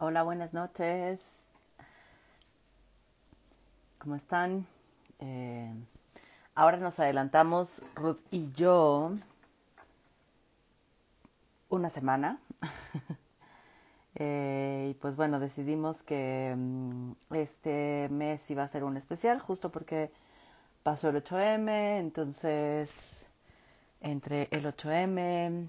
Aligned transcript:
Hola, 0.00 0.24
buenas 0.24 0.52
noches. 0.52 1.20
¿Cómo 3.98 4.16
están? 4.16 4.66
Eh, 5.20 5.72
ahora 6.56 6.78
nos 6.78 6.98
adelantamos, 6.98 7.80
Ruth 7.94 8.18
y 8.32 8.50
yo, 8.52 9.12
una 11.68 11.90
semana. 11.90 12.38
Eh, 14.16 14.90
y 14.90 14.94
pues 14.94 15.16
bueno, 15.16 15.40
decidimos 15.40 16.04
que 16.04 16.54
mm, 16.56 17.14
este 17.32 18.08
mes 18.12 18.48
iba 18.48 18.62
a 18.62 18.68
ser 18.68 18.84
un 18.84 18.96
especial, 18.96 19.40
justo 19.40 19.72
porque 19.72 20.12
pasó 20.84 21.08
el 21.08 21.16
8M, 21.16 21.98
entonces 21.98 23.28
entre 24.00 24.46
el 24.52 24.66
8M, 24.66 25.68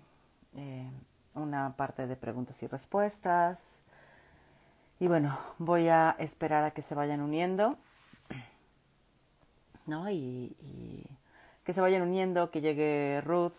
eh, 0.57 0.91
una 1.33 1.75
parte 1.75 2.05
de 2.05 2.15
preguntas 2.15 2.61
y 2.61 2.67
respuestas. 2.67 3.81
Y 4.99 5.07
bueno, 5.07 5.37
voy 5.57 5.89
a 5.89 6.15
esperar 6.19 6.63
a 6.63 6.71
que 6.71 6.81
se 6.81 6.95
vayan 6.95 7.21
uniendo, 7.21 7.77
¿no? 9.87 10.09
Y, 10.09 10.55
que 11.65 11.73
se 11.73 11.81
vayan 11.81 12.03
uniendo, 12.03 12.51
que 12.51 12.61
llegue 12.61 13.21
Ruth 13.21 13.57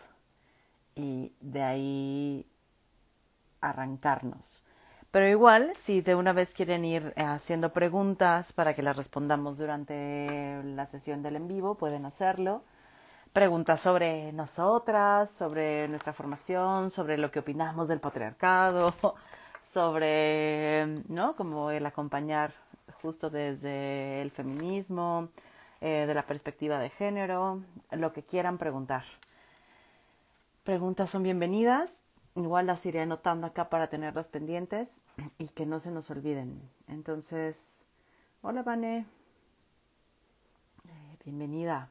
y 0.95 1.33
de 1.41 1.61
ahí 1.61 2.45
arrancarnos. 3.59 4.63
Pero 5.11 5.27
igual, 5.27 5.73
si 5.75 6.01
de 6.01 6.15
una 6.15 6.31
vez 6.31 6.53
quieren 6.53 6.85
ir 6.85 7.13
haciendo 7.17 7.73
preguntas 7.73 8.53
para 8.53 8.73
que 8.73 8.81
las 8.81 8.95
respondamos 8.95 9.57
durante 9.57 10.61
la 10.63 10.85
sesión 10.85 11.21
del 11.21 11.35
en 11.35 11.47
vivo, 11.47 11.75
pueden 11.75 12.05
hacerlo. 12.05 12.63
Preguntas 13.33 13.81
sobre 13.81 14.31
nosotras, 14.31 15.29
sobre 15.29 15.87
nuestra 15.89 16.13
formación, 16.13 16.91
sobre 16.91 17.17
lo 17.17 17.29
que 17.29 17.39
opinamos 17.39 17.89
del 17.89 17.99
patriarcado, 17.99 18.93
sobre, 19.71 20.85
¿no? 21.07 21.35
Como 21.35 21.71
el 21.71 21.85
acompañar 21.85 22.53
justo 23.01 23.29
desde 23.29 24.21
el 24.21 24.31
feminismo, 24.31 25.29
eh, 25.81 26.05
de 26.07 26.13
la 26.13 26.23
perspectiva 26.23 26.79
de 26.79 26.89
género, 26.89 27.61
lo 27.91 28.13
que 28.13 28.23
quieran 28.23 28.57
preguntar. 28.57 29.03
Preguntas 30.63 31.09
son 31.09 31.23
bienvenidas 31.23 32.03
igual 32.37 32.67
las 32.67 32.85
iré 32.85 33.01
anotando 33.01 33.47
acá 33.47 33.69
para 33.69 33.87
tenerlas 33.87 34.27
pendientes 34.27 35.01
y 35.37 35.47
que 35.49 35.65
no 35.65 35.79
se 35.79 35.91
nos 35.91 36.09
olviden. 36.09 36.61
Entonces, 36.87 37.85
hola 38.41 38.63
Vane, 38.63 39.05
eh, 40.87 41.17
bienvenida. 41.25 41.89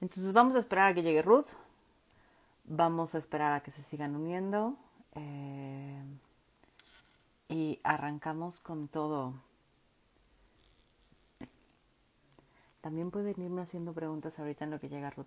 Entonces 0.00 0.32
vamos 0.32 0.56
a 0.56 0.60
esperar 0.60 0.90
a 0.90 0.94
que 0.94 1.02
llegue 1.02 1.22
Ruth, 1.22 1.48
vamos 2.64 3.14
a 3.14 3.18
esperar 3.18 3.52
a 3.52 3.60
que 3.60 3.70
se 3.70 3.82
sigan 3.82 4.16
uniendo 4.16 4.76
eh, 5.14 6.02
y 7.50 7.80
arrancamos 7.82 8.60
con 8.60 8.88
todo. 8.88 9.34
También 12.80 13.10
pueden 13.10 13.42
irme 13.42 13.60
haciendo 13.60 13.92
preguntas 13.92 14.38
ahorita 14.38 14.64
en 14.64 14.70
lo 14.70 14.78
que 14.78 14.88
llega 14.88 15.10
Ruth 15.10 15.26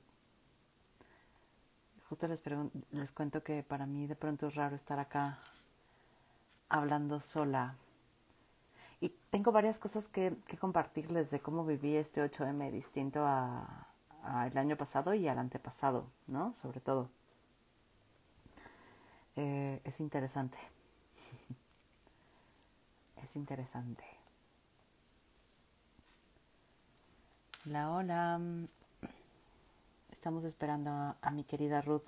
justo 2.14 2.28
les, 2.28 2.44
les 2.92 3.12
cuento 3.12 3.42
que 3.42 3.64
para 3.64 3.88
mí 3.88 4.06
de 4.06 4.16
pronto 4.16 4.46
es 4.46 4.54
raro 4.54 4.76
estar 4.76 5.00
acá 5.00 5.40
hablando 6.70 7.20
sola. 7.20 7.76
Y 9.02 9.10
tengo 9.32 9.52
varias 9.52 9.80
cosas 9.80 10.10
que, 10.10 10.38
compartirles 10.60 11.32
de 11.32 11.40
cómo 11.40 11.66
viví 11.66 11.96
este 11.96 12.24
8M 12.24 12.70
distinto 12.72 13.26
al 13.26 14.56
año 14.56 14.78
pasado 14.78 15.16
y 15.16 15.28
al 15.28 15.40
antepasado, 15.40 16.06
¿no? 16.28 16.54
Sobre 16.54 16.82
todo. 16.82 17.10
Eh, 19.36 19.82
es 19.84 20.00
interesante. 20.00 20.60
es 23.24 23.36
interesante. 23.36 24.04
La 27.66 27.92
hola. 27.92 28.40
Estamos 30.11 30.44
esperando 30.44 30.92
a, 31.22 31.32
mi 31.32 31.44
querida 31.44 31.82
Ruth 31.82 32.08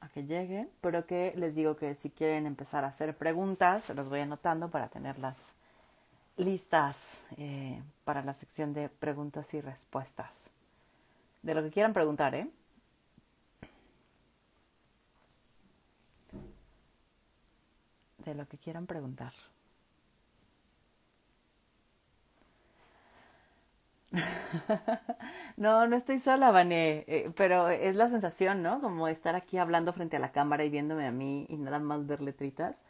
a 0.00 0.08
que 0.08 0.24
llegue, 0.24 0.68
pero 0.80 1.06
que 1.06 1.32
les 1.36 1.54
digo 1.54 1.76
que 1.76 1.94
si 1.94 2.10
quieren 2.10 2.46
empezar 2.46 2.84
a 2.84 2.88
hacer 2.88 3.16
preguntas, 3.16 3.84
se 3.84 3.94
las 3.94 4.08
voy 4.08 4.20
anotando 4.20 4.70
para 4.70 4.88
tenerlas 4.88 5.52
listas 6.36 7.18
eh, 7.38 7.82
para 8.04 8.22
la 8.22 8.34
sección 8.34 8.72
de 8.72 8.88
preguntas 8.88 9.52
y 9.54 9.60
respuestas. 9.60 10.50
De 11.42 11.54
lo 11.54 11.62
que 11.62 11.70
quieran 11.70 11.92
preguntar, 11.92 12.34
¿eh? 12.34 12.50
De 18.18 18.34
lo 18.34 18.46
que 18.48 18.58
quieran 18.58 18.86
preguntar. 18.86 19.32
no, 25.56 25.86
no 25.86 25.96
estoy 25.96 26.18
sola, 26.18 26.50
Vané, 26.50 27.04
eh, 27.06 27.30
pero 27.36 27.68
es 27.68 27.96
la 27.96 28.08
sensación, 28.08 28.62
¿no? 28.62 28.80
Como 28.80 29.08
estar 29.08 29.34
aquí 29.36 29.58
hablando 29.58 29.92
frente 29.92 30.16
a 30.16 30.20
la 30.20 30.32
cámara 30.32 30.64
y 30.64 30.70
viéndome 30.70 31.06
a 31.06 31.12
mí 31.12 31.46
y 31.48 31.56
nada 31.56 31.78
más 31.78 32.06
ver 32.06 32.20
letritas. 32.20 32.84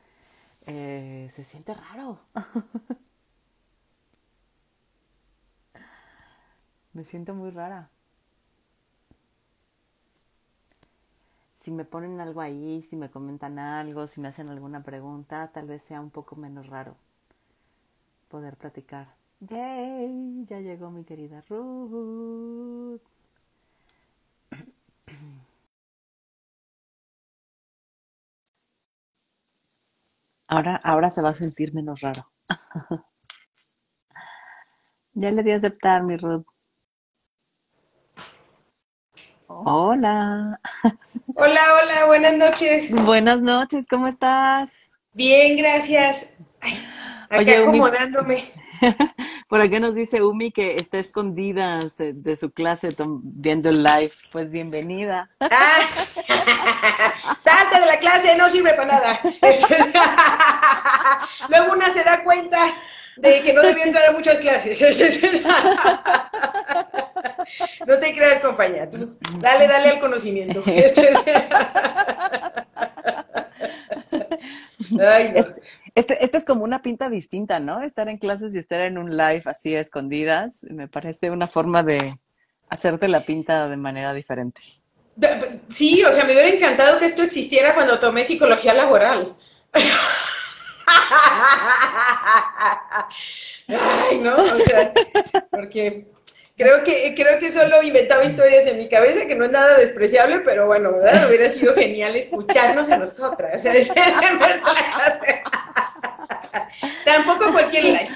Eh, 0.66 1.30
se 1.34 1.44
siente 1.44 1.74
raro. 1.74 2.18
me 6.94 7.04
siento 7.04 7.34
muy 7.34 7.50
rara. 7.50 7.90
Si 11.54 11.72
me 11.72 11.84
ponen 11.84 12.20
algo 12.20 12.40
ahí, 12.40 12.82
si 12.82 12.94
me 12.94 13.10
comentan 13.10 13.58
algo, 13.58 14.06
si 14.06 14.20
me 14.20 14.28
hacen 14.28 14.48
alguna 14.48 14.84
pregunta, 14.84 15.50
tal 15.52 15.66
vez 15.66 15.82
sea 15.82 16.00
un 16.00 16.10
poco 16.10 16.36
menos 16.36 16.68
raro 16.68 16.96
poder 18.28 18.56
platicar. 18.56 19.08
Yay, 19.40 20.44
ya 20.46 20.60
llegó 20.60 20.90
mi 20.90 21.04
querida 21.04 21.42
Ruth. 21.48 23.02
Ahora, 30.48 30.80
ahora 30.82 31.10
se 31.10 31.20
va 31.20 31.30
a 31.30 31.34
sentir 31.34 31.74
menos 31.74 32.00
raro. 32.00 32.22
ya 35.14 35.30
le 35.30 35.42
di 35.42 35.50
a 35.50 35.56
aceptar, 35.56 36.02
mi 36.02 36.16
Ruth. 36.16 36.46
Hola. 39.48 40.58
Hola, 41.34 41.60
hola, 41.82 42.06
buenas 42.06 42.36
noches. 42.36 42.90
Buenas 43.04 43.42
noches, 43.42 43.86
¿cómo 43.86 44.08
estás? 44.08 44.90
Bien, 45.12 45.56
gracias. 45.58 46.26
Ay, 46.62 46.78
acá 47.28 47.58
acomodándome. 47.58 48.65
Por 49.48 49.60
acá 49.60 49.78
nos 49.78 49.94
dice 49.94 50.22
Umi 50.22 50.50
que 50.50 50.76
está 50.76 50.98
escondida 50.98 51.80
de 51.98 52.36
su 52.36 52.50
clase 52.50 52.88
viendo 53.22 53.68
el 53.68 53.82
live. 53.82 54.12
Pues 54.32 54.50
bienvenida. 54.50 55.28
Ah, 55.40 55.88
salte 57.40 57.80
de 57.80 57.86
la 57.86 57.98
clase, 57.98 58.36
no 58.36 58.48
sirve 58.50 58.74
para 58.74 58.88
nada. 58.88 59.20
Luego 61.48 61.72
una 61.72 61.92
se 61.92 62.02
da 62.04 62.22
cuenta 62.24 62.58
de 63.16 63.42
que 63.42 63.52
no 63.52 63.62
debió 63.62 63.84
entrar 63.84 64.08
a 64.08 64.12
muchas 64.12 64.38
clases. 64.38 64.80
No 67.86 67.98
te 67.98 68.14
creas, 68.14 68.40
compañía. 68.40 68.88
dale, 69.40 69.68
dale 69.68 69.90
al 69.90 70.00
conocimiento. 70.00 70.62
Ay, 74.98 75.32
no. 75.32 75.42
Este, 75.96 76.22
este, 76.22 76.36
es 76.36 76.44
como 76.44 76.62
una 76.62 76.82
pinta 76.82 77.08
distinta, 77.08 77.58
¿no? 77.58 77.80
Estar 77.80 78.10
en 78.10 78.18
clases 78.18 78.54
y 78.54 78.58
estar 78.58 78.82
en 78.82 78.98
un 78.98 79.16
live 79.16 79.42
así 79.46 79.74
escondidas, 79.74 80.62
me 80.64 80.88
parece 80.88 81.30
una 81.30 81.48
forma 81.48 81.82
de 81.82 82.18
hacerte 82.68 83.08
la 83.08 83.22
pinta 83.22 83.66
de 83.66 83.78
manera 83.78 84.12
diferente. 84.12 84.60
Sí, 85.70 86.04
o 86.04 86.12
sea, 86.12 86.24
me 86.24 86.34
hubiera 86.34 86.50
encantado 86.50 86.98
que 86.98 87.06
esto 87.06 87.22
existiera 87.22 87.74
cuando 87.74 87.98
tomé 87.98 88.26
psicología 88.26 88.74
laboral. 88.74 89.34
Ay, 93.68 94.18
¿no? 94.18 94.36
O 94.36 94.44
sea, 94.44 94.92
porque 95.50 96.08
creo 96.56 96.82
que, 96.84 97.14
creo 97.14 97.38
que 97.38 97.52
solo 97.52 97.82
inventaba 97.82 98.24
historias 98.24 98.66
en 98.66 98.78
mi 98.78 98.88
cabeza, 98.88 99.26
que 99.26 99.34
no 99.34 99.44
es 99.44 99.50
nada 99.50 99.76
despreciable, 99.78 100.40
pero 100.40 100.66
bueno, 100.66 100.92
¿verdad? 100.92 101.28
Hubiera 101.28 101.48
sido 101.48 101.74
genial 101.74 102.16
escucharnos 102.16 102.88
a 102.90 102.98
nosotras. 102.98 103.62
Tampoco 107.04 107.52
cualquier 107.52 107.84
live. 107.84 108.08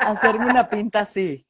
Hacerme 0.00 0.46
una 0.46 0.68
pinta 0.68 1.00
así. 1.00 1.44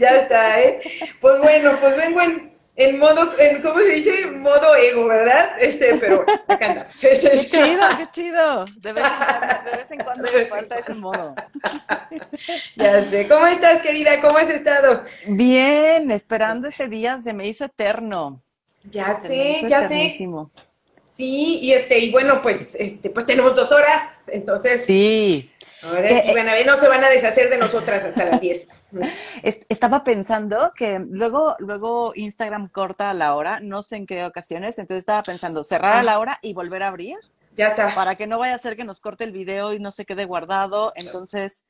Ya 0.00 0.16
está, 0.16 0.60
¿eh? 0.60 0.80
Pues 1.20 1.40
bueno, 1.40 1.76
pues 1.80 1.96
vengo 1.96 2.20
en, 2.22 2.51
modo, 2.98 3.38
en, 3.38 3.60
¿cómo 3.60 3.78
se 3.78 3.84
dice? 3.84 4.26
Modo 4.26 4.74
ego, 4.76 5.06
¿verdad? 5.06 5.60
Este, 5.60 5.94
pero 5.98 6.24
acá 6.48 6.66
andamos. 6.66 7.00
Qué 7.00 7.48
chido, 7.50 7.82
qué 7.98 8.08
chido. 8.12 8.64
De 8.80 8.92
vez 8.92 9.04
en 9.04 9.18
cuando, 9.18 9.70
de 9.70 9.76
vez 9.76 9.90
en 9.90 9.98
cuando 10.04 10.32
me 10.32 10.46
falta 10.46 10.78
ese 10.78 10.94
modo. 10.94 11.34
Ya 12.76 13.04
sé. 13.08 13.28
¿Cómo 13.28 13.46
estás, 13.46 13.82
querida? 13.82 14.20
¿Cómo 14.20 14.38
has 14.38 14.48
estado? 14.48 15.04
Bien, 15.26 16.10
esperando 16.10 16.68
este 16.68 16.88
día, 16.88 17.20
se 17.20 17.32
me 17.32 17.46
hizo 17.46 17.64
eterno. 17.64 18.42
Ya 18.84 19.20
sé, 19.20 19.62
ya 19.68 19.88
sé. 19.88 20.16
Sí, 21.16 21.58
y 21.60 21.72
este, 21.72 21.98
y 21.98 22.10
bueno, 22.10 22.42
pues, 22.42 22.68
este, 22.74 23.10
pues 23.10 23.26
tenemos 23.26 23.54
dos 23.54 23.70
horas, 23.70 24.02
entonces. 24.26 24.84
Sí. 24.84 25.51
Ahora 25.82 26.22
sí 26.22 26.32
van 26.32 26.48
a 26.48 26.54
ver, 26.54 26.64
no 26.64 26.76
se 26.76 26.88
van 26.88 27.02
a 27.02 27.08
deshacer 27.08 27.50
de 27.50 27.58
nosotras 27.58 28.04
hasta 28.04 28.24
las 28.24 28.40
10. 28.40 28.68
Estaba 29.68 30.04
pensando 30.04 30.72
que 30.76 31.00
luego, 31.10 31.56
luego 31.58 32.12
Instagram 32.14 32.68
corta 32.68 33.10
a 33.10 33.14
la 33.14 33.34
hora, 33.34 33.58
no 33.60 33.82
sé 33.82 33.96
en 33.96 34.06
qué 34.06 34.24
ocasiones, 34.24 34.78
entonces 34.78 35.00
estaba 35.00 35.22
pensando 35.22 35.64
cerrar 35.64 35.96
a 35.96 36.02
la 36.02 36.18
hora 36.18 36.38
y 36.40 36.54
volver 36.54 36.84
a 36.84 36.88
abrir. 36.88 37.16
Ya 37.56 37.68
está. 37.68 37.94
Para 37.94 38.14
que 38.14 38.26
no 38.26 38.38
vaya 38.38 38.54
a 38.54 38.58
ser 38.58 38.76
que 38.76 38.84
nos 38.84 39.00
corte 39.00 39.24
el 39.24 39.32
video 39.32 39.72
y 39.72 39.80
no 39.80 39.90
se 39.90 40.06
quede 40.06 40.24
guardado. 40.24 40.92
Entonces, 40.94 41.64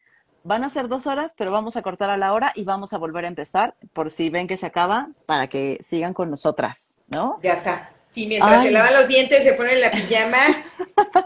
van 0.45 0.65
a 0.65 0.71
ser 0.71 0.89
dos 0.89 1.07
horas, 1.07 1.35
pero 1.37 1.51
vamos 1.51 1.77
a 1.77 1.83
cortar 1.83 2.11
a 2.11 2.17
la 2.17 2.33
hora 2.33 2.53
y 2.55 2.65
vamos 2.65 2.93
a 2.93 2.99
volver 2.99 3.25
a 3.25 3.29
empezar 3.29 3.75
por 3.93 4.11
si 4.11 4.31
ven 4.31 4.47
que 4.47 4.57
se 4.57 4.67
acaba, 4.67 5.09
para 5.27 5.47
que 5.47 5.79
sigan 5.83 6.15
con 6.15 6.31
nosotras, 6.31 7.01
¿no? 7.09 7.39
Ya 7.43 7.55
está. 7.55 7.91
Sí, 8.11 8.27
mientras 8.27 8.63
se 8.63 8.71
lavan 8.71 8.93
los 8.93 9.09
dientes, 9.09 9.43
se 9.43 9.55
ponen 9.55 9.81
la 9.81 9.91
pijama 9.91 10.65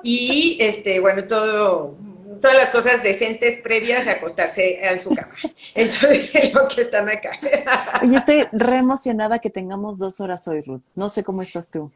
y, 0.05 0.56
este, 0.61 1.00
bueno, 1.00 1.25
todo, 1.27 1.97
todas 2.40 2.56
las 2.56 2.70
cosas 2.70 3.02
decentes 3.02 3.61
previas 3.62 4.06
a 4.06 4.12
acostarse 4.12 4.78
en 4.84 5.00
su 5.00 5.11
cama. 5.11 5.55
Entonces, 5.75 6.55
lo 6.55 6.69
que 6.69 6.82
están 6.82 7.08
acá. 7.08 7.38
y 8.02 8.14
estoy 8.14 8.46
re 8.52 8.78
emocionada 8.78 9.38
que 9.38 9.50
tengamos 9.50 9.99
dos 9.99 10.20
horas 10.20 10.46
hoy, 10.49 10.62
Ruth. 10.62 10.82
No 10.94 11.08
sé 11.08 11.25
cómo 11.25 11.43
estás 11.43 11.70
tú. 11.70 11.90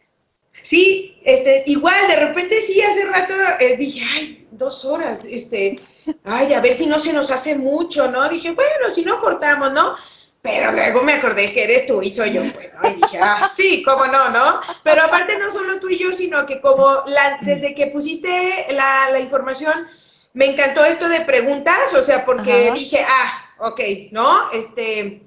Sí, 0.62 1.18
este, 1.24 1.62
igual, 1.66 2.06
de 2.08 2.16
repente 2.16 2.60
sí, 2.60 2.80
hace 2.82 3.06
rato 3.06 3.32
eh, 3.60 3.76
dije, 3.76 4.04
ay, 4.14 4.46
dos 4.50 4.84
horas, 4.84 5.20
este, 5.24 5.80
ay, 6.24 6.52
a 6.52 6.60
ver 6.60 6.74
si 6.74 6.86
no 6.86 7.00
se 7.00 7.12
nos 7.12 7.30
hace 7.30 7.56
mucho, 7.56 8.10
¿no? 8.10 8.28
Dije, 8.28 8.50
bueno, 8.50 8.90
si 8.90 9.02
no 9.02 9.20
cortamos, 9.20 9.72
¿no? 9.72 9.96
Pero 10.42 10.72
luego 10.72 11.02
me 11.02 11.14
acordé 11.14 11.52
que 11.52 11.64
eres 11.64 11.86
tú 11.86 12.02
y 12.02 12.10
soy 12.10 12.32
yo, 12.32 12.42
pues, 12.52 12.70
¿no? 12.74 12.90
Y 12.90 12.94
dije, 12.94 13.18
ah, 13.20 13.48
sí, 13.54 13.82
cómo 13.82 14.06
no, 14.06 14.30
¿no? 14.30 14.60
Pero 14.82 15.02
aparte 15.02 15.38
no 15.38 15.50
solo 15.50 15.78
tú 15.80 15.88
y 15.88 15.98
yo, 15.98 16.12
sino 16.12 16.46
que 16.46 16.60
como 16.60 17.04
la, 17.06 17.38
desde 17.42 17.74
que 17.74 17.88
pusiste 17.88 18.66
la, 18.70 19.10
la 19.10 19.20
información, 19.20 19.86
me 20.32 20.46
encantó 20.46 20.84
esto 20.84 21.08
de 21.08 21.20
preguntas, 21.20 21.92
o 21.94 22.02
sea, 22.02 22.24
porque 22.24 22.70
dije, 22.72 23.04
ah, 23.06 23.42
ok, 23.58 23.80
¿no? 24.12 24.52
Este, 24.52 25.22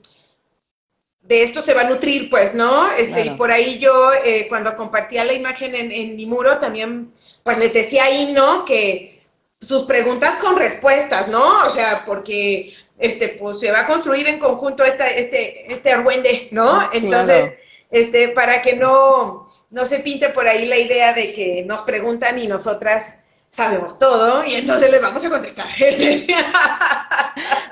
de 1.22 1.44
esto 1.44 1.62
se 1.62 1.74
va 1.74 1.82
a 1.82 1.90
nutrir, 1.90 2.30
pues, 2.30 2.54
¿no? 2.54 2.92
Este, 2.92 3.26
y 3.26 3.30
por 3.32 3.52
ahí 3.52 3.80
yo, 3.80 4.12
eh, 4.14 4.48
cuando 4.48 4.76
compartía 4.76 5.24
la 5.24 5.34
imagen 5.34 5.76
en, 5.76 6.16
mi 6.16 6.26
muro, 6.26 6.60
también, 6.60 7.14
pues 7.44 7.58
les 7.58 7.74
decía 7.74 8.06
ahí, 8.06 8.32
¿no? 8.34 8.66
Que 8.66 9.24
sus 9.62 9.84
preguntas 9.84 10.36
con 10.42 10.58
respuestas, 10.58 11.28
¿no? 11.28 11.66
O 11.66 11.70
sea, 11.70 12.04
porque, 12.06 12.74
este, 12.98 13.30
pues 13.30 13.60
se 13.60 13.72
va 13.72 13.82
a 13.82 13.86
construir 13.86 14.28
en 14.28 14.40
conjunto 14.40 14.84
esta, 14.84 15.10
este, 15.10 15.72
este 15.72 15.92
argüende, 15.92 16.50
¿no? 16.52 16.90
Entonces, 16.94 17.54
este, 17.92 18.30
para 18.30 18.62
que 18.62 18.76
no, 18.76 19.50
no 19.70 19.86
se 19.86 20.00
pinte 20.00 20.30
por 20.30 20.48
ahí 20.48 20.66
la 20.66 20.78
idea 20.78 21.14
de 21.14 21.34
que 21.34 21.64
nos 21.66 21.82
preguntan 21.84 22.40
y 22.40 22.48
nosotras 22.48 23.23
sabemos 23.54 24.00
todo 24.00 24.44
y 24.44 24.56
entonces 24.56 24.90
les 24.90 25.00
vamos 25.00 25.24
a 25.24 25.30
contestar. 25.30 25.68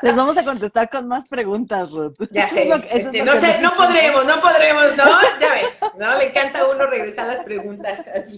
les 0.01 0.15
vamos 0.15 0.37
a 0.37 0.45
contestar 0.45 0.89
con 0.89 1.07
más 1.07 1.27
preguntas, 1.27 1.89
Ruth. 1.89 2.15
Ya 2.29 2.47
sé. 2.47 2.69
Este, 2.91 3.23
no 3.23 3.35
sé, 3.35 3.57
no 3.61 3.73
podremos, 3.73 4.23
no 4.25 4.39
podremos, 4.39 4.95
¿no? 4.95 5.05
Ya 5.39 5.53
ves, 5.53 5.79
¿no? 5.97 6.15
Le 6.17 6.25
encanta 6.25 6.59
a 6.59 6.67
uno 6.67 6.85
regresar 6.85 7.27
las 7.27 7.43
preguntas 7.43 8.05
así. 8.13 8.35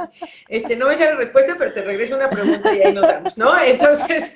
Este, 0.47 0.77
no 0.77 0.87
me 0.87 0.95
sé 0.95 1.03
la 1.03 1.15
respuesta, 1.15 1.55
pero 1.57 1.73
te 1.73 1.81
regreso 1.81 2.15
una 2.15 2.29
pregunta 2.29 2.73
y 2.73 2.81
ahí 2.81 2.93
nos 2.93 3.05
vamos, 3.05 3.37
¿no? 3.37 3.59
Entonces, 3.59 4.31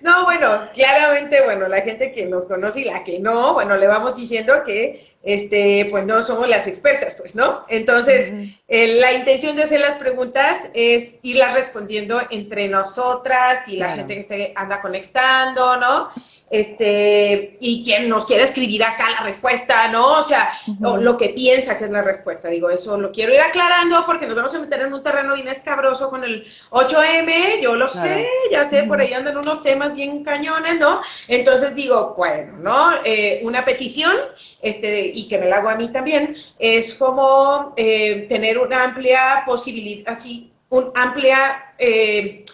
no, 0.00 0.24
bueno, 0.24 0.68
claramente, 0.74 1.40
bueno, 1.44 1.68
la 1.68 1.82
gente 1.82 2.10
que 2.10 2.26
nos 2.26 2.46
conoce 2.46 2.80
y 2.80 2.84
la 2.84 3.04
que 3.04 3.20
no, 3.20 3.54
bueno, 3.54 3.76
le 3.76 3.86
vamos 3.86 4.16
diciendo 4.16 4.64
que 4.66 5.13
este, 5.24 5.88
pues 5.90 6.06
no 6.06 6.22
somos 6.22 6.48
las 6.48 6.66
expertas, 6.66 7.14
pues, 7.14 7.34
¿no? 7.34 7.62
Entonces, 7.68 8.32
eh, 8.68 9.00
la 9.00 9.12
intención 9.14 9.56
de 9.56 9.62
hacer 9.62 9.80
las 9.80 9.96
preguntas 9.96 10.58
es 10.74 11.14
irlas 11.22 11.54
respondiendo 11.54 12.20
entre 12.30 12.68
nosotras 12.68 13.66
y 13.66 13.76
la 13.76 13.96
gente 13.96 14.16
que 14.16 14.22
se 14.22 14.52
anda 14.54 14.80
conectando, 14.80 15.76
¿no? 15.78 16.10
Este, 16.50 17.56
y 17.58 17.82
quien 17.82 18.08
nos 18.08 18.26
quiera 18.26 18.44
escribir 18.44 18.84
acá 18.84 19.10
la 19.10 19.24
respuesta, 19.24 19.88
¿no? 19.88 20.20
O 20.20 20.24
sea, 20.24 20.52
lo 21.00 21.16
que 21.16 21.30
piensas 21.30 21.80
es 21.80 21.90
la 21.90 22.02
respuesta. 22.02 22.48
Digo, 22.48 22.70
eso 22.70 22.98
lo 22.98 23.10
quiero 23.10 23.34
ir 23.34 23.40
aclarando 23.40 24.04
porque 24.06 24.26
nos 24.26 24.36
vamos 24.36 24.54
a 24.54 24.60
meter 24.60 24.82
en 24.82 24.92
un 24.92 25.02
terreno 25.02 25.34
bien 25.34 25.48
escabroso 25.48 26.10
con 26.10 26.22
el 26.22 26.46
8M, 26.70 27.60
yo 27.60 27.74
lo 27.74 27.88
sé, 27.88 28.28
ya 28.50 28.64
sé, 28.64 28.84
por 28.84 29.00
ahí 29.00 29.12
andan 29.12 29.36
unos 29.38 29.64
temas 29.64 29.94
bien 29.94 30.22
cañones, 30.22 30.78
¿no? 30.78 31.00
Entonces 31.28 31.74
digo, 31.74 32.14
bueno, 32.16 32.56
¿no? 32.58 32.90
Eh, 33.04 33.40
una 33.42 33.64
petición, 33.64 34.14
este, 34.62 35.06
y 35.06 35.26
que 35.28 35.38
me 35.38 35.48
la 35.48 35.56
hago 35.56 35.70
a 35.70 35.76
mí 35.76 35.90
también, 35.90 36.36
es 36.58 36.94
como 36.94 37.72
eh, 37.76 38.26
tener 38.28 38.58
una 38.58 38.84
amplia 38.84 39.42
posibilidad, 39.46 40.14
así, 40.14 40.52
un 40.70 40.86
amplia... 40.94 41.74
Eh, 41.78 42.44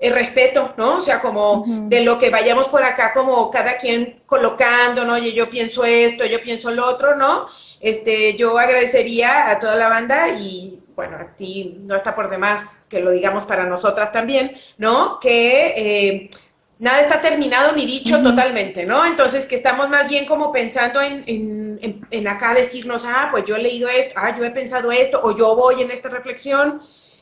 el 0.00 0.14
respeto, 0.14 0.72
¿no? 0.78 0.96
O 0.96 1.00
sea, 1.02 1.20
como 1.20 1.64
de 1.66 2.02
lo 2.02 2.18
que 2.18 2.30
vayamos 2.30 2.68
por 2.68 2.82
acá, 2.82 3.12
como 3.12 3.50
cada 3.50 3.76
quien 3.76 4.22
colocando, 4.24 5.04
¿no? 5.04 5.14
Oye, 5.14 5.34
yo 5.34 5.50
pienso 5.50 5.84
esto, 5.84 6.24
yo 6.24 6.40
pienso 6.40 6.70
lo 6.70 6.86
otro, 6.86 7.14
¿no? 7.14 7.46
Este, 7.80 8.34
yo 8.34 8.58
agradecería 8.58 9.50
a 9.50 9.58
toda 9.58 9.76
la 9.76 9.90
banda 9.90 10.30
y, 10.30 10.82
bueno, 10.96 11.18
a 11.18 11.36
ti 11.36 11.78
no 11.82 11.96
está 11.96 12.14
por 12.14 12.30
demás 12.30 12.86
que 12.88 13.02
lo 13.02 13.10
digamos 13.10 13.44
para 13.44 13.66
nosotras 13.66 14.10
también, 14.10 14.56
¿no? 14.78 15.20
Que 15.20 15.74
eh, 15.76 16.30
nada 16.78 17.02
está 17.02 17.20
terminado 17.20 17.72
ni 17.72 17.84
dicho 17.84 18.22
totalmente, 18.22 18.86
¿no? 18.86 19.04
Entonces, 19.04 19.44
que 19.44 19.56
estamos 19.56 19.90
más 19.90 20.08
bien 20.08 20.24
como 20.24 20.50
pensando 20.50 21.02
en, 21.02 21.24
en, 21.26 22.06
en 22.10 22.28
acá 22.28 22.54
decirnos, 22.54 23.04
ah, 23.04 23.28
pues 23.30 23.46
yo 23.46 23.56
he 23.56 23.62
leído 23.62 23.86
esto, 23.90 24.14
ah, 24.16 24.34
yo 24.34 24.44
he 24.44 24.50
pensado 24.50 24.90
esto, 24.90 25.20
o 25.22 25.36
yo 25.36 25.54
voy 25.54 25.82
en 25.82 25.90
esta 25.90 26.08
reflexión, 26.08 26.80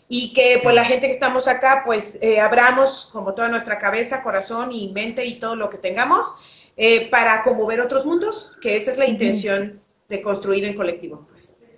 y 0.08 0.32
que 0.32 0.60
pues 0.62 0.74
la 0.74 0.84
gente 0.84 1.06
que 1.06 1.12
estamos 1.12 1.46
acá 1.46 1.82
pues 1.84 2.18
eh, 2.22 2.40
abramos 2.40 3.08
como 3.12 3.34
toda 3.34 3.48
nuestra 3.48 3.78
cabeza, 3.78 4.22
corazón 4.22 4.72
y 4.72 4.90
mente 4.92 5.24
y 5.26 5.38
todo 5.38 5.54
lo 5.54 5.68
que 5.68 5.76
tengamos 5.76 6.24
eh, 6.76 7.08
para 7.10 7.42
como 7.42 7.66
ver 7.66 7.80
otros 7.80 8.06
mundos, 8.06 8.50
que 8.62 8.76
esa 8.76 8.92
es 8.92 8.98
la 8.98 9.06
intención 9.06 9.80
de 10.08 10.22
construir 10.22 10.64
en 10.64 10.74
colectivo. 10.76 11.20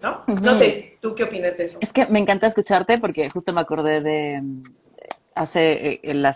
¿no? 0.02 0.14
no 0.28 0.54
sé, 0.54 0.98
¿tú 1.00 1.14
qué 1.14 1.24
opinas 1.24 1.56
de 1.56 1.64
eso? 1.64 1.78
Es 1.80 1.92
que 1.92 2.06
me 2.06 2.20
encanta 2.20 2.46
escucharte 2.46 2.98
porque 2.98 3.28
justo 3.28 3.52
me 3.52 3.60
acordé 3.60 4.00
de 4.00 4.42
hace 5.34 5.88
eh, 5.88 6.00
el, 6.04 6.26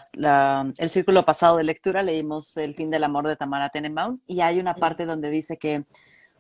el 0.79 0.91
círculo 0.91 1.23
pasado 1.23 1.59
de 1.59 1.65
lectura 1.65 2.03
leímos 2.03 2.57
El 2.57 2.75
fin 2.75 2.91
del 2.91 3.05
amor 3.05 3.27
de 3.29 3.37
Tamara 3.37 3.69
Tenenbaum 3.69 4.19
y 4.27 4.41
hay 4.41 4.59
una 4.59 4.75
parte 4.75 5.05
donde 5.05 5.31
dice 5.31 5.57
que 5.57 5.85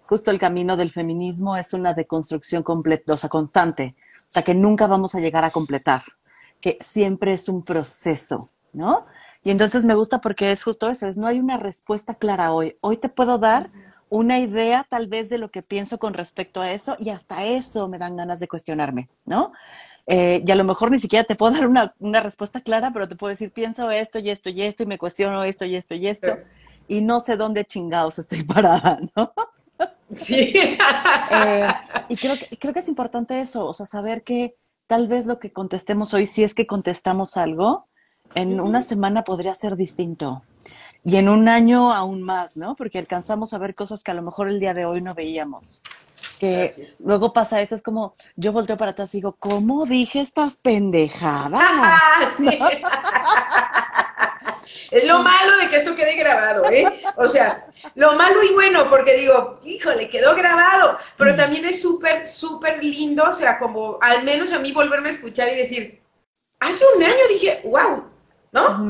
justo 0.06 0.30
el 0.30 0.38
camino 0.38 0.76
del 0.76 0.90
feminismo 0.90 1.56
es 1.56 1.72
una 1.74 1.94
deconstrucción 1.94 2.62
completa, 2.62 3.14
o 3.14 3.16
sea, 3.16 3.30
constante 3.30 3.94
o 4.26 4.30
sea, 4.34 4.42
que 4.42 4.54
nunca 4.54 4.86
vamos 4.86 5.14
a 5.14 5.20
llegar 5.20 5.44
a 5.44 5.50
completar, 5.50 6.02
que 6.60 6.78
siempre 6.80 7.32
es 7.32 7.48
un 7.48 7.62
proceso, 7.62 8.40
¿no? 8.72 9.06
Y 9.42 9.50
entonces 9.50 9.84
me 9.84 9.94
gusta 9.94 10.20
porque 10.20 10.50
es 10.50 10.64
justo 10.64 10.88
eso, 10.88 11.06
es 11.06 11.18
no 11.18 11.26
hay 11.26 11.38
una 11.38 11.58
respuesta 11.58 12.14
clara 12.14 12.52
hoy. 12.52 12.76
Hoy 12.80 12.96
te 12.96 13.10
puedo 13.10 13.38
dar 13.38 13.70
una 14.08 14.38
idea 14.38 14.86
tal 14.88 15.06
vez 15.06 15.28
de 15.28 15.38
lo 15.38 15.50
que 15.50 15.62
pienso 15.62 15.98
con 15.98 16.14
respecto 16.14 16.60
a 16.60 16.72
eso 16.72 16.96
y 16.98 17.10
hasta 17.10 17.44
eso 17.44 17.88
me 17.88 17.98
dan 17.98 18.16
ganas 18.16 18.40
de 18.40 18.48
cuestionarme, 18.48 19.08
¿no? 19.26 19.52
Eh, 20.06 20.42
y 20.46 20.50
a 20.50 20.54
lo 20.54 20.64
mejor 20.64 20.90
ni 20.90 20.98
siquiera 20.98 21.24
te 21.24 21.34
puedo 21.34 21.52
dar 21.52 21.66
una, 21.66 21.94
una, 21.98 22.20
respuesta 22.20 22.60
clara, 22.60 22.90
pero 22.92 23.08
te 23.08 23.16
puedo 23.16 23.30
decir, 23.30 23.50
pienso 23.52 23.90
esto 23.90 24.18
y 24.18 24.30
esto 24.30 24.50
y 24.50 24.62
esto 24.62 24.82
y 24.82 24.86
me 24.86 24.98
cuestiono 24.98 25.44
esto 25.44 25.64
y 25.64 25.76
esto 25.76 25.94
y 25.94 26.08
esto 26.08 26.36
y 26.88 27.00
no 27.00 27.20
sé 27.20 27.36
dónde 27.36 27.64
chingados 27.64 28.18
estoy 28.18 28.42
parada, 28.44 29.00
¿no? 29.16 29.32
Sí. 30.16 30.54
Eh, 31.30 31.66
y 32.10 32.16
creo 32.16 32.38
que, 32.38 32.56
creo 32.58 32.72
que 32.72 32.80
es 32.80 32.88
importante 32.88 33.40
eso, 33.40 33.66
o 33.66 33.74
sea, 33.74 33.86
saber 33.86 34.22
que 34.22 34.56
tal 34.86 35.08
vez 35.08 35.26
lo 35.26 35.38
que 35.38 35.52
contestemos 35.52 36.14
hoy, 36.14 36.26
si 36.26 36.44
es 36.44 36.54
que 36.54 36.66
contestamos 36.66 37.36
algo, 37.36 37.88
en 38.34 38.60
una 38.60 38.82
semana 38.82 39.24
podría 39.24 39.54
ser 39.54 39.74
distinto. 39.74 40.42
Y 41.02 41.16
en 41.16 41.28
un 41.28 41.48
año 41.48 41.92
aún 41.92 42.22
más, 42.22 42.56
¿no? 42.56 42.76
Porque 42.76 42.98
alcanzamos 42.98 43.52
a 43.52 43.58
ver 43.58 43.74
cosas 43.74 44.02
que 44.02 44.10
a 44.10 44.14
lo 44.14 44.22
mejor 44.22 44.48
el 44.48 44.60
día 44.60 44.74
de 44.74 44.84
hoy 44.84 45.00
no 45.00 45.14
veíamos. 45.14 45.82
Que 46.38 46.88
luego 47.00 47.32
pasa 47.32 47.60
eso, 47.60 47.74
es 47.74 47.82
como, 47.82 48.14
yo 48.36 48.52
volteo 48.52 48.76
para 48.76 48.92
atrás 48.92 49.14
y 49.14 49.18
digo, 49.18 49.36
¿cómo 49.38 49.86
dije 49.86 50.20
estas 50.20 50.58
pendejadas? 50.62 51.62
Es 54.90 55.06
lo 55.06 55.22
malo 55.22 55.58
de 55.58 55.68
que 55.68 55.76
esto 55.76 55.96
quede 55.96 56.16
grabado, 56.16 56.68
¿eh? 56.70 56.86
O 57.16 57.28
sea, 57.28 57.66
lo 57.94 58.14
malo 58.14 58.42
y 58.42 58.52
bueno, 58.52 58.88
porque 58.90 59.16
digo, 59.16 59.58
híjole, 59.64 60.08
quedó 60.08 60.34
grabado, 60.34 60.98
pero 61.16 61.36
también 61.36 61.64
es 61.64 61.80
súper, 61.80 62.26
súper 62.26 62.82
lindo, 62.82 63.24
o 63.24 63.32
sea, 63.32 63.58
como 63.58 63.98
al 64.00 64.22
menos 64.24 64.52
a 64.52 64.58
mí 64.58 64.72
volverme 64.72 65.08
a 65.08 65.12
escuchar 65.12 65.48
y 65.48 65.56
decir, 65.56 66.00
hace 66.60 66.84
un 66.96 67.04
año 67.04 67.28
dije, 67.28 67.60
wow, 67.64 68.08
¿no? 68.52 68.84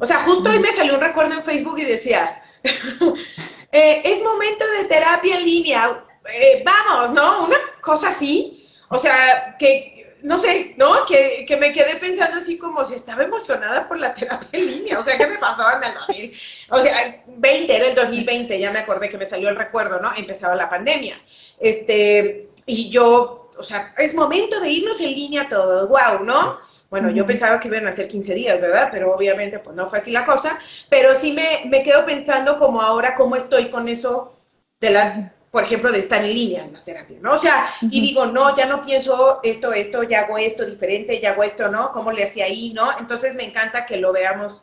O 0.00 0.06
sea, 0.06 0.18
justo 0.20 0.50
hoy 0.50 0.58
me 0.58 0.72
salió 0.72 0.94
un 0.94 1.00
recuerdo 1.00 1.34
en 1.34 1.44
Facebook 1.44 1.78
y 1.78 1.84
decía, 1.84 2.42
eh, 3.72 4.02
es 4.04 4.22
momento 4.22 4.64
de 4.78 4.84
terapia 4.84 5.38
en 5.38 5.44
línea, 5.44 6.04
eh, 6.32 6.64
vamos, 6.64 7.14
¿no? 7.14 7.46
Una 7.46 7.58
cosa 7.80 8.08
así, 8.08 8.68
o 8.88 8.98
sea, 8.98 9.56
que 9.58 10.01
no 10.22 10.38
sé, 10.38 10.74
¿no? 10.76 11.04
Que, 11.06 11.44
que, 11.46 11.56
me 11.56 11.72
quedé 11.72 11.96
pensando 11.96 12.38
así 12.38 12.58
como 12.58 12.84
si 12.84 12.94
estaba 12.94 13.24
emocionada 13.24 13.88
por 13.88 13.98
la 13.98 14.14
terapia 14.14 14.48
en 14.52 14.66
línea. 14.66 14.98
O 14.98 15.04
sea, 15.04 15.18
¿qué 15.18 15.26
me 15.26 15.38
pasó 15.38 15.64
en 15.76 15.84
el 15.84 15.94
2000? 15.94 16.40
O 16.70 16.82
sea, 16.82 17.22
20, 17.26 17.76
era 17.76 17.88
el 17.88 17.94
2020, 17.94 18.58
ya 18.58 18.70
me 18.70 18.80
acordé 18.80 19.08
que 19.08 19.18
me 19.18 19.26
salió 19.26 19.48
el 19.48 19.56
recuerdo, 19.56 20.00
¿no? 20.00 20.12
Empezaba 20.16 20.54
la 20.54 20.70
pandemia. 20.70 21.20
Este, 21.58 22.48
y 22.66 22.90
yo 22.90 23.42
o 23.56 23.62
sea, 23.62 23.94
es 23.98 24.14
momento 24.14 24.60
de 24.60 24.70
irnos 24.70 25.00
en 25.00 25.12
línea 25.12 25.48
todos, 25.48 25.88
wow, 25.88 26.24
¿no? 26.24 26.58
Bueno, 26.90 27.10
yo 27.10 27.24
pensaba 27.24 27.58
que 27.58 27.68
iban 27.68 27.86
a 27.86 27.92
ser 27.92 28.08
15 28.08 28.34
días, 28.34 28.60
¿verdad? 28.60 28.88
Pero 28.90 29.14
obviamente 29.14 29.58
pues 29.58 29.74
no 29.74 29.88
fue 29.88 29.98
así 29.98 30.10
la 30.10 30.24
cosa, 30.24 30.58
pero 30.90 31.14
sí 31.14 31.32
me, 31.32 31.62
me 31.66 31.82
quedo 31.82 32.04
pensando 32.04 32.58
como 32.58 32.82
ahora 32.82 33.14
cómo 33.14 33.36
estoy 33.36 33.70
con 33.70 33.88
eso 33.88 34.38
de 34.80 34.90
la, 34.90 35.32
por 35.52 35.64
ejemplo, 35.64 35.92
de 35.92 35.98
estar 35.98 36.24
en 36.24 36.32
línea 36.32 36.64
en 36.64 36.72
la 36.72 36.80
terapia, 36.80 37.18
¿no? 37.20 37.34
O 37.34 37.38
sea, 37.38 37.66
y 37.82 38.00
digo, 38.00 38.24
no, 38.24 38.56
ya 38.56 38.64
no 38.64 38.86
pienso 38.86 39.38
esto, 39.42 39.74
esto, 39.74 40.02
ya 40.02 40.20
hago 40.20 40.38
esto 40.38 40.64
diferente, 40.64 41.20
ya 41.20 41.32
hago 41.32 41.42
esto, 41.42 41.68
¿no? 41.68 41.90
¿Cómo 41.90 42.10
le 42.10 42.24
hacía 42.24 42.46
ahí, 42.46 42.72
no? 42.72 42.88
Entonces 42.98 43.34
me 43.34 43.44
encanta 43.44 43.84
que 43.84 43.98
lo 43.98 44.14
veamos 44.14 44.62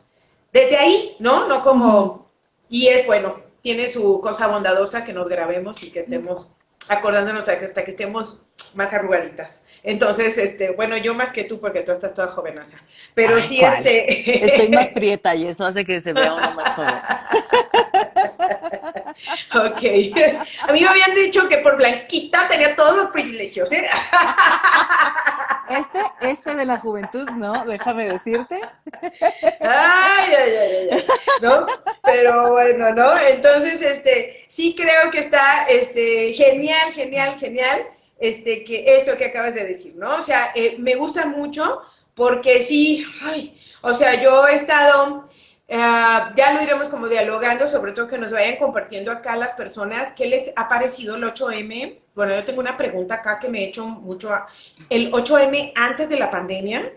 desde 0.52 0.76
ahí, 0.76 1.14
¿no? 1.20 1.46
No 1.46 1.62
como, 1.62 2.28
y 2.68 2.88
es 2.88 3.06
bueno, 3.06 3.36
tiene 3.62 3.88
su 3.88 4.18
cosa 4.18 4.48
bondadosa 4.48 5.04
que 5.04 5.12
nos 5.12 5.28
grabemos 5.28 5.80
y 5.84 5.92
que 5.92 6.00
estemos 6.00 6.56
acordándonos 6.88 7.48
hasta 7.48 7.84
que 7.84 7.92
estemos 7.92 8.44
más 8.74 8.92
arrugaditas. 8.92 9.62
Entonces, 9.84 10.36
este, 10.38 10.72
bueno, 10.72 10.96
yo 10.96 11.14
más 11.14 11.30
que 11.30 11.44
tú, 11.44 11.60
porque 11.60 11.82
tú 11.82 11.92
estás 11.92 12.14
toda 12.14 12.26
jovenaza. 12.26 12.78
Pero 13.14 13.38
sí, 13.38 13.60
este. 13.62 14.44
Estoy 14.44 14.68
más 14.70 14.88
prieta 14.94 15.36
y 15.36 15.46
eso 15.46 15.64
hace 15.64 15.84
que 15.84 16.00
se 16.00 16.12
vea 16.12 16.34
uno 16.34 16.50
más 16.54 16.74
joven. 16.74 16.94
ok. 19.54 19.82
A 20.68 20.72
mí 20.72 20.80
me 20.80 20.88
habían 20.88 21.14
dicho 21.14 21.48
que 21.48 21.58
por 21.58 21.76
blanquita 21.76 22.48
tenía 22.48 22.74
todos 22.76 22.96
los 22.96 23.06
privilegios, 23.10 23.70
¿eh? 23.72 23.88
Este, 25.70 26.00
este 26.22 26.56
de 26.56 26.66
la 26.66 26.78
juventud, 26.80 27.30
¿no? 27.30 27.64
Déjame 27.64 28.08
decirte. 28.08 28.60
Ay, 29.60 30.34
ay, 30.34 30.56
ay, 30.56 30.88
ay, 30.90 31.04
¿no? 31.40 31.64
Pero 32.02 32.50
bueno, 32.50 32.92
¿no? 32.92 33.16
Entonces, 33.16 33.80
este, 33.80 34.46
sí 34.48 34.74
creo 34.76 35.12
que 35.12 35.20
está, 35.20 35.66
este, 35.68 36.32
genial, 36.32 36.92
genial, 36.92 37.38
genial 37.38 37.86
este, 38.20 38.64
que 38.64 38.84
esto 38.98 39.16
que 39.16 39.24
acabas 39.26 39.54
de 39.54 39.64
decir, 39.64 39.96
¿no? 39.96 40.16
O 40.16 40.22
sea, 40.22 40.52
eh, 40.54 40.76
me 40.78 40.94
gusta 40.94 41.26
mucho 41.26 41.80
porque 42.14 42.60
sí, 42.60 43.04
ay, 43.22 43.58
o 43.80 43.94
sea, 43.94 44.22
yo 44.22 44.46
he 44.46 44.56
estado, 44.56 45.28
eh, 45.72 46.32
ya 46.34 46.52
lo 46.52 46.62
iremos 46.62 46.88
como 46.88 47.08
dialogando, 47.08 47.68
sobre 47.68 47.92
todo 47.92 48.08
que 48.08 48.18
nos 48.18 48.32
vayan 48.32 48.56
compartiendo 48.56 49.12
acá 49.12 49.36
las 49.36 49.52
personas, 49.52 50.10
¿qué 50.16 50.26
les 50.26 50.50
ha 50.56 50.68
parecido 50.68 51.14
el 51.14 51.22
8M? 51.22 51.96
Bueno, 52.16 52.34
yo 52.34 52.44
tengo 52.44 52.58
una 52.58 52.76
pregunta 52.76 53.14
acá 53.14 53.38
que 53.38 53.48
me 53.48 53.60
he 53.60 53.68
hecho 53.68 53.86
mucho, 53.86 54.36
el 54.88 55.12
8M 55.12 55.72
antes 55.76 56.08
de 56.08 56.18
la 56.18 56.28
pandemia, 56.28 56.92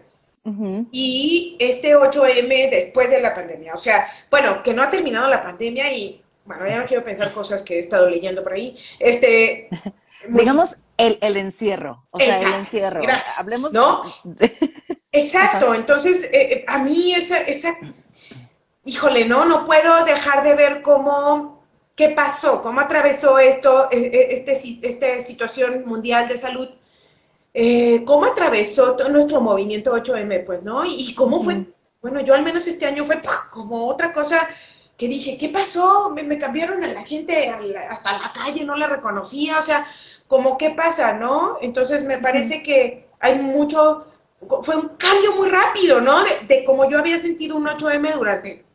y 0.92 1.56
este 1.60 1.96
8M 1.96 2.70
después 2.72 3.12
de 3.12 3.22
la 3.22 3.36
pandemia. 3.36 3.76
O 3.76 3.78
sea, 3.78 4.08
bueno, 4.32 4.64
que 4.64 4.74
no 4.74 4.82
ha 4.82 4.90
terminado 4.90 5.30
la 5.30 5.44
pandemia 5.44 5.94
y, 5.94 6.20
bueno, 6.44 6.66
ya 6.68 6.80
no 6.80 6.86
quiero 6.86 7.04
pensar 7.04 7.32
cosas 7.32 7.62
que 7.62 7.76
he 7.76 7.80
estado 7.80 8.10
leyendo 8.10 8.44
por 8.44 8.54
ahí. 8.54 8.76
Este, 9.00 9.70
Digamos 10.28 10.78
el, 10.98 11.20
el 11.22 11.38
encierro, 11.38 12.08
o 12.10 12.18
sea, 12.18 12.42
el 12.42 12.54
encierro. 12.56 13.02
Hablemos. 13.38 13.72
¿No? 13.72 14.04
Exacto, 15.12 15.76
entonces 15.76 16.24
eh, 16.24 16.30
eh, 16.34 16.66
a 16.68 16.80
mí 16.80 17.14
esa, 17.14 17.38
esa, 17.42 17.78
híjole, 18.86 19.26
no, 19.26 19.46
no 19.46 19.66
puedo 19.66 20.06
dejar 20.06 20.44
de 20.44 20.56
ver 20.56 20.82
cómo, 20.82 21.64
qué 21.96 22.10
pasó, 22.10 22.62
cómo 22.62 22.82
atravesó 22.82 23.40
esto, 23.40 23.90
eh, 23.92 24.28
este, 24.32 24.54
esta 24.88 25.20
situación 25.20 25.84
mundial 25.86 26.28
de 26.28 26.38
salud, 26.38 26.70
cómo 28.06 28.26
atravesó 28.26 28.96
todo 28.96 29.10
nuestro 29.10 29.40
movimiento 29.40 29.94
8M, 29.94 30.46
pues, 30.46 30.64
¿no? 30.64 30.84
Y, 30.86 31.14
cómo 31.14 31.44
fue, 31.44 31.66
bueno, 32.02 32.22
yo 32.22 32.34
al 32.34 32.44
menos 32.44 32.66
este 32.68 32.86
año 32.86 33.06
fue 33.06 33.22
como 33.52 33.88
otra 33.88 34.12
cosa 34.12 34.48
que 34.98 35.08
dije, 35.08 35.38
¿qué 35.38 35.50
pasó? 35.50 36.10
Me, 36.12 36.38
cambiaron 36.38 36.84
a 36.84 36.88
la 36.88 37.04
gente 37.04 37.50
hasta 37.50 38.20
la 38.20 38.32
calle, 38.34 38.64
no 38.64 38.76
la 38.76 38.88
reconocía, 38.88 39.60
o 39.60 39.62
sea, 39.62 39.88
como 40.28 40.58
qué 40.58 40.72
pasa, 40.72 41.14
¿no? 41.14 41.58
Entonces 41.62 42.04
me 42.04 42.20
parece 42.20 42.64
que 42.64 43.08
hay 43.20 43.36
mucho, 43.40 44.04
fue 44.64 44.76
un 44.76 44.90
cambio 44.98 45.36
muy 45.36 45.50
rápido, 45.50 46.02
¿no? 46.02 46.24
De, 46.24 46.64
como 46.66 46.90
yo 46.90 47.00
había 47.00 47.20
sentido 47.20 47.56
un 47.56 47.66
8M 47.66 48.14
durante, 48.16 48.66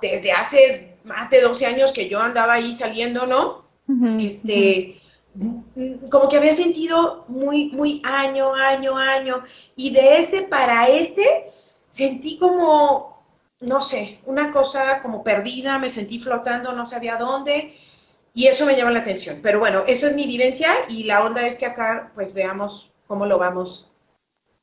desde 0.00 0.32
hace 0.32 0.96
más 1.04 1.30
de 1.30 1.40
12 1.40 1.66
años 1.66 1.92
que 1.92 2.08
yo 2.08 2.20
andaba 2.20 2.54
ahí 2.54 2.74
saliendo, 2.74 3.26
¿no? 3.26 3.60
este, 4.20 4.98
como 6.10 6.28
que 6.28 6.36
había 6.36 6.54
sentido 6.54 7.24
muy, 7.28 7.70
muy 7.70 8.02
año, 8.04 8.54
año, 8.54 8.96
año, 8.96 9.44
y 9.76 9.90
de 9.90 10.18
ese 10.18 10.42
para 10.42 10.88
este 10.88 11.50
sentí 11.90 12.38
como, 12.38 13.22
no 13.60 13.80
sé, 13.80 14.18
una 14.26 14.50
cosa 14.50 15.00
como 15.00 15.22
perdida, 15.22 15.78
me 15.78 15.90
sentí 15.90 16.18
flotando, 16.18 16.72
no 16.72 16.86
sabía 16.86 17.16
dónde, 17.16 17.74
y 18.34 18.46
eso 18.46 18.66
me 18.66 18.76
llama 18.76 18.90
la 18.90 19.00
atención. 19.00 19.40
Pero 19.42 19.58
bueno, 19.58 19.84
eso 19.86 20.06
es 20.06 20.14
mi 20.14 20.26
vivencia 20.26 20.70
y 20.88 21.04
la 21.04 21.24
onda 21.24 21.46
es 21.46 21.56
que 21.56 21.66
acá 21.66 22.12
pues 22.14 22.34
veamos 22.34 22.90
cómo 23.06 23.26
lo 23.26 23.38
vamos 23.38 23.90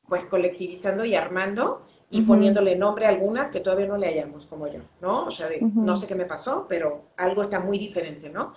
pues 0.08 0.24
colectivizando 0.24 1.04
y 1.04 1.14
armando 1.14 1.85
y 2.10 2.22
poniéndole 2.22 2.76
nombre 2.76 3.06
a 3.06 3.10
algunas 3.10 3.48
que 3.48 3.60
todavía 3.60 3.86
no 3.86 3.96
le 3.96 4.06
hallamos 4.06 4.46
como 4.46 4.68
yo, 4.68 4.80
¿no? 5.00 5.26
O 5.26 5.30
sea, 5.30 5.48
no 5.60 5.96
sé 5.96 6.06
qué 6.06 6.14
me 6.14 6.24
pasó, 6.24 6.66
pero 6.68 7.06
algo 7.16 7.42
está 7.42 7.60
muy 7.60 7.78
diferente, 7.78 8.28
¿no? 8.28 8.54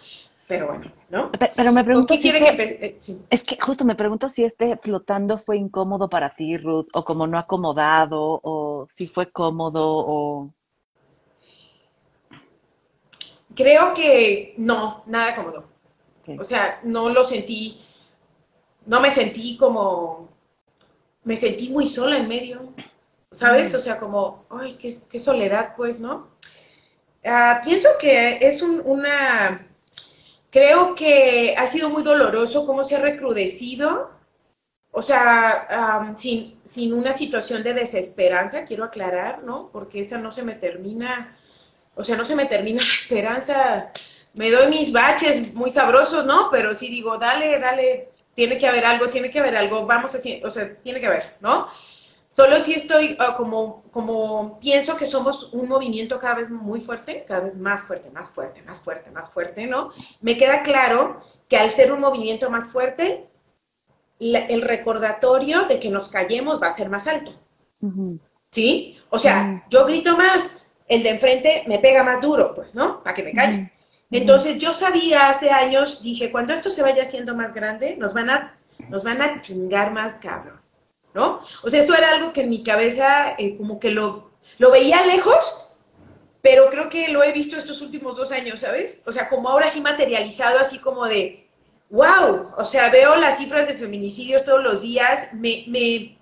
Pero 0.48 0.68
bueno, 0.68 0.92
¿no? 1.10 1.32
Pero, 1.56 1.72
me 1.72 1.84
pregunto 1.84 2.16
si 2.18 2.30
este, 2.30 2.86
eh, 2.86 2.98
es 3.30 3.44
que 3.44 3.58
justo 3.60 3.86
me 3.86 3.96
pregunto 3.96 4.30
si 4.30 4.44
este 4.44 4.78
flotando 4.78 5.38
fue 5.38 5.58
incómodo 5.58 6.10
para 6.10 6.32
ti, 6.32 6.58
Ruth, 6.58 6.88
o 6.96 7.04
como 7.04 7.28
no 7.28 7.38
acomodado, 7.38 8.40
o 8.44 8.88
si 8.90 9.06
fue 9.06 9.32
cómodo, 9.32 9.84
o 9.84 10.54
Creo 13.56 13.94
que 13.94 14.54
no, 14.58 15.04
nada 15.06 15.36
cómodo. 15.36 15.66
O 16.40 16.44
sea, 16.44 16.80
no 16.84 17.10
lo 17.10 17.24
sentí, 17.24 17.82
no 18.86 19.02
me 19.02 19.12
sentí 19.12 19.58
como, 19.58 20.30
me 21.24 21.36
sentí 21.36 21.70
muy 21.70 21.88
sola 21.88 22.18
en 22.18 22.28
medio, 22.28 22.74
¿sabes? 23.40 23.74
O 23.74 23.80
sea, 23.80 23.98
como, 23.98 24.46
ay, 24.50 24.78
qué, 25.10 25.20
soledad, 25.20 25.74
pues, 25.76 26.00
¿no? 26.00 26.28
Ah, 27.26 27.62
pienso 27.64 27.90
que 28.00 28.40
es 28.42 28.62
una, 28.62 29.68
creo 30.50 30.96
que 30.96 31.56
ha 31.58 31.68
sido 31.68 31.90
muy 31.90 32.04
doloroso 32.04 32.66
cómo 32.66 32.84
se 32.84 32.96
ha 32.96 33.00
recrudecido, 33.00 34.12
o 34.92 35.02
sea, 35.02 36.16
sin, 36.18 36.60
sin 36.66 36.94
una 36.94 37.14
situación 37.14 37.64
de 37.64 37.74
desesperanza, 37.74 38.66
quiero 38.66 38.84
aclarar, 38.84 39.44
¿no? 39.44 39.70
Porque 39.72 40.02
esa 40.02 40.18
no 40.18 40.32
se 40.32 40.44
me 40.44 40.56
termina 40.56 41.36
o 42.00 42.04
sea, 42.06 42.16
no 42.16 42.24
se 42.24 42.36
me 42.36 42.46
termina 42.46 42.82
la 42.88 42.94
esperanza. 42.94 43.92
Me 44.36 44.50
doy 44.50 44.68
mis 44.68 44.92
baches 44.92 45.54
muy 45.54 45.70
sabrosos, 45.70 46.26
¿no? 46.26 46.50
Pero 46.50 46.74
sí 46.74 46.88
digo, 46.88 47.18
dale, 47.18 47.60
dale, 47.60 48.10
tiene 48.36 48.58
que 48.58 48.68
haber 48.68 48.86
algo, 48.86 49.08
tiene 49.08 49.30
que 49.30 49.40
haber 49.40 49.58
algo, 49.58 49.86
vamos 49.86 50.16
así, 50.16 50.40
o 50.46 50.50
sea, 50.50 50.74
tiene 50.82 51.02
que 51.02 51.08
haber, 51.08 51.24
¿no? 51.42 51.68
Solo 52.40 52.62
si 52.62 52.72
estoy 52.72 53.18
ah, 53.20 53.36
como, 53.36 53.84
como 53.92 54.62
pienso 54.62 54.96
que 54.96 55.06
somos 55.06 55.52
un 55.52 55.68
movimiento 55.68 56.22
cada 56.22 56.36
vez 56.36 56.50
muy 56.50 56.80
fuerte, 56.80 57.22
cada 57.28 57.44
vez 57.44 57.58
más 57.58 57.84
fuerte, 57.84 58.10
más 58.12 58.32
fuerte, 58.32 58.62
más 58.62 58.80
fuerte, 58.80 59.12
más 59.12 59.30
fuerte, 59.30 59.68
¿no? 59.68 59.92
Me 60.22 60.38
queda 60.38 60.64
claro 60.64 61.18
que 61.50 61.58
al 61.58 61.70
ser 61.72 61.92
un 61.92 62.00
movimiento 62.00 62.50
más 62.50 62.70
fuerte, 62.70 63.28
el 64.22 64.62
recordatorio 64.62 65.66
de 65.66 65.82
que 65.82 65.90
nos 65.90 66.08
callemos 66.08 66.64
va 66.64 66.68
a 66.68 66.76
ser 66.76 66.90
más 66.90 67.08
alto. 67.08 67.34
¿Sí? 68.52 68.98
O 69.10 69.20
sea, 69.20 69.66
yo 69.70 69.86
grito 69.86 70.16
más, 70.16 70.56
el 70.88 71.04
de 71.04 71.10
enfrente 71.10 71.66
me 71.68 71.80
pega 71.80 72.06
más 72.06 72.22
duro, 72.22 72.56
pues, 72.56 72.74
¿no? 72.74 73.04
Para 73.04 73.16
que 73.16 73.24
me 73.24 73.34
calles. 73.34 73.68
Entonces 74.12 74.62
yo 74.62 74.74
sabía 74.74 75.30
hace 75.30 75.50
años, 75.50 76.02
dije, 76.02 76.32
cuando 76.32 76.54
esto 76.54 76.70
se 76.70 76.84
vaya 76.84 77.04
haciendo 77.04 77.36
más 77.36 77.54
grande, 77.54 77.98
nos 77.98 78.14
van 78.14 78.30
a, 78.30 78.58
nos 78.88 79.04
van 79.04 79.22
a 79.22 79.42
chingar 79.42 79.92
más 79.92 80.16
cabrón, 80.22 80.56
¿no? 81.14 81.42
O 81.64 81.70
sea, 81.70 81.82
eso 81.82 81.96
era 81.96 82.12
algo 82.12 82.34
que 82.34 82.42
en 82.42 82.50
mi 82.50 82.64
cabeza 82.64 83.36
eh, 83.38 83.58
como 83.58 83.80
que 83.80 83.92
lo, 83.92 84.32
lo 84.58 84.72
veía 84.72 85.06
lejos, 85.06 85.86
pero 86.42 86.70
creo 86.70 86.90
que 86.90 87.10
lo 87.10 87.24
he 87.24 87.32
visto 87.32 87.58
estos 87.58 87.82
últimos 87.82 88.16
dos 88.16 88.32
años, 88.32 88.62
¿sabes? 88.62 89.02
O 89.08 89.12
sea, 89.12 89.28
como 89.28 89.50
ahora 89.50 89.70
sí 89.70 89.82
materializado, 89.82 90.60
así 90.60 90.80
como 90.80 91.06
de, 91.06 91.48
wow, 91.90 92.52
o 92.58 92.66
sea, 92.66 92.90
veo 92.90 93.16
las 93.16 93.38
cifras 93.38 93.68
de 93.68 93.74
feminicidios 93.74 94.46
todos 94.46 94.64
los 94.64 94.82
días, 94.82 95.34
me, 95.34 95.66
me, 95.68 96.18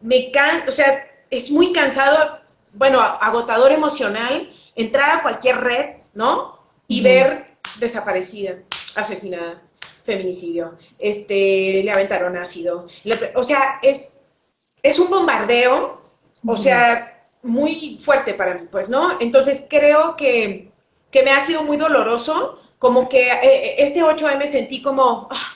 me 0.00 0.30
can, 0.30 0.68
o 0.68 0.72
sea, 0.72 1.06
es 1.30 1.50
muy 1.50 1.72
cansado 1.72 2.40
bueno, 2.76 3.00
agotador 3.00 3.72
emocional, 3.72 4.50
entrar 4.74 5.18
a 5.18 5.22
cualquier 5.22 5.58
red, 5.58 5.96
¿no? 6.14 6.58
Y 6.88 7.02
ver 7.02 7.44
desaparecida, 7.78 8.58
asesinada, 8.94 9.62
feminicidio, 10.04 10.76
este, 10.98 11.82
le 11.82 11.90
aventaron 11.90 12.36
ácido. 12.36 12.86
o 13.34 13.44
sea, 13.44 13.78
es, 13.82 14.13
es 14.84 15.00
un 15.00 15.10
bombardeo, 15.10 16.00
o 16.46 16.56
sea, 16.56 17.18
muy 17.42 17.98
fuerte 18.04 18.34
para 18.34 18.54
mí, 18.54 18.68
pues, 18.70 18.88
¿no? 18.88 19.18
Entonces 19.20 19.64
creo 19.68 20.14
que, 20.14 20.70
que 21.10 21.24
me 21.24 21.32
ha 21.32 21.40
sido 21.40 21.64
muy 21.64 21.76
doloroso, 21.76 22.60
como 22.78 23.08
que 23.08 23.32
eh, 23.32 23.40
eh, 23.42 23.74
este 23.78 24.04
8M 24.04 24.46
sentí 24.46 24.80
como, 24.80 25.28
ah, 25.32 25.54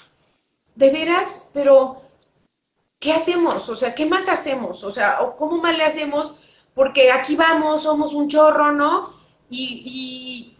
de 0.74 0.90
veras, 0.90 1.48
pero 1.54 2.02
¿qué 2.98 3.12
hacemos? 3.12 3.68
O 3.68 3.76
sea, 3.76 3.94
¿qué 3.94 4.04
más 4.04 4.28
hacemos? 4.28 4.82
O 4.82 4.90
sea, 4.90 5.20
¿cómo 5.38 5.58
más 5.58 5.76
le 5.76 5.84
hacemos? 5.84 6.34
porque 6.78 7.10
aquí 7.10 7.34
vamos, 7.34 7.82
somos 7.82 8.14
un 8.14 8.28
chorro, 8.28 8.70
¿no? 8.70 9.12
Y, 9.50 10.54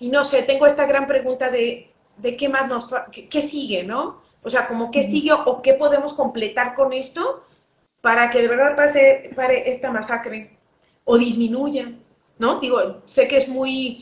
y, 0.00 0.08
no 0.08 0.24
sé, 0.24 0.42
tengo 0.42 0.64
esta 0.64 0.86
gran 0.86 1.06
pregunta 1.06 1.50
de, 1.50 1.92
de 2.16 2.34
qué 2.34 2.48
más 2.48 2.66
nos, 2.66 2.88
qué, 3.12 3.42
sigue, 3.42 3.84
¿no? 3.84 4.16
O 4.42 4.48
sea, 4.48 4.66
como 4.66 4.90
qué 4.90 5.02
sigue 5.02 5.32
o 5.34 5.60
qué 5.60 5.74
podemos 5.74 6.14
completar 6.14 6.74
con 6.74 6.94
esto 6.94 7.44
para 8.04 8.28
que 8.28 8.42
de 8.42 8.48
verdad 8.48 8.76
pase, 8.76 9.30
pare 9.34 9.70
esta 9.70 9.90
masacre 9.90 10.54
o 11.04 11.16
disminuya, 11.16 11.90
¿no? 12.38 12.60
Digo, 12.60 13.00
sé 13.06 13.26
que 13.26 13.38
es 13.38 13.48
muy 13.48 13.96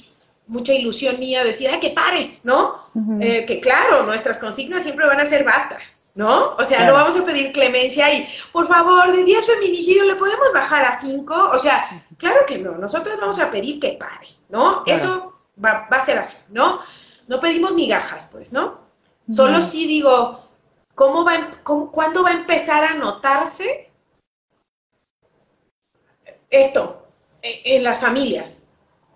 mucha 0.48 0.72
ilusión 0.72 1.20
mía 1.20 1.44
decir, 1.44 1.70
¡ay, 1.70 1.78
que 1.78 1.90
pare! 1.90 2.40
¿No? 2.42 2.80
Eh, 3.20 3.46
que 3.46 3.60
claro, 3.60 4.02
nuestras 4.02 4.40
consignas 4.40 4.82
siempre 4.82 5.06
van 5.06 5.20
a 5.20 5.26
ser 5.26 5.44
basta, 5.44 5.78
¿no? 6.16 6.56
O 6.56 6.64
sea, 6.64 6.84
no 6.84 6.94
vamos 6.94 7.16
a 7.16 7.24
pedir 7.24 7.52
clemencia 7.52 8.12
y, 8.12 8.28
por 8.50 8.66
favor, 8.66 9.12
de 9.12 9.22
10 9.22 9.46
feminicidios 9.46 10.08
le 10.08 10.16
podemos 10.16 10.52
bajar 10.52 10.84
a 10.84 10.98
5. 10.98 11.50
O 11.52 11.58
sea, 11.60 12.04
claro 12.16 12.40
que 12.44 12.58
no, 12.58 12.72
nosotros 12.72 13.20
vamos 13.20 13.38
a 13.38 13.52
pedir 13.52 13.78
que 13.78 13.92
pare, 13.92 14.26
¿no? 14.48 14.82
Eso 14.84 15.32
va, 15.64 15.86
a 15.88 16.04
ser 16.04 16.18
así, 16.18 16.36
¿no? 16.50 16.80
No 17.28 17.38
pedimos 17.38 17.72
migajas, 17.74 18.28
pues, 18.32 18.52
¿no? 18.52 18.80
Solo 19.32 19.62
sí 19.62 19.86
digo, 19.86 20.40
¿cómo 20.96 21.24
va, 21.24 21.36
em, 21.36 21.46
¿cuándo 21.62 22.24
va 22.24 22.30
a 22.30 22.40
empezar 22.40 22.82
a 22.82 22.94
notarse 22.94 23.91
esto 26.52 27.08
en, 27.42 27.82
las 27.82 27.98
familias? 27.98 28.58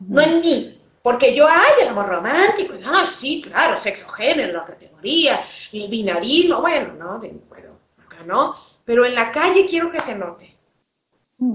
No 0.00 0.20
en 0.20 0.40
mí, 0.40 0.80
porque 1.02 1.34
yo, 1.34 1.46
ay, 1.48 1.82
el 1.82 1.88
amor 1.88 2.06
romántico, 2.06 2.74
ah, 2.84 3.12
sí, 3.20 3.42
claro, 3.42 3.78
sexo 3.78 4.08
género, 4.08 4.58
la 4.58 4.64
categoría, 4.64 5.44
el 5.72 5.88
binarismo, 5.88 6.60
bueno, 6.60 6.94
¿no? 6.94 7.18
De, 7.20 7.32
bueno, 7.48 7.68
acá 8.04 8.24
no. 8.26 8.56
Pero 8.84 9.04
en 9.04 9.14
la 9.14 9.30
calle 9.30 9.66
quiero 9.66 9.90
que 9.90 10.00
se 10.00 10.16
note. 10.16 10.56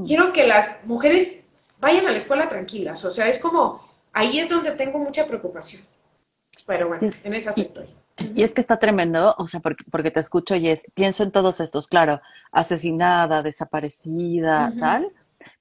Quiero 0.06 0.32
que 0.32 0.46
las 0.46 0.86
mujeres 0.86 1.44
vayan 1.80 2.06
a 2.06 2.12
la 2.12 2.18
escuela 2.18 2.48
tranquilas. 2.48 3.04
O 3.04 3.12
sea, 3.12 3.28
es 3.28 3.40
como, 3.40 3.88
ahí 4.14 4.40
es 4.40 4.48
donde 4.48 4.72
tengo 4.72 5.00
mucha 5.00 5.26
preocupación. 5.26 5.82
Pero 6.66 6.88
bueno, 6.88 7.10
en 7.24 7.34
esas 7.34 7.58
estoy. 7.58 7.88
Y 8.36 8.44
es 8.44 8.54
que 8.54 8.62
está 8.62 8.78
tremendo, 8.78 9.34
o 9.38 9.48
sea, 9.48 9.60
porque, 9.60 9.84
porque, 9.90 10.12
te 10.12 10.20
escucho 10.20 10.56
y 10.56 10.70
es, 10.70 10.86
pienso 10.94 11.24
en 11.24 11.32
todos 11.32 11.60
estos, 11.60 11.88
claro, 11.88 12.22
asesinada, 12.52 13.42
desaparecida, 13.42 14.74
tal, 14.78 15.12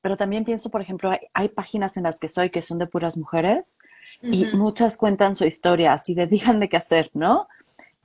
pero 0.01 0.17
también 0.17 0.45
pienso, 0.45 0.71
por 0.71 0.81
ejemplo, 0.81 1.11
hay, 1.35 1.49
páginas 1.49 1.97
en 1.97 2.05
las 2.05 2.19
que 2.19 2.29
soy 2.29 2.51
que 2.51 2.63
son 2.63 2.79
de 2.79 2.87
puras 2.87 3.17
mujeres 3.17 3.79
y 4.23 4.47
muchas 4.55 4.97
cuentan 4.97 5.37
su 5.37 5.45
historia, 5.45 5.93
así 5.93 6.15
de 6.15 6.27
díganme 6.27 6.69
qué 6.69 6.77
hacer, 6.77 7.11
¿no? 7.15 7.49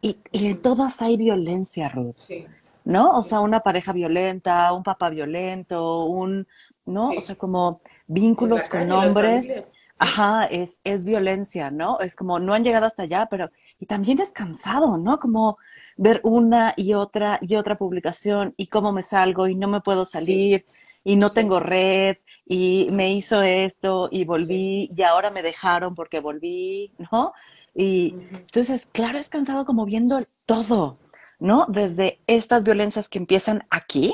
Y, 0.01 0.17
y 0.32 0.48
en 0.48 0.62
todas 0.62 1.01
hay 1.01 1.17
violencia, 1.17 1.89
Ruth, 1.89 2.15
sí. 2.17 2.46
¿no? 2.84 3.17
O 3.17 3.24
sea, 3.24 3.39
una 3.39 3.62
pareja 3.62 3.91
violenta, 3.91 4.72
un 4.74 4.84
papá 4.84 5.10
violento, 5.10 6.05
un, 6.05 6.48
¿no? 6.86 7.10
O 7.10 7.22
sea, 7.22 7.36
como 7.36 7.79
vínculos 8.08 8.67
con 8.67 8.91
hombres. 8.91 9.63
Ajá, 9.98 10.46
es, 10.46 10.82
es 10.84 11.05
violencia, 11.05 11.72
¿no? 11.72 12.00
Es 12.01 12.17
como, 12.17 12.38
no 12.38 12.53
han 12.53 12.65
llegado 12.65 12.86
hasta 12.86 13.03
allá, 13.03 13.27
pero, 13.32 13.50
y 13.79 13.86
también 13.86 14.20
es 14.20 14.34
cansado, 14.34 14.98
¿no? 14.98 15.20
Como 15.20 15.58
ver 15.96 16.20
una 16.24 16.74
y 16.75 16.94
otra 16.94 17.39
y 17.41 17.55
otra 17.55 17.77
publicación 17.77 18.53
y 18.58 18.67
cómo 18.67 18.91
me 18.91 19.01
salgo 19.01 19.48
y 19.48 19.55
no 19.55 19.67
me 19.70 19.79
puedo 19.82 20.03
salir 20.03 20.65
y 21.05 21.15
no 21.15 21.31
tengo 21.31 21.62
red 21.62 22.17
y 22.45 22.88
me 22.91 23.13
hizo 23.13 23.41
esto 23.41 24.09
y 24.12 24.25
volví 24.25 24.89
y 24.93 25.01
ahora 25.03 25.29
me 25.29 25.43
dejaron 25.43 25.95
porque 25.95 26.19
volví, 26.19 26.91
¿no? 27.12 27.31
Y 27.74 28.15
entonces, 28.31 28.88
claro, 28.88 29.19
es 29.19 29.29
cansado 29.29 29.65
como 29.65 29.85
viendo 29.85 30.19
todo, 30.45 30.95
¿no? 31.39 31.67
Desde 31.69 32.19
estas 32.25 32.63
violencias 32.63 33.07
que 33.07 33.19
empiezan 33.19 33.63
aquí, 33.69 34.13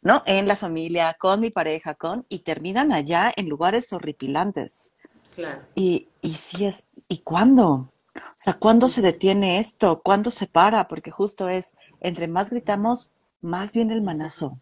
¿no? 0.00 0.22
En 0.26 0.46
la 0.46 0.56
familia, 0.56 1.16
con 1.18 1.40
mi 1.40 1.50
pareja, 1.50 1.94
con, 1.94 2.24
y 2.28 2.40
terminan 2.40 2.92
allá 2.92 3.32
en 3.36 3.48
lugares 3.48 3.92
horripilantes. 3.92 4.94
Claro. 5.34 5.62
Y, 5.74 6.08
y 6.22 6.30
si 6.30 6.66
es, 6.66 6.86
¿y 7.08 7.18
cuándo? 7.18 7.90
O 8.14 8.36
sea, 8.36 8.54
¿cuándo 8.54 8.88
se 8.88 9.02
detiene 9.02 9.58
esto? 9.58 10.02
¿Cuándo 10.04 10.30
se 10.30 10.46
para? 10.46 10.86
Porque 10.86 11.10
justo 11.10 11.48
es, 11.48 11.74
entre 12.00 12.28
más 12.28 12.50
gritamos, 12.50 13.12
más 13.40 13.72
viene 13.72 13.94
el 13.94 14.02
manazo. 14.02 14.56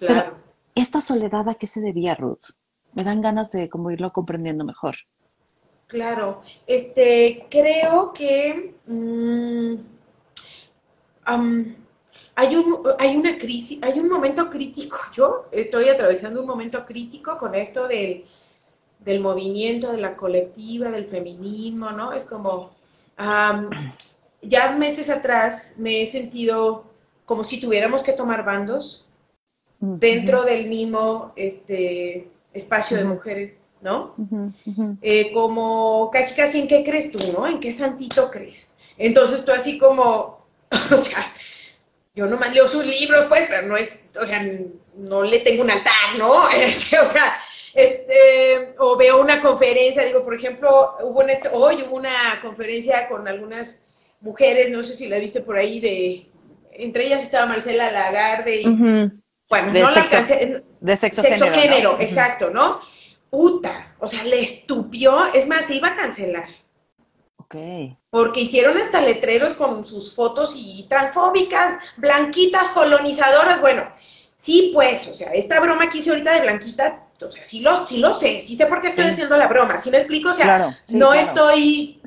Claro. 0.00 0.30
Pero, 0.30 0.36
¿esta 0.74 1.00
soledad 1.00 1.48
a 1.48 1.54
qué 1.54 1.66
se 1.66 1.80
debía, 1.80 2.14
Ruth? 2.14 2.52
Me 2.94 3.04
dan 3.04 3.20
ganas 3.20 3.52
de 3.52 3.68
como 3.68 3.90
irlo 3.90 4.10
comprendiendo 4.10 4.64
mejor. 4.64 4.96
Claro, 5.86 6.42
este, 6.66 7.46
creo 7.50 8.12
que 8.12 8.74
mm, 8.86 9.74
hay, 12.34 12.56
un, 12.56 12.82
hay 12.98 13.16
una 13.16 13.36
crisis, 13.38 13.78
hay 13.82 13.98
un 13.98 14.08
momento 14.08 14.48
crítico. 14.48 14.96
Yo 15.14 15.46
estoy 15.52 15.88
atravesando 15.88 16.40
un 16.40 16.46
momento 16.46 16.86
crítico 16.86 17.36
con 17.36 17.54
esto 17.54 17.86
del, 17.86 18.24
del 19.00 19.20
movimiento, 19.20 19.92
de 19.92 19.98
la 19.98 20.14
colectiva, 20.14 20.90
del 20.90 21.06
feminismo, 21.06 21.90
¿no? 21.90 22.12
Es 22.12 22.24
como, 22.24 22.70
ya 24.42 24.72
meses 24.78 25.10
atrás 25.10 25.74
me 25.76 26.02
he 26.02 26.06
sentido 26.06 26.84
como 27.26 27.44
si 27.44 27.60
tuviéramos 27.60 28.02
que 28.02 28.12
tomar 28.12 28.44
bandos 28.44 29.04
dentro 29.80 30.44
del 30.44 30.66
mismo 30.66 31.32
este, 31.36 32.28
espacio 32.52 32.96
de 32.98 33.04
mujeres, 33.04 33.56
¿no? 33.80 34.14
Eh, 35.00 35.32
como 35.32 36.10
casi 36.12 36.34
casi 36.34 36.60
en 36.60 36.68
qué 36.68 36.84
crees 36.84 37.10
tú, 37.10 37.18
¿no? 37.32 37.46
¿En 37.46 37.60
qué 37.60 37.72
santito 37.72 38.30
crees? 38.30 38.70
Entonces 38.98 39.44
tú 39.44 39.52
así 39.52 39.78
como, 39.78 40.44
o 40.92 40.96
sea, 40.96 41.32
yo 42.14 42.26
nomás 42.26 42.52
leo 42.52 42.68
sus 42.68 42.86
libros, 42.86 43.26
pues, 43.28 43.46
pero 43.48 43.66
no 43.66 43.76
es, 43.76 44.04
o 44.20 44.26
sea, 44.26 44.42
no 44.96 45.22
le 45.22 45.40
tengo 45.40 45.62
un 45.62 45.70
altar, 45.70 46.18
¿no? 46.18 46.48
Este, 46.54 46.98
o 46.98 47.06
sea, 47.06 47.36
este, 47.74 48.74
o 48.78 48.96
veo 48.96 49.20
una 49.20 49.40
conferencia, 49.40 50.04
digo, 50.04 50.24
por 50.24 50.34
ejemplo, 50.34 50.96
hubo 51.02 51.22
este, 51.22 51.48
hoy 51.52 51.82
hubo 51.82 51.96
una 51.96 52.40
conferencia 52.42 53.08
con 53.08 53.26
algunas 53.28 53.78
mujeres, 54.20 54.70
no 54.70 54.82
sé 54.82 54.96
si 54.96 55.08
la 55.08 55.18
viste 55.18 55.40
por 55.40 55.56
ahí, 55.56 55.80
de, 55.80 56.26
entre 56.72 57.06
ellas 57.06 57.22
estaba 57.22 57.46
Marcela 57.46 57.90
Lagarde 57.90 58.62
y, 58.62 59.19
bueno, 59.50 59.72
de 59.72 59.80
no 59.80 59.88
sexo, 59.92 60.16
la 60.16 60.62
de 60.80 60.96
sexo, 60.96 61.22
género, 61.22 62.00
exacto, 62.00 62.50
¿no? 62.50 62.80
Puta, 63.28 63.94
o 63.98 64.06
sea, 64.06 64.24
le 64.24 64.40
estupió, 64.40 65.32
es 65.34 65.46
más, 65.48 65.66
se 65.66 65.74
iba 65.74 65.88
a 65.88 65.96
cancelar. 65.96 66.46
Okay. 67.36 67.96
Porque 68.10 68.42
hicieron 68.42 68.78
hasta 68.78 69.00
letreros 69.00 69.54
con 69.54 69.84
sus 69.84 70.14
fotos 70.14 70.52
y 70.54 70.86
transfóbicas, 70.88 71.78
blanquitas, 71.96 72.68
colonizadoras, 72.68 73.60
bueno, 73.60 73.84
sí 74.36 74.70
pues, 74.72 75.08
o 75.08 75.14
sea, 75.14 75.32
esta 75.32 75.58
broma 75.58 75.90
que 75.90 75.98
hice 75.98 76.10
ahorita 76.10 76.32
de 76.32 76.40
blanquita 76.42 77.06
o 77.20 77.30
sea, 77.30 77.44
sí 77.44 77.60
lo, 77.60 77.86
sí 77.86 77.98
lo 77.98 78.14
sé, 78.14 78.40
sí 78.40 78.56
sé 78.56 78.66
por 78.66 78.80
qué 78.80 78.88
estoy 78.88 79.06
haciendo 79.06 79.36
la 79.36 79.48
broma, 79.48 79.78
¿sí 79.78 79.90
me 79.90 79.98
explico? 79.98 80.30
O 80.30 80.34
sea, 80.34 80.78
no 80.92 81.12
estoy, 81.12 82.00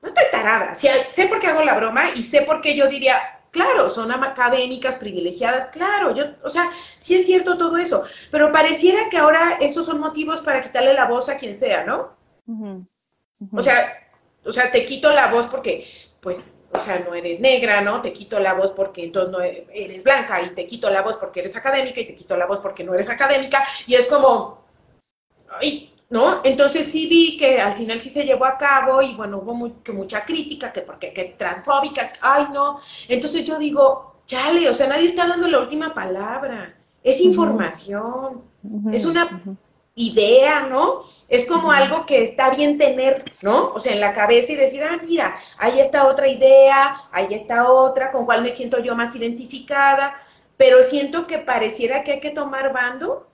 no 0.00 0.08
estoy 0.08 0.24
tarada, 0.32 0.74
sé 0.74 1.26
por 1.28 1.38
qué 1.40 1.48
hago 1.48 1.62
la 1.62 1.74
broma 1.74 2.10
y 2.14 2.22
sé 2.22 2.42
por 2.42 2.60
qué 2.62 2.74
yo 2.74 2.88
diría, 2.88 3.37
claro, 3.50 3.90
son 3.90 4.12
académicas, 4.12 4.96
privilegiadas, 4.96 5.68
claro, 5.68 6.14
yo, 6.14 6.24
o 6.42 6.50
sea, 6.50 6.70
sí 6.98 7.14
es 7.14 7.26
cierto 7.26 7.56
todo 7.56 7.76
eso, 7.76 8.02
pero 8.30 8.52
pareciera 8.52 9.08
que 9.08 9.18
ahora 9.18 9.58
esos 9.60 9.86
son 9.86 10.00
motivos 10.00 10.40
para 10.40 10.62
quitarle 10.62 10.94
la 10.94 11.06
voz 11.06 11.28
a 11.28 11.36
quien 11.36 11.56
sea, 11.56 11.84
¿no? 11.84 12.16
O 13.52 13.62
sea, 13.62 14.08
o 14.44 14.52
sea, 14.52 14.70
te 14.70 14.84
quito 14.86 15.12
la 15.12 15.28
voz 15.28 15.46
porque, 15.46 15.86
pues, 16.20 16.54
o 16.72 16.78
sea, 16.80 16.98
no 17.00 17.14
eres 17.14 17.40
negra, 17.40 17.80
¿no? 17.80 18.02
Te 18.02 18.12
quito 18.12 18.38
la 18.38 18.54
voz 18.54 18.72
porque 18.72 19.04
entonces 19.04 19.32
no 19.32 19.40
eres 19.40 20.04
blanca 20.04 20.42
y 20.42 20.50
te 20.50 20.66
quito 20.66 20.90
la 20.90 21.02
voz 21.02 21.16
porque 21.16 21.40
eres 21.40 21.56
académica 21.56 22.00
y 22.00 22.06
te 22.06 22.14
quito 22.14 22.36
la 22.36 22.46
voz 22.46 22.58
porque 22.60 22.84
no 22.84 22.94
eres 22.94 23.08
académica 23.08 23.64
y 23.86 23.94
es 23.94 24.06
como, 24.06 24.64
ay, 25.50 25.94
¿no? 26.10 26.40
Entonces 26.44 26.86
sí 26.86 27.06
vi 27.06 27.36
que 27.36 27.60
al 27.60 27.74
final 27.74 28.00
sí 28.00 28.08
se 28.10 28.24
llevó 28.24 28.46
a 28.46 28.56
cabo 28.56 29.02
y 29.02 29.14
bueno, 29.14 29.38
hubo 29.38 29.82
que 29.82 29.92
mucha 29.92 30.24
crítica, 30.24 30.72
que 30.72 30.80
porque 30.80 31.12
que 31.12 31.36
transfóbicas, 31.36 32.14
ay, 32.20 32.46
no. 32.52 32.80
Entonces 33.08 33.44
yo 33.44 33.58
digo, 33.58 34.16
chale, 34.26 34.68
o 34.68 34.74
sea, 34.74 34.86
nadie 34.86 35.06
está 35.06 35.26
dando 35.26 35.48
la 35.48 35.60
última 35.60 35.94
palabra. 35.94 36.74
Es 37.02 37.20
información, 37.20 38.42
es 38.92 39.04
una 39.04 39.42
idea, 39.94 40.66
¿no? 40.66 41.04
Es 41.28 41.44
como 41.46 41.70
algo 41.70 42.06
que 42.06 42.24
está 42.24 42.50
bien 42.50 42.78
tener, 42.78 43.24
¿no? 43.42 43.72
O 43.72 43.80
sea, 43.80 43.92
en 43.92 44.00
la 44.00 44.14
cabeza 44.14 44.52
y 44.52 44.56
decir, 44.56 44.82
ah, 44.82 44.98
mira, 45.06 45.36
ahí 45.58 45.78
está 45.80 46.06
otra 46.06 46.26
idea, 46.26 47.02
ahí 47.12 47.34
está 47.34 47.70
otra, 47.70 48.10
con 48.10 48.24
cuál 48.24 48.42
me 48.42 48.50
siento 48.50 48.78
yo 48.78 48.96
más 48.96 49.14
identificada, 49.14 50.14
pero 50.56 50.82
siento 50.82 51.26
que 51.26 51.38
pareciera 51.38 52.02
que 52.02 52.12
hay 52.12 52.20
que 52.20 52.30
tomar 52.30 52.72
bando, 52.72 53.28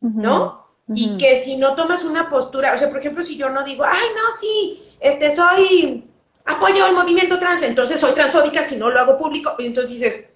¿no? 0.00 0.63
Y 0.88 1.16
que 1.16 1.36
si 1.36 1.56
no 1.56 1.74
tomas 1.74 2.04
una 2.04 2.28
postura, 2.28 2.74
o 2.74 2.78
sea, 2.78 2.90
por 2.90 2.98
ejemplo, 2.98 3.22
si 3.22 3.36
yo 3.36 3.48
no 3.48 3.64
digo, 3.64 3.84
ay, 3.84 4.06
no, 4.14 4.36
sí, 4.38 4.82
este, 5.00 5.34
soy, 5.34 6.04
apoyo 6.44 6.84
al 6.84 6.92
movimiento 6.92 7.38
trans, 7.38 7.62
entonces 7.62 8.00
soy 8.00 8.12
transfóbica 8.12 8.64
si 8.64 8.76
no 8.76 8.90
lo 8.90 9.00
hago 9.00 9.16
público, 9.16 9.54
y 9.58 9.66
entonces 9.66 9.92
dices, 9.92 10.28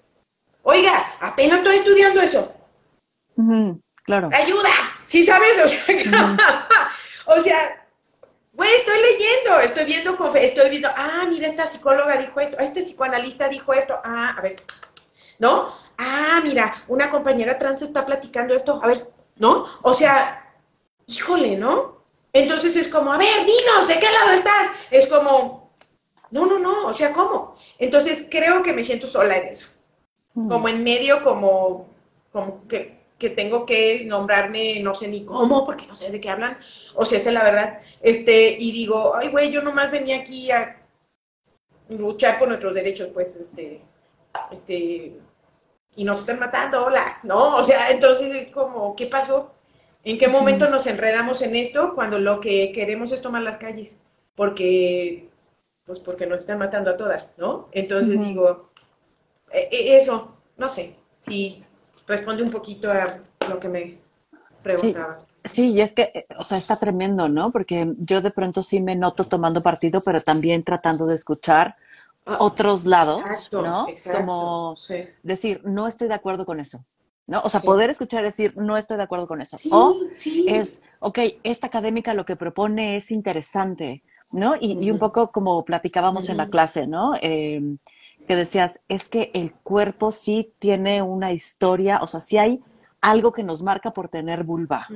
oiga, 0.63 1.05
apenas 1.19 1.59
estoy 1.59 1.77
estudiando 1.77 2.21
eso. 2.21 2.51
Claro. 4.05 4.29
Ayuda, 4.33 4.71
¿sí 5.05 5.23
sabes? 5.23 5.63
O 5.63 5.69
sea, 5.69 5.85
O 7.29 7.39
sea, 7.41 7.85
güey, 8.53 8.73
estoy 8.75 8.99
leyendo, 8.99 9.59
estoy 9.59 9.85
viendo, 9.85 10.35
estoy 10.35 10.69
viendo, 10.71 10.89
ah, 10.95 11.27
mira, 11.29 11.47
esta 11.47 11.67
psicóloga 11.67 12.17
dijo 12.17 12.39
esto, 12.39 12.57
este 12.57 12.81
psicoanalista 12.81 13.47
dijo 13.47 13.71
esto, 13.71 13.99
ah, 14.03 14.33
a 14.35 14.41
ver, 14.41 14.55
¿no? 15.37 15.75
Ah, 15.99 16.39
mira, 16.43 16.83
una 16.87 17.11
compañera 17.11 17.59
trans 17.59 17.83
está 17.83 18.03
platicando 18.03 18.55
esto, 18.55 18.79
a 18.81 18.87
ver, 18.87 19.07
¿no? 19.37 19.67
O 19.83 19.93
sea, 19.93 20.38
híjole, 21.09 21.57
¿no? 21.57 21.99
Entonces 22.33 22.75
es 22.75 22.87
como, 22.87 23.11
a 23.11 23.17
ver, 23.17 23.45
dinos, 23.45 23.87
¿de 23.87 23.99
qué 23.99 24.07
lado 24.11 24.31
estás? 24.33 24.69
Es 24.91 25.07
como, 25.07 25.73
No, 26.31 26.45
no, 26.45 26.59
no, 26.59 26.87
o 26.87 26.93
sea, 26.93 27.11
¿cómo? 27.11 27.55
Entonces 27.79 28.27
creo 28.29 28.61
que 28.61 28.73
me 28.73 28.83
siento 28.83 29.07
sola 29.07 29.37
en 29.37 29.47
eso. 29.47 29.67
Mm. 30.35 30.49
Como 30.49 30.69
en 30.69 30.83
medio, 30.83 31.23
como, 31.23 31.87
como 32.31 32.67
que, 32.67 32.99
que, 33.17 33.31
tengo 33.31 33.65
que 33.65 34.05
nombrarme, 34.05 34.79
no 34.81 34.93
sé 34.93 35.07
ni 35.07 35.25
cómo, 35.25 35.65
porque 35.65 35.87
no 35.87 35.95
sé 35.95 36.11
de 36.11 36.21
qué 36.21 36.29
hablan, 36.29 36.57
o 36.95 37.05
sea, 37.05 37.17
esa 37.17 37.29
es 37.29 37.33
la 37.33 37.43
verdad. 37.43 37.81
Este, 38.01 38.51
y 38.51 38.71
digo, 38.71 39.15
ay, 39.15 39.29
güey, 39.29 39.51
yo 39.51 39.61
nomás 39.63 39.91
venía 39.91 40.17
aquí 40.17 40.51
a 40.51 40.77
luchar 41.89 42.37
por 42.37 42.47
nuestros 42.47 42.75
derechos, 42.75 43.09
pues, 43.13 43.35
este, 43.35 43.81
este, 44.51 45.19
y 45.95 46.03
nos 46.03 46.19
están 46.19 46.39
matando, 46.39 46.85
hola, 46.85 47.19
¿no? 47.23 47.55
O 47.57 47.63
sea, 47.63 47.89
entonces 47.89 48.31
es 48.33 48.51
como, 48.51 48.95
¿qué 48.95 49.07
pasó? 49.07 49.51
¿En 50.03 50.17
qué 50.17 50.27
momento 50.27 50.69
nos 50.69 50.87
enredamos 50.87 51.41
en 51.41 51.55
esto 51.55 51.93
cuando 51.93 52.19
lo 52.19 52.39
que 52.39 52.71
queremos 52.71 53.11
es 53.11 53.21
tomar 53.21 53.41
las 53.41 53.57
calles? 53.57 53.97
Porque, 54.35 55.29
pues 55.85 55.99
porque 55.99 56.25
nos 56.25 56.41
están 56.41 56.59
matando 56.59 56.91
a 56.91 56.97
todas, 56.97 57.33
¿no? 57.37 57.67
Entonces 57.73 58.19
digo, 58.19 58.69
e, 59.51 59.67
e, 59.71 59.97
eso, 59.97 60.37
no 60.57 60.69
sé, 60.69 60.95
si 61.19 61.63
responde 62.07 62.43
un 62.43 62.51
poquito 62.51 62.89
a 62.91 63.05
lo 63.47 63.59
que 63.59 63.67
me 63.67 63.97
preguntabas. 64.63 65.25
Sí. 65.43 65.73
y 65.73 65.81
es 65.81 65.93
que, 65.93 66.11
eh, 66.13 66.25
o 66.37 66.45
sea, 66.45 66.57
está 66.57 66.77
tremendo, 66.77 67.27
¿no? 67.27 67.51
Porque 67.51 67.93
yo 67.97 68.21
de 68.21 68.31
pronto 68.31 68.63
sí 68.63 68.81
me 68.81 68.95
noto 68.95 69.25
tomando 69.25 69.61
partido, 69.61 70.01
pero 70.01 70.21
también 70.21 70.63
tratando 70.63 71.05
de 71.07 71.15
escuchar 71.15 71.75
ah, 72.25 72.37
otros 72.39 72.85
lados, 72.85 73.49
¿no? 73.51 73.87
Como 74.13 74.77
decir, 75.23 75.61
no 75.65 75.87
estoy 75.87 76.07
de 76.07 76.13
acuerdo 76.13 76.45
con 76.45 76.59
eso. 76.59 76.83
¿No? 77.29 77.41
O 77.43 77.49
sea, 77.49 77.61
poder 77.61 77.91
escuchar 77.91 78.23
decir, 78.23 78.57
no 78.57 78.75
estoy 78.75 78.97
de 78.97 79.03
acuerdo 79.03 79.27
con 79.27 79.39
eso. 79.39 79.55
o 79.71 79.95
es, 80.47 80.81
ok, 80.99 81.19
esta 81.43 81.67
académica 81.67 82.15
lo 82.15 82.25
que 82.25 82.35
propone 82.35 82.97
es 82.97 83.11
interesante, 83.11 84.03
¿no? 84.31 84.55
Y, 84.59 84.89
un 84.89 84.97
poco 84.97 85.31
como 85.31 85.63
platicábamos 85.63 86.27
en 86.29 86.37
la 86.37 86.49
clase, 86.49 86.87
¿no? 86.87 87.13
Em, 87.21 87.77
que 88.27 88.35
decías, 88.35 88.79
es 88.89 89.09
que 89.09 89.29
el 89.35 89.53
cuerpo 89.53 90.11
sí 90.11 90.53
tiene 90.57 91.03
una 91.03 91.31
historia, 91.31 91.99
o 92.01 92.07
sea, 92.07 92.19
sí 92.19 92.39
hay 92.39 92.63
algo 92.99 93.31
que 93.31 93.43
nos 93.43 93.61
marca 93.61 93.93
por 93.93 94.09
tener 94.09 94.43
vulva. 94.43 94.87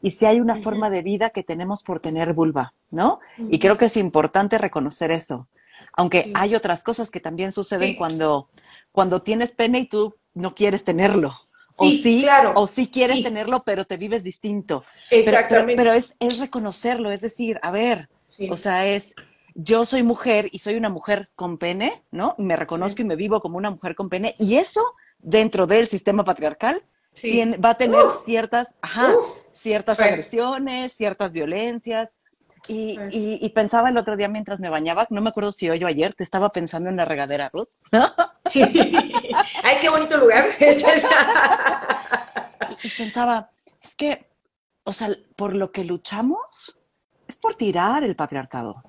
Y 0.00 0.12
sí 0.12 0.26
hay 0.26 0.40
una 0.40 0.54
forma 0.54 0.90
de 0.90 1.02
vida 1.02 1.30
que 1.30 1.42
tenemos 1.42 1.82
por 1.82 1.98
tener 1.98 2.34
vulva, 2.34 2.72
¿no? 2.92 3.18
Y 3.36 3.58
creo 3.58 3.76
que 3.76 3.86
es 3.86 3.96
importante 3.96 4.58
reconocer 4.58 5.10
eso. 5.10 5.48
Aunque 5.94 6.30
hay 6.34 6.54
otras 6.54 6.84
cosas 6.84 7.10
que 7.10 7.18
también 7.18 7.50
suceden 7.50 7.96
cuando, 7.96 8.48
cuando 8.92 9.22
tienes 9.22 9.50
pene 9.50 9.80
y 9.80 9.88
tú 9.88 10.14
no 10.34 10.52
quieres 10.52 10.84
tenerlo, 10.84 11.32
o 11.76 11.88
sí, 11.88 12.20
claro. 12.22 12.52
o 12.56 12.66
sí 12.66 12.88
quieres 12.88 13.22
tenerlo, 13.22 13.62
pero 13.64 13.84
te 13.84 13.96
vives 13.96 14.24
distinto. 14.24 14.84
Exactamente. 15.10 15.76
Pero, 15.76 15.92
es, 15.92 16.14
es, 16.20 16.38
reconocerlo, 16.38 17.10
es 17.10 17.20
decir, 17.20 17.58
a 17.62 17.70
ver, 17.70 18.08
o 18.50 18.56
sea, 18.56 18.86
es, 18.86 19.14
yo 19.54 19.84
soy 19.84 20.02
mujer 20.02 20.48
y 20.52 20.58
soy 20.58 20.76
una 20.76 20.88
mujer 20.88 21.30
con 21.34 21.58
pene, 21.58 22.02
¿no? 22.10 22.34
Me 22.38 22.56
reconozco 22.56 23.02
y 23.02 23.04
me 23.04 23.16
vivo 23.16 23.40
como 23.40 23.56
una 23.58 23.70
mujer 23.70 23.94
con 23.94 24.08
pene, 24.08 24.34
y 24.38 24.56
eso 24.56 24.82
dentro 25.18 25.66
del 25.66 25.86
sistema 25.86 26.24
patriarcal 26.24 26.82
va 27.64 27.70
a 27.70 27.74
tener 27.74 28.04
ciertas, 28.24 28.74
ajá, 28.80 29.14
ciertas 29.52 30.00
agresiones, 30.00 30.92
ciertas 30.92 31.32
violencias. 31.32 32.16
Y, 32.72 32.96
y, 33.44 33.48
pensaba 33.48 33.88
el 33.88 33.98
otro 33.98 34.16
día 34.16 34.28
mientras 34.28 34.60
me 34.60 34.70
bañaba, 34.70 35.04
no 35.10 35.20
me 35.20 35.30
acuerdo 35.30 35.50
si 35.50 35.68
hoy 35.68 35.82
o 35.82 35.88
ayer, 35.88 36.14
te 36.14 36.22
estaba 36.22 36.52
pensando 36.52 36.88
en 36.88 36.96
la 36.96 37.04
regadera, 37.04 37.50
Ruth. 37.52 37.70
Ay, 37.92 39.76
qué 39.80 39.88
bonito 39.90 40.16
lugar. 40.18 40.50
y, 42.84 42.88
pensaba, 42.96 43.50
es 43.82 43.96
que, 43.96 44.30
o 44.84 44.92
sea, 44.92 45.08
por 45.34 45.56
lo 45.56 45.72
que 45.72 45.84
luchamos 45.84 46.78
es 47.26 47.34
por 47.34 47.56
tirar 47.56 48.04
el 48.04 48.14
patriarcado. 48.14 48.84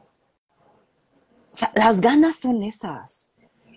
O 1.51 1.57
sea, 1.57 1.71
las 1.73 2.01
ganas 2.01 2.35
son 2.35 2.61
esas. 2.61 3.31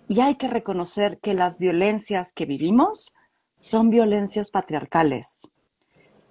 Y 0.07 0.19
hay 0.19 0.35
que 0.35 0.47
reconocer 0.47 1.19
que 1.19 1.33
las 1.33 1.57
violencias 1.57 2.31
que 2.31 2.45
vivimos 2.45 3.15
son 3.55 3.89
violencias 3.89 4.51
patriarcales. 4.51 5.49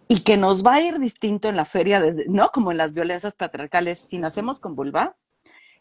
Y 0.08 0.20
que 0.20 0.36
nos 0.36 0.64
va 0.64 0.74
a 0.74 0.80
ir 0.80 0.98
distinto 0.98 1.48
en 1.48 1.56
la 1.56 1.64
feria, 1.64 2.02
¿no? 2.28 2.50
Como 2.50 2.72
en 2.72 2.78
las 2.78 2.92
violencias 2.92 3.36
patriarcales, 3.36 4.00
si 4.06 4.18
nacemos 4.18 4.60
con 4.60 4.74
vulva, 4.74 5.16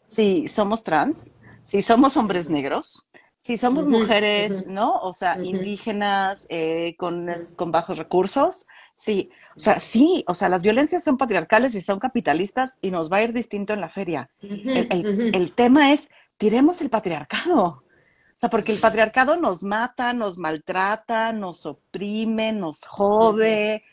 si 0.06 0.48
somos 0.48 0.82
trans, 0.82 1.34
si 1.62 1.82
somos 1.82 2.16
hombres 2.16 2.48
negros, 2.50 3.10
si 3.38 3.58
somos 3.58 3.86
mujeres, 3.86 4.66
¿no? 4.66 4.94
O 5.00 5.12
sea, 5.12 5.38
indígenas, 5.42 6.46
eh, 6.48 6.94
con, 6.98 7.26
con 7.56 7.70
bajos 7.70 7.98
recursos, 7.98 8.66
sí, 8.94 9.30
o 9.54 9.58
sea, 9.58 9.80
sí, 9.80 10.24
o 10.26 10.34
sea, 10.34 10.48
las 10.48 10.62
violencias 10.62 11.04
son 11.04 11.18
patriarcales 11.18 11.74
y 11.74 11.82
son 11.82 11.98
capitalistas 11.98 12.78
y 12.80 12.90
nos 12.90 13.12
va 13.12 13.18
a 13.18 13.22
ir 13.24 13.32
distinto 13.34 13.74
en 13.74 13.82
la 13.82 13.90
feria. 13.90 14.30
el, 14.40 15.52
tema 15.54 15.92
es, 15.92 16.08
tiremos 16.38 16.80
el 16.80 16.90
patriarcado. 16.90 17.64
O 17.64 18.36
sea, 18.36 18.50
porque 18.50 18.72
el 18.72 18.80
patriarcado 18.80 19.36
nos 19.36 19.62
mata, 19.62 20.12
nos 20.12 20.38
maltrata, 20.38 21.32
nos 21.32 21.66
oprime, 21.66 22.52
nos 22.52 22.84
jode, 22.84 23.84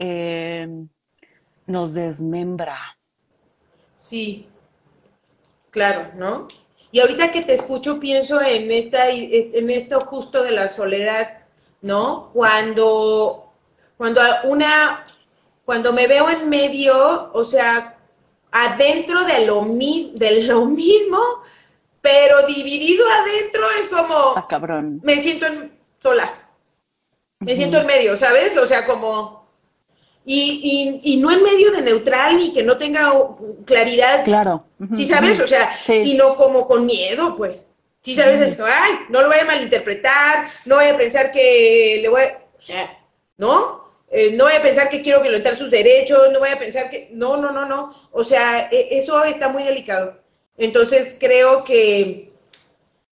em, 0.00 0.88
nos 1.66 1.94
desmembra. 1.94 2.78
Sí, 3.96 4.48
claro, 5.70 6.10
¿no? 6.16 6.48
Y 6.90 7.00
ahorita 7.00 7.30
que 7.30 7.42
te 7.42 7.54
escucho 7.54 8.00
pienso 8.00 8.40
en 8.40 8.70
esta 8.72 9.10
en 9.10 9.70
esto 9.70 10.00
justo 10.00 10.42
de 10.42 10.50
la 10.50 10.68
soledad, 10.68 11.42
¿no? 11.82 12.30
Cuando 12.32 13.52
cuando 13.96 14.22
una 14.44 15.04
cuando 15.64 15.92
me 15.92 16.06
veo 16.08 16.28
en 16.30 16.48
medio, 16.48 17.30
o 17.32 17.44
sea, 17.44 17.96
adentro 18.50 19.24
de 19.24 19.46
lo 19.46 19.62
mismo 19.62 20.18
de 20.18 20.42
lo 20.44 20.64
mismo, 20.64 21.20
pero 22.00 22.46
dividido 22.46 23.04
adentro 23.08 23.62
es 23.80 23.88
como 23.88 24.32
ah, 24.34 24.46
cabrón. 24.48 25.00
me 25.04 25.20
siento 25.22 25.46
en, 25.46 25.78
sola. 26.00 26.32
Me 27.38 27.54
siento 27.54 27.78
en 27.78 27.86
medio, 27.86 28.16
¿sabes? 28.16 28.56
O 28.56 28.66
sea, 28.66 28.84
como 28.84 29.39
y, 30.32 31.00
y, 31.02 31.16
no 31.16 31.32
en 31.32 31.42
medio 31.42 31.72
de 31.72 31.82
neutral 31.82 32.36
ni 32.36 32.52
que 32.52 32.62
no 32.62 32.76
tenga 32.76 33.12
claridad. 33.64 34.24
Claro. 34.24 34.62
¿Sí 34.94 35.04
sabes? 35.06 35.40
O 35.40 35.48
sea, 35.48 35.76
sino 35.82 36.36
como 36.36 36.68
con 36.68 36.86
miedo, 36.86 37.36
pues. 37.36 37.66
¿Sí 38.02 38.14
sabes? 38.14 38.40
Es 38.40 38.58
ay, 38.60 38.92
no 39.08 39.22
lo 39.22 39.26
voy 39.26 39.38
a 39.40 39.44
malinterpretar, 39.44 40.46
no 40.66 40.76
voy 40.76 40.86
a 40.86 40.96
pensar 40.96 41.32
que 41.32 41.98
le 42.00 42.08
voy 42.08 42.22
a... 42.22 42.38
O 42.58 42.62
sea, 42.62 42.98
¿no? 43.38 43.90
Eh, 44.10 44.30
no 44.32 44.44
voy 44.44 44.54
a 44.54 44.62
pensar 44.62 44.88
que 44.88 45.02
quiero 45.02 45.20
violentar 45.20 45.56
sus 45.56 45.70
derechos, 45.70 46.30
no 46.32 46.38
voy 46.38 46.50
a 46.50 46.58
pensar 46.58 46.88
que... 46.90 47.10
No, 47.12 47.36
no, 47.36 47.50
no, 47.50 47.66
no. 47.66 47.92
O 48.12 48.22
sea, 48.22 48.68
e, 48.70 48.98
eso 48.98 49.24
está 49.24 49.48
muy 49.48 49.64
delicado. 49.64 50.16
Entonces 50.56 51.16
creo 51.18 51.64
que... 51.64 52.30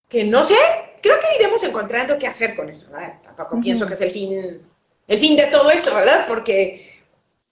Que 0.08 0.22
no 0.22 0.44
sé, 0.44 0.56
creo 1.02 1.18
que 1.18 1.34
iremos 1.34 1.62
encontrando 1.64 2.16
qué 2.16 2.28
hacer 2.28 2.54
con 2.54 2.68
eso. 2.68 2.86
Tampoco 3.24 3.60
pienso 3.60 3.86
que 3.88 3.94
es 3.94 4.00
el 4.00 4.10
fin, 4.12 4.60
el 5.08 5.18
fin 5.18 5.36
de 5.36 5.46
todo 5.46 5.70
esto, 5.70 5.94
¿verdad? 5.94 6.26
Porque 6.28 6.87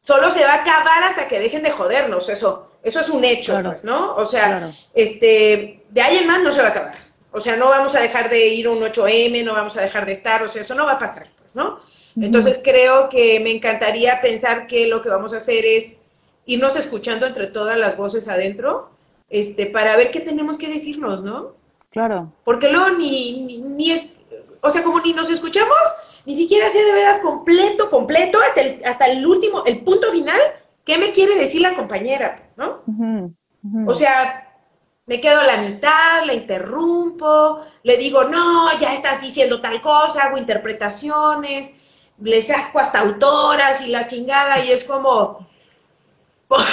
solo 0.06 0.30
se 0.30 0.44
va 0.44 0.52
a 0.52 0.60
acabar 0.60 1.02
hasta 1.02 1.26
que 1.26 1.40
dejen 1.40 1.64
de 1.64 1.72
jodernos, 1.72 2.28
eso, 2.28 2.68
eso 2.84 3.00
es 3.00 3.08
un 3.08 3.24
hecho, 3.24 3.60
pues, 3.60 3.82
¿no? 3.82 4.12
O 4.12 4.24
sea, 4.24 4.70
este, 4.94 5.82
de 5.88 6.00
ahí 6.00 6.18
en 6.18 6.28
más 6.28 6.42
no 6.42 6.52
se 6.52 6.60
va 6.60 6.68
a 6.68 6.70
acabar. 6.70 6.94
O 7.32 7.40
sea, 7.40 7.56
no 7.56 7.68
vamos 7.68 7.92
a 7.96 8.00
dejar 8.00 8.30
de 8.30 8.46
ir 8.46 8.68
a 8.68 8.70
un 8.70 8.78
8M, 8.78 9.44
no 9.44 9.54
vamos 9.54 9.76
a 9.76 9.80
dejar 9.80 10.06
de 10.06 10.12
estar, 10.12 10.44
o 10.44 10.48
sea, 10.48 10.62
eso 10.62 10.76
no 10.76 10.86
va 10.86 10.92
a 10.92 10.98
pasar, 11.00 11.26
pues, 11.40 11.56
¿no? 11.56 11.80
Entonces 12.14 12.60
creo 12.62 13.08
que 13.08 13.40
me 13.40 13.50
encantaría 13.50 14.20
pensar 14.20 14.68
que 14.68 14.86
lo 14.86 15.02
que 15.02 15.08
vamos 15.08 15.34
a 15.34 15.38
hacer 15.38 15.64
es 15.66 15.98
irnos 16.46 16.76
escuchando 16.76 17.26
entre 17.26 17.48
todas 17.48 17.76
las 17.76 17.96
voces 17.96 18.28
adentro, 18.28 18.90
este, 19.28 19.66
para 19.66 19.96
ver 19.96 20.10
qué 20.10 20.20
tenemos 20.20 20.56
que 20.56 20.68
decirnos, 20.68 21.24
¿no? 21.24 21.52
Claro. 21.90 22.32
Porque 22.44 22.70
luego 22.70 22.90
ni, 22.90 23.40
ni, 23.40 23.58
ni 23.58 24.12
o 24.60 24.70
sea, 24.70 24.84
como 24.84 25.00
ni 25.00 25.12
nos 25.12 25.30
escuchamos, 25.30 25.76
ni 26.26 26.34
siquiera 26.34 26.68
sé 26.68 26.84
de 26.84 26.92
veras 26.92 27.20
completo, 27.20 27.88
completo, 27.88 28.38
hasta 28.40 28.60
el, 28.60 28.84
hasta 28.84 29.06
el 29.06 29.24
último, 29.24 29.64
el 29.64 29.80
punto 29.82 30.10
final, 30.10 30.40
qué 30.84 30.98
me 30.98 31.12
quiere 31.12 31.36
decir 31.36 31.60
la 31.60 31.74
compañera, 31.74 32.50
¿no? 32.56 32.82
O 33.86 33.94
sea, 33.94 34.46
me 35.06 35.20
quedo 35.20 35.40
a 35.40 35.44
la 35.44 35.58
mitad, 35.58 36.24
la 36.24 36.34
interrumpo, 36.34 37.64
le 37.84 37.96
digo, 37.96 38.24
no, 38.24 38.76
ya 38.78 38.92
estás 38.92 39.20
diciendo 39.20 39.60
tal 39.60 39.80
cosa, 39.80 40.24
hago 40.24 40.36
interpretaciones, 40.36 41.70
le 42.20 42.42
saco 42.42 42.80
hasta 42.80 43.00
autoras 43.00 43.80
y 43.82 43.88
la 43.88 44.06
chingada, 44.06 44.62
y 44.64 44.72
es 44.72 44.84
como... 44.84 45.46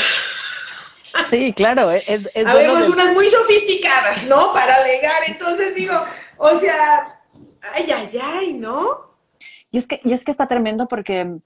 Sí, 1.30 1.54
claro, 1.54 1.92
es, 1.92 2.04
es 2.08 2.48
Habemos 2.48 2.90
unas 2.90 3.14
muy 3.14 3.30
sofisticadas, 3.30 4.26
¿no? 4.26 4.52
Para 4.52 4.78
alegar, 4.78 5.22
entonces 5.28 5.76
digo, 5.76 5.94
o 6.38 6.58
sea, 6.58 7.22
ay, 7.62 7.92
ay, 7.92 8.20
ay, 8.20 8.54
¿no? 8.54 9.13
Y 9.74 9.80
es 9.80 9.88
que, 9.88 10.00
y 10.04 10.14
es 10.14 10.24
que 10.24 10.30
está 10.30 10.48
tremendo 10.48 10.88
porque 10.88 11.40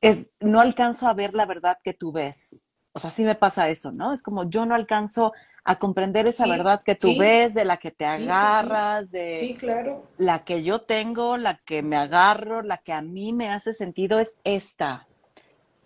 es, 0.00 0.32
no 0.40 0.60
alcanzo 0.60 1.06
a 1.06 1.12
ver 1.12 1.34
la 1.34 1.44
verdad 1.44 1.76
que 1.84 1.92
tú 1.92 2.12
ves. 2.12 2.64
O 2.92 2.98
sea, 2.98 3.10
sí 3.10 3.24
me 3.24 3.34
pasa 3.34 3.68
eso, 3.68 3.90
¿no? 3.92 4.10
Es 4.14 4.22
como 4.22 4.48
yo 4.48 4.64
no 4.64 4.74
alcanzo 4.74 5.34
a 5.64 5.76
comprender 5.76 6.26
esa 6.26 6.46
verdad 6.46 6.82
que 6.82 6.94
tú 6.94 7.14
ves, 7.18 7.52
de 7.52 7.66
la 7.66 7.76
que 7.76 7.90
te 7.90 8.06
agarras, 8.06 9.10
de 9.10 9.54
claro. 9.60 10.06
la 10.16 10.44
que 10.44 10.62
yo 10.62 10.80
tengo, 10.80 11.36
la 11.36 11.58
que 11.58 11.82
me 11.82 11.96
agarro, 11.96 12.62
la 12.62 12.78
que 12.78 12.94
a 12.94 13.02
mí 13.02 13.34
me 13.34 13.50
hace 13.50 13.74
sentido 13.74 14.18
es 14.18 14.40
esta. 14.42 15.04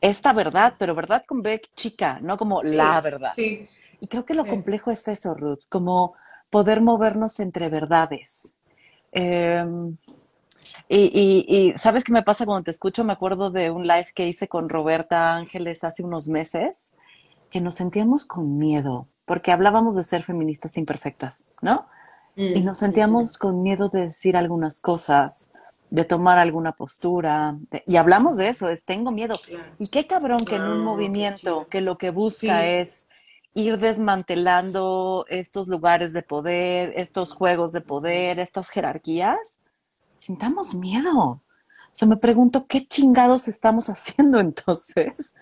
Esta 0.00 0.32
verdad, 0.32 0.74
pero 0.78 0.94
verdad 0.94 1.24
con 1.26 1.42
B 1.42 1.60
chica, 1.74 2.20
no 2.22 2.38
como 2.38 2.62
la 2.62 3.00
verdad. 3.00 3.32
Y 3.36 4.06
creo 4.06 4.24
que 4.24 4.34
lo 4.34 4.46
complejo 4.46 4.92
es 4.92 5.08
eso, 5.08 5.34
Ruth, 5.34 5.64
como 5.68 6.14
poder 6.48 6.80
movernos 6.80 7.40
entre 7.40 7.68
verdades. 7.70 8.52
Em, 9.10 9.96
y, 10.88 11.44
y, 11.48 11.78
¿sabes 11.78 12.04
qué 12.04 12.12
me 12.12 12.22
pasa 12.22 12.46
cuando 12.46 12.64
te 12.64 12.70
escucho? 12.70 13.04
Me 13.04 13.12
acuerdo 13.12 13.50
de 13.50 13.70
un 13.70 13.86
live 13.86 14.08
que 14.14 14.26
hice 14.26 14.48
con 14.48 14.68
Roberta 14.68 15.34
Ángeles 15.34 15.84
hace 15.84 16.02
unos 16.02 16.28
meses, 16.28 16.94
que 17.50 17.60
nos 17.60 17.74
sentíamos 17.74 18.24
con 18.24 18.58
miedo, 18.58 19.06
porque 19.24 19.52
hablábamos 19.52 19.96
de 19.96 20.02
ser 20.02 20.22
feministas 20.22 20.76
imperfectas, 20.76 21.46
¿no? 21.60 21.86
y 22.36 22.60
nos 22.60 22.76
mm, 22.76 22.80
sentíamos 22.80 23.36
con 23.36 23.62
miedo 23.62 23.88
de 23.88 24.02
decir 24.02 24.36
algunas 24.36 24.80
cosas, 24.80 25.50
de 25.90 26.04
tomar 26.04 26.38
alguna 26.38 26.70
postura. 26.72 27.56
y 27.84 27.96
hablamos 27.96 28.36
de 28.36 28.48
eso, 28.48 28.68
es 28.68 28.84
tengo 28.84 29.10
miedo. 29.10 29.40
Y 29.78 29.88
qué 29.88 30.06
cabrón 30.06 30.38
que 30.38 30.54
en 30.54 30.62
un 30.62 30.84
movimiento 30.84 31.66
que 31.68 31.80
lo 31.80 31.98
que 31.98 32.10
busca 32.10 32.66
es 32.66 33.08
ir 33.54 33.78
desmantelando 33.78 35.26
estos 35.28 35.66
lugares 35.66 36.12
de 36.12 36.22
poder, 36.22 36.92
estos 36.96 37.32
juegos 37.32 37.72
de 37.72 37.80
poder, 37.80 38.38
estas 38.38 38.70
jerarquías, 38.70 39.58
sintamos 40.28 40.74
miedo. 40.74 41.16
O 41.16 41.40
sea, 41.94 42.06
me 42.06 42.18
pregunto, 42.18 42.66
¿qué 42.66 42.86
chingados 42.86 43.48
estamos 43.48 43.88
haciendo 43.88 44.38
entonces? 44.38 45.34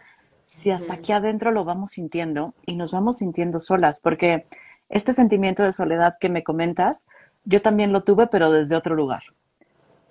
Si 0.44 0.70
hasta 0.70 0.94
aquí 0.94 1.10
adentro 1.10 1.50
lo 1.50 1.64
vamos 1.64 1.90
sintiendo 1.90 2.54
y 2.64 2.76
nos 2.76 2.92
vamos 2.92 3.18
sintiendo 3.18 3.58
solas, 3.58 3.98
porque 3.98 4.46
este 4.88 5.12
sentimiento 5.12 5.64
de 5.64 5.72
soledad 5.72 6.18
que 6.20 6.28
me 6.28 6.44
comentas, 6.44 7.08
yo 7.44 7.60
también 7.60 7.92
lo 7.92 8.04
tuve, 8.04 8.28
pero 8.28 8.52
desde 8.52 8.76
otro 8.76 8.94
lugar. 8.94 9.24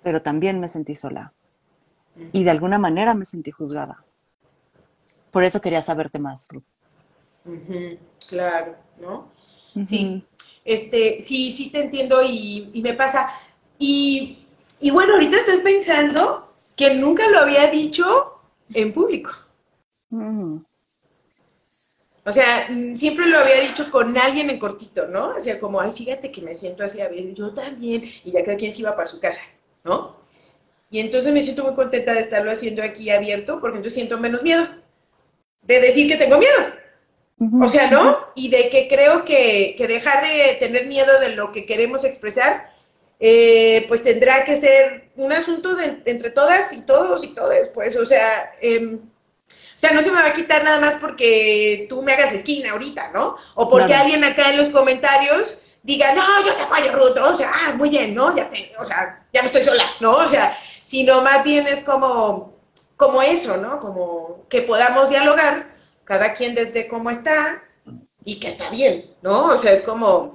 Pero 0.02 0.20
también 0.20 0.60
me 0.60 0.68
sentí 0.68 0.94
sola. 0.94 1.32
Y 2.32 2.44
de 2.44 2.50
alguna 2.50 2.78
manera 2.78 3.14
me 3.14 3.24
sentí 3.24 3.50
juzgada. 3.50 4.04
Por 5.30 5.42
eso 5.42 5.62
quería 5.62 5.80
saberte 5.80 6.18
más, 6.18 6.48
Ruth. 6.50 6.64
Claro, 8.28 8.76
¿no? 9.00 9.28
Sí, 9.86 10.22
este, 10.64 11.22
sí, 11.22 11.50
sí 11.50 11.70
te 11.70 11.82
entiendo 11.82 12.22
y, 12.22 12.70
me 12.82 12.92
pasa. 12.92 13.30
Y, 13.78 14.45
y, 14.80 14.90
bueno, 14.90 15.14
ahorita 15.14 15.38
estoy 15.38 15.60
pensando 15.60 16.46
que 16.76 16.94
nunca 16.94 17.28
lo 17.30 17.40
había 17.40 17.68
dicho 17.68 18.40
en 18.74 18.92
público. 18.92 19.30
O 22.24 22.32
sea, 22.32 22.68
mm, 22.68 22.96
siempre 22.96 23.26
lo 23.26 23.38
había 23.38 23.60
dicho 23.60 23.90
con 23.90 24.16
alguien 24.18 24.50
en 24.50 24.58
cortito, 24.58 25.06
¿no? 25.06 25.36
O 25.36 25.40
sea, 25.40 25.60
como, 25.60 25.80
ay, 25.80 25.92
fíjate 25.94 26.30
que 26.30 26.42
me 26.42 26.54
siento 26.54 26.82
así 26.82 27.00
a 27.00 27.08
veces, 27.08 27.34
yo 27.34 27.54
también, 27.54 28.02
y 28.24 28.32
ya 28.32 28.44
cada 28.44 28.56
quien 28.56 28.72
se 28.72 28.80
iba 28.80 28.96
para 28.96 29.06
su 29.06 29.20
casa, 29.20 29.40
¿no? 29.84 30.16
Y 30.90 31.00
entonces 31.00 31.32
me 31.32 31.42
siento 31.42 31.64
muy 31.64 31.74
contenta 31.74 32.14
de 32.14 32.20
estarlo 32.20 32.50
haciendo 32.50 32.82
aquí 32.82 33.10
abierto, 33.10 33.60
porque 33.60 33.76
entonces 33.76 33.94
siento 33.94 34.18
menos 34.18 34.42
miedo 34.42 34.66
de 35.62 35.80
decir 35.80 36.08
que 36.08 36.16
tengo 36.16 36.38
miedo. 36.38 36.54
O 37.60 37.68
sea, 37.68 37.90
¿no? 37.90 38.18
Y 38.34 38.48
de 38.48 38.70
que 38.70 38.88
creo 38.88 39.24
que, 39.24 39.74
que, 39.76 39.86
dejar 39.86 40.24
de 40.24 40.54
tener 40.54 40.86
miedo 40.86 41.20
de 41.20 41.36
lo 41.36 41.52
que 41.52 41.66
queremos 41.66 42.02
expresar, 42.02 42.70
eh, 43.18 43.84
pues 43.88 44.02
tendrá 44.02 44.44
que 44.44 44.56
ser 44.56 45.10
un 45.16 45.32
asunto 45.32 45.74
de, 45.74 46.02
entre 46.04 46.30
todas 46.30 46.72
y 46.72 46.82
todos 46.82 47.24
y 47.24 47.28
todas, 47.28 47.68
pues, 47.68 47.96
o 47.96 48.04
sea, 48.04 48.52
eh, 48.60 48.98
o 49.76 49.78
sea, 49.78 49.92
no 49.92 50.00
se 50.00 50.10
me 50.10 50.22
va 50.22 50.28
a 50.28 50.32
quitar 50.32 50.64
nada 50.64 50.80
más 50.80 50.94
porque 50.94 51.86
tú 51.88 52.02
me 52.02 52.12
hagas 52.12 52.32
esquina 52.32 52.72
ahorita, 52.72 53.10
¿no? 53.12 53.36
O 53.54 53.68
porque 53.68 53.94
alguien 53.94 54.24
acá 54.24 54.50
en 54.50 54.56
los 54.56 54.70
comentarios 54.70 55.58
diga, 55.82 56.14
no, 56.14 56.44
yo 56.44 56.54
te 56.54 56.62
apoyo, 56.62 56.92
Ruth, 56.92 57.18
o 57.18 57.36
sea, 57.36 57.52
ah, 57.54 57.72
muy 57.74 57.90
bien, 57.90 58.14
¿no? 58.14 58.34
Ya 58.34 58.48
te, 58.48 58.72
o 58.78 58.84
sea, 58.84 59.22
ya 59.32 59.42
no 59.42 59.46
estoy 59.46 59.64
sola, 59.64 59.84
¿no? 60.00 60.16
O 60.16 60.28
sea, 60.28 60.56
sino 60.82 61.20
más 61.20 61.44
bien 61.44 61.66
es 61.66 61.82
como, 61.84 62.54
como 62.96 63.20
eso, 63.22 63.58
¿no? 63.58 63.78
Como 63.80 64.46
que 64.48 64.62
podamos 64.62 65.10
dialogar, 65.10 65.74
cada 66.04 66.32
quien 66.32 66.54
desde 66.54 66.88
cómo 66.88 67.10
está, 67.10 67.62
y 68.24 68.40
que 68.40 68.48
está 68.48 68.70
bien, 68.70 69.14
¿no? 69.22 69.52
O 69.52 69.58
sea, 69.58 69.72
es 69.72 69.82
como, 69.82 70.26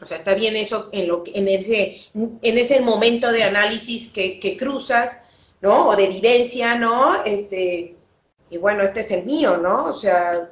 o 0.00 0.06
sea, 0.06 0.18
está 0.18 0.34
bien 0.34 0.56
eso 0.56 0.88
en 0.92 1.08
lo 1.08 1.22
en 1.26 1.48
ese, 1.48 1.96
en 2.14 2.58
ese 2.58 2.80
momento 2.80 3.30
de 3.32 3.44
análisis 3.44 4.08
que, 4.08 4.40
que 4.40 4.56
cruzas, 4.56 5.18
¿no? 5.60 5.88
O 5.88 5.96
de 5.96 6.06
vivencia, 6.06 6.74
¿no? 6.76 7.22
Este, 7.24 7.96
y 8.50 8.56
bueno, 8.56 8.82
este 8.82 9.00
es 9.00 9.10
el 9.10 9.24
mío, 9.24 9.56
¿no? 9.58 9.86
O 9.86 9.94
sea, 9.94 10.50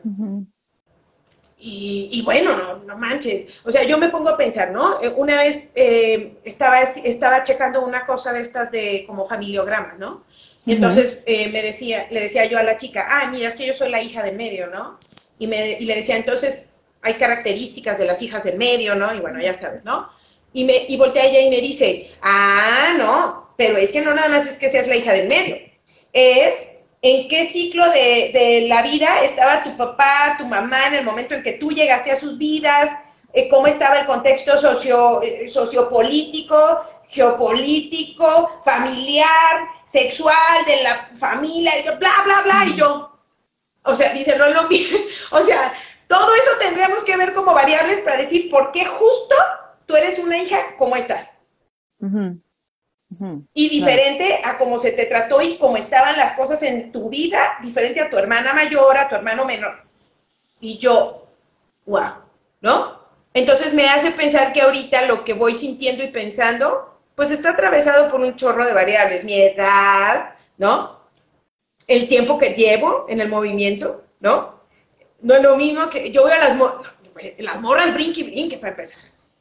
y, 1.61 2.23
bueno, 2.25 2.57
no, 2.57 2.85
no, 2.85 2.97
manches. 2.97 3.61
O 3.65 3.73
sea, 3.73 3.83
yo 3.83 3.99
me 3.99 4.11
pongo 4.11 4.29
a 4.29 4.37
pensar, 4.37 4.71
¿no? 4.71 5.03
Eh, 5.03 5.11
una 5.17 5.43
vez 5.43 5.69
eh, 5.75 6.37
estaba, 6.45 6.83
estaba 6.83 7.43
checando 7.43 7.85
una 7.85 8.05
cosa 8.07 8.33
de 8.33 8.43
estas 8.43 8.71
de 8.71 9.05
como 9.07 9.27
familiogramas, 9.27 9.99
¿no? 9.99 10.25
Y 10.67 10.75
entonces 10.75 11.25
eh, 11.27 11.51
me 11.53 11.63
decía, 11.63 12.07
le 12.11 12.23
decía 12.23 12.45
yo 12.45 12.59
a 12.59 12.63
la 12.63 12.77
chica, 12.77 13.07
ah, 13.09 13.29
mira, 13.31 13.49
es 13.49 13.57
que 13.57 13.67
yo 13.67 13.75
soy 13.75 13.91
la 13.91 14.01
hija 14.01 14.23
de 14.23 14.33
medio, 14.33 14.69
¿no? 14.69 14.99
Y, 15.41 15.49
me, 15.49 15.73
y 15.81 15.85
le 15.85 15.97
decía, 15.97 16.17
entonces 16.17 16.68
hay 17.09 17.15
características 17.15 17.99
de 17.99 18.07
las 18.07 18.23
hijas 18.23 18.45
de 18.45 18.53
medio, 18.53 18.95
¿no? 18.95 19.15
Y 19.15 19.21
bueno, 19.21 19.41
ya 19.41 19.55
sabes, 19.55 19.85
¿no? 19.85 20.09
Y, 20.53 20.65
me, 20.65 20.85
y 20.89 20.97
voltea 20.97 21.27
ella 21.27 21.41
y 21.41 21.51
me 21.51 21.61
dice, 21.61 22.11
ah, 22.23 22.95
no, 22.97 23.53
pero 23.57 23.77
es 23.77 23.93
que 23.93 24.01
no 24.01 24.15
nada 24.15 24.29
más 24.29 24.47
es 24.47 24.57
que 24.57 24.69
seas 24.69 24.87
la 24.87 24.97
hija 24.97 25.13
del 25.13 25.29
medio, 25.29 25.57
es 26.13 26.69
en 27.03 27.29
qué 27.29 27.47
ciclo 27.47 27.85
de, 27.91 28.67
la 28.69 28.83
vida 28.83 29.23
estaba 29.23 29.63
tu 29.63 29.77
papá, 29.77 30.37
tu 30.39 30.47
mamá 30.47 30.89
en 30.89 30.95
el 30.95 31.05
momento 31.05 31.35
en 31.35 31.43
que 31.43 31.53
tú 31.53 31.71
llegaste 31.71 32.13
a 32.13 32.17
sus 32.17 32.39
vidas, 32.39 32.91
eh, 33.33 33.49
cómo 33.49 33.67
estaba 33.67 34.01
el 34.01 34.07
contexto 34.07 34.59
socio, 34.61 35.23
eh, 35.23 35.49
sociopolítico, 35.49 36.57
geopolítico, 37.09 38.61
familiar, 38.65 39.69
sexual, 39.87 40.65
de 40.67 40.83
la 40.83 41.11
familia, 41.19 41.79
y 41.79 41.83
bla, 41.83 42.13
bla, 42.25 42.43
bla, 42.45 42.65
y 42.67 42.77
yo, 42.77 43.11
o 43.85 43.95
sea, 43.95 44.13
dice, 44.13 44.37
no 44.37 44.47
es 44.47 44.55
lo 44.55 44.65
mismo, 44.65 44.99
o 45.31 45.43
sea, 45.43 45.73
todo 46.09 46.35
eso 46.35 46.51
tendríamos 46.59 47.05
que 47.05 47.17
ver 47.17 47.35
como 47.35 47.55
variables 47.55 48.01
para 48.01 48.17
decir 48.17 48.51
por 48.51 48.73
qué 48.73 48.85
justo 48.85 49.37
tú 49.87 49.95
eres 49.95 50.19
una 50.19 50.39
hija 50.39 50.75
como 50.77 50.97
esta. 50.97 51.31
Y 53.55 53.69
diferente 53.69 54.41
a 54.45 54.59
cómo 54.59 54.81
se 54.81 54.93
te 54.93 55.07
trató 55.07 55.41
y 55.41 55.57
cómo 55.57 55.77
estaban 55.77 56.17
las 56.17 56.33
cosas 56.33 56.63
en 56.63 56.93
tu 56.93 57.09
vida, 57.11 57.59
diferente 57.63 58.01
a 58.01 58.11
tu 58.11 58.19
hermana 58.19 58.53
mayor, 58.53 58.97
a 58.97 59.09
tu 59.09 59.15
hermano 59.15 59.45
menor. 59.45 59.83
Y 60.61 60.79
yo, 60.79 61.27
wow, 61.87 62.15
¿no? 62.61 62.99
Entonces 63.35 63.73
me 63.75 63.89
hace 63.89 64.11
pensar 64.11 64.53
que 64.53 64.63
ahorita 64.63 65.03
lo 65.03 65.25
que 65.25 65.35
voy 65.35 65.55
sintiendo 65.55 66.03
y 66.03 66.09
pensando, 66.09 66.99
pues 67.15 67.31
está 67.31 67.51
atravesado 67.51 68.11
por 68.11 68.21
un 68.21 68.35
chorro 68.37 68.65
de 68.65 68.73
variables. 68.73 69.25
Mi 69.25 69.41
edad, 69.41 70.35
¿no? 70.57 70.99
El 71.87 72.09
tiempo 72.09 72.39
que 72.39 72.51
llevo 72.51 73.07
en 73.09 73.21
el 73.21 73.29
movimiento, 73.29 74.05
¿no? 74.21 74.58
No 75.21 75.35
es 75.35 75.43
lo 75.43 75.57
mismo 75.57 75.89
que 75.91 76.11
yo 76.11 76.25
veo 76.25 76.35
a 76.35 76.39
las, 76.39 76.57
morras, 76.57 76.93
las 77.39 77.61
morras 77.61 77.93
brinque 77.95 78.21
y 78.21 78.25
brinque 78.25 78.59
para 78.59 78.71
empezar 78.71 78.99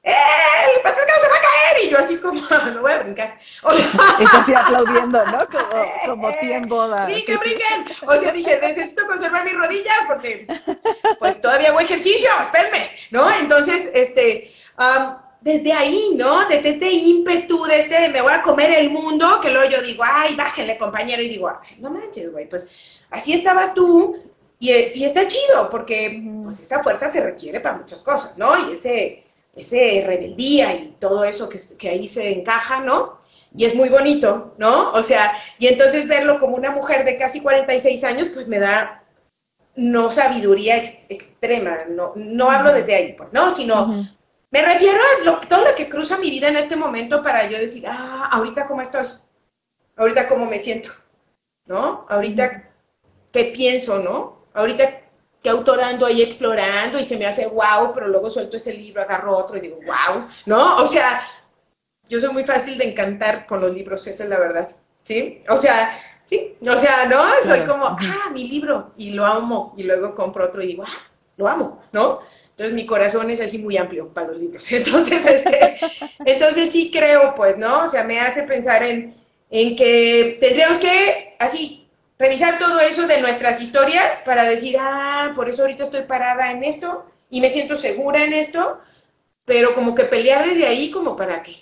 el 0.07 0.81
patriarcado 0.81 1.21
se 1.21 1.27
va 1.27 1.35
a 1.35 1.41
caer, 1.41 1.85
y 1.85 1.89
yo 1.89 1.97
así 1.97 2.17
como, 2.17 2.41
no 2.73 2.81
voy 2.81 2.91
a 2.91 3.03
brincar. 3.03 3.39
O 3.63 3.71
sea, 3.71 3.85
así 4.39 4.53
aplaudiendo, 4.53 5.25
¿no? 5.25 5.47
Como, 5.47 5.91
como 6.05 6.39
tiempo 6.39 6.89
Brinquen, 7.05 7.39
brinquen. 7.39 7.85
O 8.07 8.13
sea, 8.15 8.31
dije, 8.31 8.59
necesito 8.61 9.05
conservar 9.05 9.43
mis 9.45 9.55
rodillas 9.55 9.97
porque, 10.07 10.47
pues, 11.19 11.41
todavía 11.41 11.69
hago 11.69 11.79
ejercicio, 11.79 12.29
espérame, 12.41 12.89
¿no? 13.11 13.29
Entonces, 13.31 13.89
este, 13.93 14.53
desde 15.41 15.73
ahí, 15.73 16.11
¿no? 16.15 16.47
Desde 16.47 16.69
este 16.69 16.91
ímpetu, 16.91 17.65
desde 17.65 17.83
este, 17.83 18.09
me 18.09 18.21
voy 18.21 18.33
a 18.33 18.41
comer 18.41 18.71
el 18.71 18.89
mundo, 18.89 19.39
que 19.41 19.49
luego 19.51 19.69
yo 19.69 19.81
digo, 19.81 20.03
ay, 20.05 20.35
bájenle, 20.35 20.77
compañero, 20.77 21.21
y 21.21 21.29
digo, 21.29 21.49
ay, 21.49 21.77
no 21.79 21.89
manches, 21.89 22.31
güey, 22.31 22.47
pues, 22.47 22.67
así 23.09 23.33
estabas 23.33 23.73
tú, 23.73 24.31
y, 24.59 24.71
y, 24.71 25.05
está 25.05 25.27
chido, 25.27 25.69
porque 25.69 26.23
pues, 26.43 26.59
esa 26.59 26.81
fuerza 26.81 27.09
se 27.11 27.21
requiere 27.21 27.59
para 27.59 27.77
muchas 27.77 28.01
cosas, 28.01 28.37
¿no? 28.37 28.69
Y 28.69 28.73
ese, 28.73 29.23
ese 29.55 30.03
rebeldía 30.05 30.73
y 30.75 30.95
todo 30.99 31.23
eso 31.23 31.47
que, 31.47 31.59
que 31.77 31.89
ahí 31.89 32.07
se 32.07 32.31
encaja, 32.31 32.81
¿no? 32.81 33.17
Y 33.55 33.65
es 33.65 33.75
muy 33.75 33.89
bonito, 33.89 34.55
¿no? 34.57 34.91
O 34.93 35.03
sea, 35.03 35.33
y 35.59 35.67
entonces 35.67 36.07
verlo 36.07 36.39
como 36.39 36.55
una 36.55 36.71
mujer 36.71 37.05
de 37.05 37.17
casi 37.17 37.41
46 37.41 38.03
años, 38.03 38.29
pues 38.33 38.47
me 38.47 38.59
da 38.59 39.03
no 39.77 40.11
sabiduría 40.11 40.77
extrema, 40.77 41.77
no, 41.89 42.13
no 42.15 42.49
hablo 42.49 42.73
desde 42.73 42.95
ahí, 42.95 43.13
pues, 43.13 43.31
¿no? 43.31 43.53
Sino 43.55 44.07
me 44.49 44.61
refiero 44.61 44.99
a 45.27 45.41
todo 45.41 45.65
lo 45.65 45.75
que 45.75 45.87
cruza 45.87 46.17
mi 46.17 46.31
vida 46.31 46.47
en 46.47 46.57
este 46.57 46.75
momento 46.75 47.21
para 47.21 47.49
yo 47.49 47.59
decir, 47.59 47.85
ah, 47.87 48.27
ahorita 48.31 48.67
cómo 48.67 48.81
estoy, 48.81 49.07
ahorita 49.95 50.27
cómo 50.27 50.47
me 50.47 50.57
siento, 50.59 50.89
¿no? 51.65 52.05
Ahorita 52.09 52.69
qué 53.31 53.45
pienso, 53.45 53.99
¿no? 53.99 54.36
Ahorita 54.53 55.01
que 55.41 55.49
autorando 55.49 56.05
ahí 56.05 56.21
explorando 56.21 56.99
y 56.99 57.05
se 57.05 57.17
me 57.17 57.25
hace 57.25 57.47
wow, 57.47 57.93
pero 57.93 58.07
luego 58.07 58.29
suelto 58.29 58.57
ese 58.57 58.73
libro, 58.73 59.01
agarro 59.01 59.37
otro 59.37 59.57
y 59.57 59.61
digo 59.61 59.77
wow, 59.85 60.27
¿no? 60.45 60.77
O 60.77 60.87
sea, 60.87 61.21
yo 62.09 62.19
soy 62.19 62.29
muy 62.29 62.43
fácil 62.43 62.77
de 62.77 62.89
encantar 62.89 63.45
con 63.45 63.61
los 63.61 63.73
libros, 63.73 64.05
esa 64.07 64.23
es 64.23 64.29
la 64.29 64.39
verdad, 64.39 64.69
¿sí? 65.03 65.43
O 65.49 65.57
sea, 65.57 65.99
sí, 66.25 66.55
o 66.67 66.77
sea, 66.77 67.05
¿no? 67.05 67.23
Soy 67.43 67.61
como, 67.61 67.85
ah, 67.85 68.29
mi 68.31 68.47
libro, 68.47 68.89
y 68.97 69.11
lo 69.11 69.25
amo, 69.25 69.73
y 69.77 69.83
luego 69.83 70.15
compro 70.15 70.45
otro 70.45 70.61
y 70.63 70.67
digo, 70.67 70.83
ah, 70.87 70.97
lo 71.37 71.47
amo, 71.47 71.81
¿no? 71.93 72.19
Entonces 72.57 72.73
mi 72.73 72.87
corazón 72.87 73.29
es 73.29 73.39
así 73.39 73.59
muy 73.59 73.77
amplio 73.77 74.11
para 74.11 74.29
los 74.29 74.37
libros. 74.37 74.71
Entonces, 74.71 75.23
este, 75.27 75.77
entonces 76.25 76.71
sí 76.71 76.89
creo, 76.91 77.35
pues, 77.35 77.55
¿no? 77.55 77.83
O 77.83 77.87
sea, 77.87 78.03
me 78.03 78.19
hace 78.19 78.43
pensar 78.43 78.81
en, 78.81 79.13
en 79.51 79.75
que 79.75 80.39
tendríamos 80.41 80.79
que, 80.79 81.35
así, 81.37 81.76
revisar 82.17 82.59
todo 82.59 82.79
eso 82.79 83.07
de 83.07 83.21
nuestras 83.21 83.61
historias 83.61 84.17
para 84.25 84.45
decir, 84.45 84.77
ah, 84.79 85.33
por 85.35 85.49
eso 85.49 85.61
ahorita 85.61 85.83
estoy 85.83 86.03
parada 86.03 86.51
en 86.51 86.63
esto 86.63 87.05
y 87.29 87.41
me 87.41 87.49
siento 87.49 87.75
segura 87.75 88.23
en 88.23 88.33
esto, 88.33 88.79
pero 89.45 89.75
como 89.75 89.93
que 89.95 90.05
pelear 90.05 90.45
desde 90.45 90.65
ahí, 90.65 90.91
como 90.91 91.15
para 91.15 91.43
qué. 91.43 91.57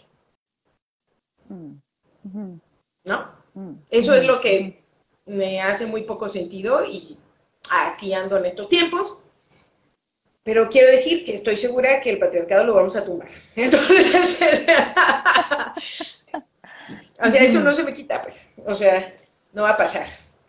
Mm. 1.50 1.76
¿No? 3.04 3.32
Mm. 3.54 3.74
Eso 3.90 4.14
es 4.14 4.24
lo 4.26 4.40
que 4.40 4.82
me 5.26 5.62
hace 5.62 5.86
muy 5.86 6.04
poco 6.04 6.30
sentido 6.30 6.86
y 6.86 7.18
así 7.70 8.14
ando 8.14 8.38
en 8.38 8.46
estos 8.46 8.70
tiempos. 8.70 9.18
Pero 10.44 10.70
quiero 10.70 10.92
decir 10.92 11.26
que 11.26 11.34
estoy 11.34 11.58
segura 11.58 12.00
que 12.02 12.12
el 12.12 12.20
patriarcado 12.20 12.66
lo 12.66 12.76
vamos 12.76 12.96
a 12.96 13.04
tumbar. 13.04 13.30
Entonces, 13.56 14.16
o 17.20 17.30
sea, 17.32 17.44
eso 17.44 17.60
no 17.62 17.74
se 17.74 17.84
me 17.84 17.94
quita, 17.94 18.22
pues. 18.22 18.52
O 18.66 18.76
sea, 18.76 19.12
no 19.54 19.64
va 19.64 19.72
a 19.72 19.78
pasar, 19.78 20.06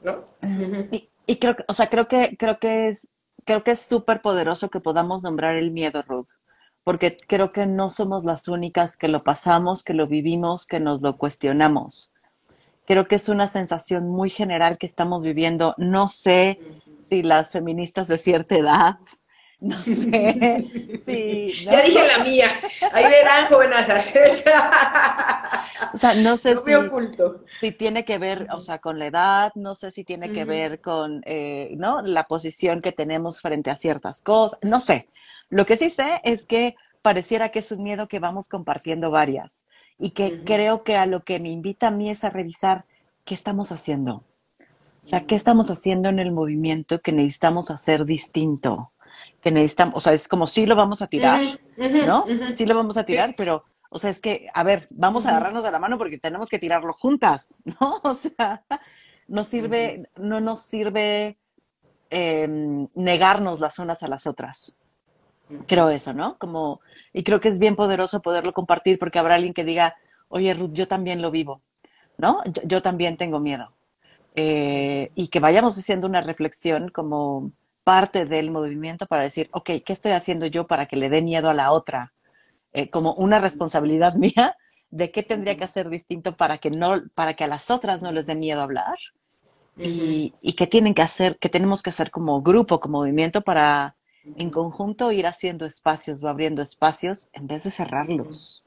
¿no? 0.07 0.23
Y, 1.27 1.37
creo 1.37 1.57
que, 1.57 1.65
o 1.67 1.75
sea, 1.75 1.89
creo 1.89 2.07
que, 2.07 2.37
creo 2.39 2.59
que 2.59 2.89
es, 2.89 3.09
creo 3.45 3.63
que 3.63 3.73
es 3.73 3.81
súper 3.81 4.23
poderoso 4.23 4.71
que 4.71 4.81
podamos 4.81 5.23
nombrar 5.23 5.57
el 5.57 5.73
miedo, 5.73 6.03
Ruth, 6.03 6.29
porque 6.85 7.17
creo 7.29 7.51
que 7.51 7.67
no 7.67 7.91
somos 7.91 8.25
las 8.25 8.47
únicas 8.47 8.97
que 8.97 9.09
lo 9.09 9.19
pasamos, 9.19 9.83
que 9.83 9.95
lo 9.95 10.07
vivimos, 10.07 10.67
que 10.67 10.79
nos 10.79 11.03
lo 11.03 11.19
cuestionamos. 11.19 12.13
Creo 12.87 13.09
que 13.09 13.17
es 13.17 13.29
una 13.29 13.49
sensación 13.49 14.09
muy 14.09 14.31
general 14.31 14.79
que 14.79 14.87
estamos 14.87 15.25
viviendo. 15.25 15.75
No 15.77 16.09
sé 16.09 16.61
si 16.99 17.25
las 17.25 17.51
feministas 17.51 18.07
de 18.07 18.19
cierta 18.19 18.55
edad, 18.55 18.99
no 19.61 19.79
sé 19.79 20.99
si... 21.03 21.65
Ya 21.65 21.83
dije 21.83 22.07
la 22.07 22.25
mía. 22.25 22.61
Ahí 22.93 23.05
verán, 23.05 23.47
jóvenes. 23.47 23.89
o 25.95 25.97
sea, 25.97 26.15
no 26.15 26.37
sé 26.37 26.57
si, 26.59 26.73
si, 27.61 27.73
tiene 27.73 28.05
que 28.05 28.19
ver, 28.19 28.49
o 28.53 28.61
sea, 28.61 28.79
con 28.79 28.99
la 28.99 29.07
edad, 29.07 29.53
no 29.55 29.75
sé 29.75 29.91
si 29.91 30.05
tiene 30.05 30.31
que 30.31 30.45
ver 30.45 30.83
con, 30.83 31.23
eh, 31.25 31.71
¿no? 31.77 32.03
La 32.03 32.25
posición 32.25 32.83
que 32.83 32.93
tenemos 32.93 33.41
frente 33.41 33.71
a 33.71 33.77
ciertas 33.77 34.21
cosas, 34.21 34.59
no 34.63 34.81
sé. 34.81 35.09
Lo 35.49 35.65
que 35.65 35.77
sí 35.77 35.91
sé 35.91 36.21
es 36.23 36.45
que 36.45 36.75
pareciera 37.01 37.51
que 37.51 37.61
es 37.61 37.73
un 37.73 37.83
miedo 37.83 38.09
que 38.09 38.19
vamos 38.19 38.49
compartiendo 38.49 39.11
varias 39.11 39.67
y 39.99 40.11
que 40.11 40.43
creo 40.45 40.83
que 40.83 40.97
a 40.97 41.07
lo 41.07 41.25
que 41.25 41.41
me 41.41 41.51
invita 41.51 41.89
a 41.89 41.93
mí 41.93 42.11
es 42.11 42.25
a 42.25 42.31
revisar 42.31 42.85
qué 43.25 43.35
estamos 43.35 43.73
haciendo. 43.73 44.25
O 45.03 45.09
sea, 45.09 45.25
¿qué 45.25 45.37
estamos 45.37 45.71
haciendo 45.71 46.09
en 46.09 46.19
el 46.19 46.33
movimiento 46.33 47.01
que 47.01 47.13
necesitamos 47.13 47.71
hacer 47.71 48.05
distinto? 48.05 48.91
Que 49.47 49.53
necesitamos, 49.53 49.95
o 49.95 50.01
sea, 50.01 50.13
es 50.13 50.27
como 50.27 50.49
si 50.49 50.67
lo 50.67 50.75
vamos 50.75 51.03
a 51.03 51.07
tirar, 51.07 51.61
¿no? 52.05 52.25
Sí 52.57 52.67
lo 52.67 52.75
vamos 52.75 52.97
a 52.97 53.05
tirar, 53.05 53.33
pero, 53.37 53.63
o 53.93 53.99
sea, 54.01 54.11
es 54.11 54.21
que, 54.21 54.49
a 54.53 54.65
ver, 54.65 54.87
vamos 54.97 55.25
a 55.25 55.29
agarrarnos 55.29 55.63
de 55.63 55.71
la 55.71 55.79
mano 55.79 55.97
porque 55.99 56.19
tenemos 56.19 56.49
que 56.49 56.59
tirarlo 56.59 56.93
juntas, 56.95 57.63
¿no? 57.81 58.01
O 58.03 58.17
sea, 58.17 58.65
no 59.29 59.45
sirve, 59.45 60.11
no 60.17 60.41
nos 60.41 60.63
sirve 60.63 61.39
em, 62.11 62.89
negarnos 62.97 63.61
las 63.61 63.79
unas 63.79 64.03
a 64.03 64.09
las 64.09 64.27
otras. 64.27 64.77
Creo 65.69 65.91
eso, 65.91 66.13
¿no? 66.13 66.37
Como, 66.39 66.81
y 67.13 67.23
creo 67.23 67.39
que 67.39 67.49
es 67.49 67.61
bien 67.61 67.77
poderoso 67.77 68.23
poderlo 68.23 68.53
compartir 68.53 68.99
porque 68.99 69.21
habrá 69.21 69.37
alguien 69.37 69.55
que 69.55 69.63
diga, 69.63 69.95
oye, 70.27 70.53
Ruth, 70.55 70.73
yo 70.73 70.89
también 70.89 71.23
lo 71.23 71.31
vivo, 71.31 71.63
¿no? 72.19 72.43
Yo, 72.65 72.83
también 72.83 73.17
tengo 73.17 73.39
miedo. 73.39 73.71
Eh, 74.35 75.13
y 75.15 75.29
que 75.29 75.39
vayamos 75.39 75.79
haciendo 75.79 76.09
una 76.09 76.21
reflexión 76.21 76.89
como 76.89 77.53
parte 77.87 78.25
del 78.27 78.51
movimiento 78.51 79.07
para 79.07 79.23
decir, 79.23 79.49
ok, 79.53 79.71
¿qué 79.85 79.93
estoy 79.93 80.11
haciendo 80.11 80.47
yo 80.47 80.67
para 80.67 80.87
que 80.87 80.97
le 80.97 81.09
dé 81.09 81.23
miedo 81.23 81.49
a 81.49 81.55
la 81.55 81.71
otra? 81.71 82.13
Eh, 82.73 82.91
como 82.91 83.15
una 83.15 83.39
responsabilidad 83.39 84.15
mía 84.27 84.57
de 84.91 85.13
qué 85.13 85.23
tendría 85.23 85.57
que 85.57 85.63
hacer 85.63 85.89
distinto 85.89 86.37
para 86.37 86.59
que 86.59 86.73
no, 86.73 87.01
para 87.15 87.35
que 87.35 87.45
a 87.45 87.47
las 87.47 87.71
otras 87.71 88.03
no 88.03 88.11
les 88.11 88.27
dé 88.27 88.35
miedo 88.35 88.61
hablar. 88.61 88.99
Y, 89.79 90.33
y 90.43 90.55
qué 90.55 90.67
tienen 90.67 90.95
que 90.95 91.03
hacer, 91.03 91.39
qué 91.39 91.49
tenemos 91.49 91.81
que 91.81 91.91
hacer 91.91 92.11
como 92.11 92.43
grupo, 92.43 92.81
como 92.81 92.99
movimiento 92.99 93.43
para 93.43 93.95
en 94.37 94.51
conjunto 94.51 95.13
ir 95.13 95.29
haciendo 95.29 95.65
espacios 95.65 96.21
o 96.25 96.29
abriendo 96.29 96.63
espacios 96.63 97.29
en 97.35 97.47
vez 97.47 97.63
de 97.63 97.71
cerrarlos. 97.71 98.65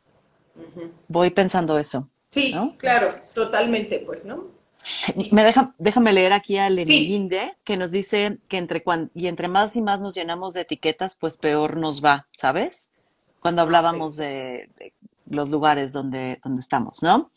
Voy 1.10 1.32
pensando 1.32 1.78
eso. 1.78 2.08
Sí, 2.30 2.56
claro, 2.78 3.10
totalmente, 3.36 4.00
pues, 4.00 4.24
¿no? 4.24 4.59
Me 5.32 5.44
deja, 5.44 5.74
déjame 5.78 6.14
leer 6.14 6.34
aquí 6.34 6.58
a 6.58 6.70
Lenilinde, 6.70 7.54
que 7.66 7.78
nos 7.78 7.92
dice 7.92 8.40
que 8.48 8.58
entre 8.58 8.84
y 9.14 9.28
entre 9.28 9.48
más 9.48 9.76
y 9.76 9.82
más 9.82 10.00
nos 10.00 10.16
llenamos 10.16 10.54
de 10.54 10.62
etiquetas, 10.62 11.16
pues 11.16 11.38
peor 11.38 11.78
nos 11.78 12.04
va, 12.04 12.28
¿sabes? 12.36 12.92
Cuando 13.40 13.62
hablábamos 13.62 14.16
de, 14.16 14.70
los 15.28 15.50
lugares 15.50 15.94
donde, 15.94 16.40
donde 16.44 16.62
estamos, 16.62 17.04
¿no? 17.04 17.32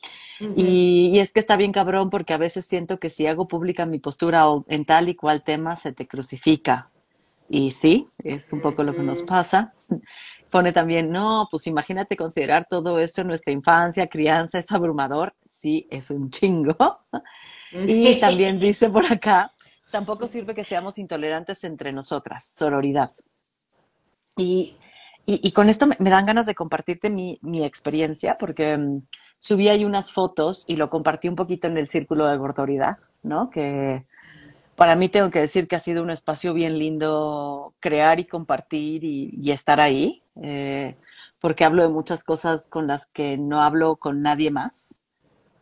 y, 0.57 1.11
y, 1.15 1.19
es 1.19 1.33
que 1.33 1.41
está 1.41 1.57
bien 1.57 1.73
cabrón 1.73 2.11
porque 2.11 2.33
a 2.33 2.39
veces 2.39 2.65
siento 2.67 2.99
que 2.99 3.11
si 3.11 3.27
hago 3.27 3.47
pública 3.47 3.87
mi 3.87 3.99
postura 3.99 4.45
en 4.69 4.85
tal 4.85 5.09
y 5.09 5.15
cual 5.15 5.43
tema, 5.43 5.77
se 5.77 5.93
te 5.93 6.07
crucifica, 6.07 6.91
y 7.53 7.71
sí, 7.71 8.07
es 8.25 8.51
un 8.55 8.63
poco 8.63 8.83
lo 8.83 8.95
que 8.95 9.03
nos 9.03 9.23
pasa. 9.23 9.75
Pone 10.51 10.73
también, 10.73 11.11
no, 11.11 11.49
pues 11.51 11.67
imagínate 11.67 12.17
considerar 12.17 12.67
todo 12.69 12.99
eso 12.99 13.21
en 13.21 13.27
nuestra 13.27 13.53
infancia, 13.53 14.07
crianza, 14.07 14.59
es 14.59 14.73
abrumador. 14.73 15.35
Sí, 15.63 15.87
es 15.91 16.11
un 16.11 16.29
chingo. 16.31 16.77
Y 17.75 18.21
también 18.21 18.61
dice 18.61 18.91
por 18.91 19.11
acá, 19.11 19.51
tampoco 19.91 20.27
sirve 20.27 20.55
que 20.55 20.63
seamos 20.63 20.99
intolerantes 20.99 21.65
entre 21.65 21.91
nosotras, 21.91 22.45
sororidad. 22.45 23.13
Y, 24.37 24.77
y, 25.25 25.53
con 25.53 25.71
esto 25.71 25.87
me, 25.87 25.97
dan 26.11 26.27
ganas 26.27 26.45
de 26.45 26.55
compartirte 26.55 27.09
mi, 27.09 27.39
mi 27.41 27.65
experiencia, 27.65 28.37
porque 28.39 28.77
mm, 28.77 29.07
subí 29.39 29.71
ahí 29.71 29.87
unas 29.87 30.13
fotos 30.13 30.67
y 30.67 30.77
lo 30.77 30.91
compartí 30.91 31.29
un 31.29 31.37
poquito 31.37 31.67
en 31.67 31.79
el 31.79 31.87
círculo 31.87 32.27
de 32.27 32.37
gordoridad, 32.37 32.99
¿no? 33.23 33.49
Que, 33.49 34.05
para 34.77 34.97
mí 34.97 35.09
tengo 35.09 35.31
que 35.31 35.41
decir 35.41 35.69
que 35.69 35.77
ha 35.77 35.81
sido 35.81 36.03
un 36.03 36.11
espacio 36.11 36.55
bien 36.55 36.79
lindo 36.79 37.75
crear 37.81 38.21
y 38.21 38.25
compartir 38.25 39.05
y, 39.05 39.51
estar 39.51 39.81
ahí, 39.81 40.23
eh, 40.43 40.97
porque 41.41 41.65
hablo 41.65 41.83
de 41.83 41.89
muchas 41.89 42.25
cosas 42.25 42.67
con 42.67 42.87
las 42.87 43.07
que 43.07 43.37
no 43.39 43.63
hablo 43.63 43.97
con 43.97 44.23
nadie 44.23 44.51
más, 44.51 45.02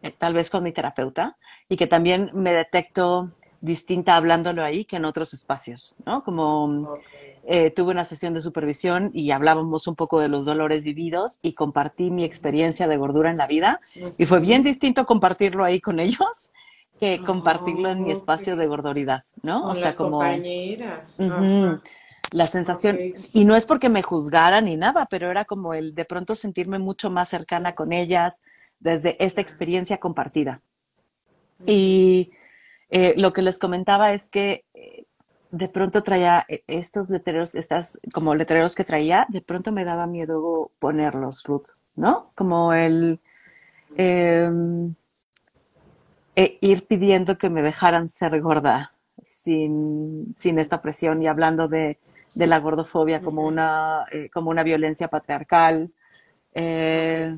eh, 0.03 0.11
tal 0.11 0.35
vez 0.35 0.51
con 0.51 0.63
mi 0.63 0.73
terapeuta, 0.73 1.37
y 1.69 1.77
que 1.77 1.87
también 1.87 2.31
me 2.35 2.53
detecto 2.53 3.31
distinta 3.61 4.17
hablándolo 4.17 4.65
ahí 4.65 4.85
que 4.85 4.97
en 4.97 5.05
otros 5.05 5.35
espacios, 5.35 5.95
¿no? 6.07 6.25
Como 6.25 6.95
eh, 7.45 7.71
tuve 7.71 7.93
una 7.93 8.05
sesión 8.05 8.33
de 8.35 8.41
supervisión 8.41 9.11
y 9.13 9.31
hablábamos 9.31 9.87
un 9.87 9.97
poco 9.97 10.21
de 10.21 10.29
los 10.29 10.45
dolores 10.45 10.85
vividos 10.85 11.39
y 11.43 11.53
compartí 11.53 12.11
mi 12.11 12.25
experiencia 12.25 12.89
de 12.89 12.97
gordura 12.97 13.31
en 13.31 13.37
la 13.37 13.47
vida 13.47 13.81
y 14.19 14.25
fue 14.25 14.41
bien 14.41 14.63
distinto 14.63 15.05
compartirlo 15.05 15.65
ahí 15.65 15.81
con 15.81 16.01
ellos 16.01 16.51
que 16.99 17.23
compartirlo 17.23 17.91
en 17.91 18.03
mi 18.05 18.13
espacio 18.13 18.57
de 18.57 18.67
gordoridad, 18.67 19.25
¿no? 19.43 19.71
o 19.71 19.75
sea, 19.75 19.95
como 19.95 20.19
compañeras. 20.19 21.17
la 22.33 22.47
sensación 22.47 22.99
y 23.33 23.45
no 23.47 23.57
es 23.57 23.65
porque 23.65 23.89
me 23.89 24.03
juzgaran 24.03 24.67
ni 24.67 24.77
nada, 24.77 25.07
pero 25.11 25.31
era 25.31 25.47
como 25.47 25.73
el 25.73 25.95
de 25.95 26.05
pronto 26.05 26.35
sentirme 26.35 26.79
mucho 26.79 27.11
más 27.11 27.31
cercana 27.31 27.75
con 27.75 27.95
ellas 27.95 28.39
desde 28.81 29.23
esta 29.25 29.41
experiencia 29.41 29.99
compartida. 29.99 30.61
Y 31.67 32.33
eh, 32.89 33.15
lo 33.17 33.33
que 33.33 33.43
les 33.43 33.59
comentaba 33.59 34.13
es 34.13 34.29
que 34.29 34.65
eh, 34.75 35.05
de 35.51 35.69
pronto 35.69 36.03
traía 36.03 36.45
eh, 36.49 36.65
estos 36.67 37.11
letreros, 37.11 37.55
estas 37.55 38.01
como 38.13 38.35
letreros 38.35 38.75
que 38.75 38.85
traía, 38.85 39.27
de 39.29 39.43
pronto 39.43 39.71
me 39.71 39.85
daba 39.85 40.07
miedo 40.07 40.71
ponerlos, 40.79 41.45
Ruth, 41.45 41.69
¿no? 41.95 42.31
Como 42.35 42.73
el 42.73 43.21
em, 43.97 44.95
e 46.35 46.59
ir 46.61 46.87
pidiendo 46.87 47.37
que 47.37 47.51
me 47.51 47.63
dejaran 47.63 48.09
ser 48.09 48.41
gorda 48.41 48.95
sin, 49.25 50.33
sin 50.33 50.59
esta 50.59 50.81
presión 50.81 51.23
y 51.23 51.27
hablando 51.27 51.69
de, 51.69 51.99
de 52.35 52.47
la 52.47 52.59
gordofobia 52.59 53.21
como, 53.21 53.47
una, 53.47 54.07
como 54.33 54.51
una 54.51 54.63
violencia 54.63 55.09
patriarcal, 55.09 55.93
eh, 56.55 57.37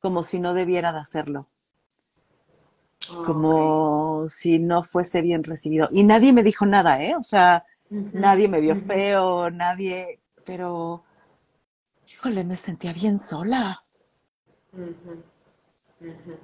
como 0.00 0.22
si 0.22 0.40
no 0.40 0.54
debiera 0.54 0.92
de 0.92 0.98
hacerlo, 0.98 1.46
como 3.24 4.28
si 4.28 4.58
no 4.58 4.82
fuese 4.84 5.20
bien 5.22 5.44
recibido. 5.44 5.88
Y 5.90 6.02
nadie 6.04 6.32
me 6.32 6.42
dijo 6.42 6.66
nada, 6.66 7.02
¿eh? 7.02 7.14
O 7.16 7.22
sea, 7.22 7.64
nadie 7.90 8.48
me 8.48 8.60
vio 8.60 8.76
feo, 8.76 9.50
nadie, 9.50 10.20
pero, 10.44 11.04
híjole, 12.08 12.44
me 12.44 12.56
sentía 12.56 12.92
bien 12.92 13.18
sola. 13.18 13.84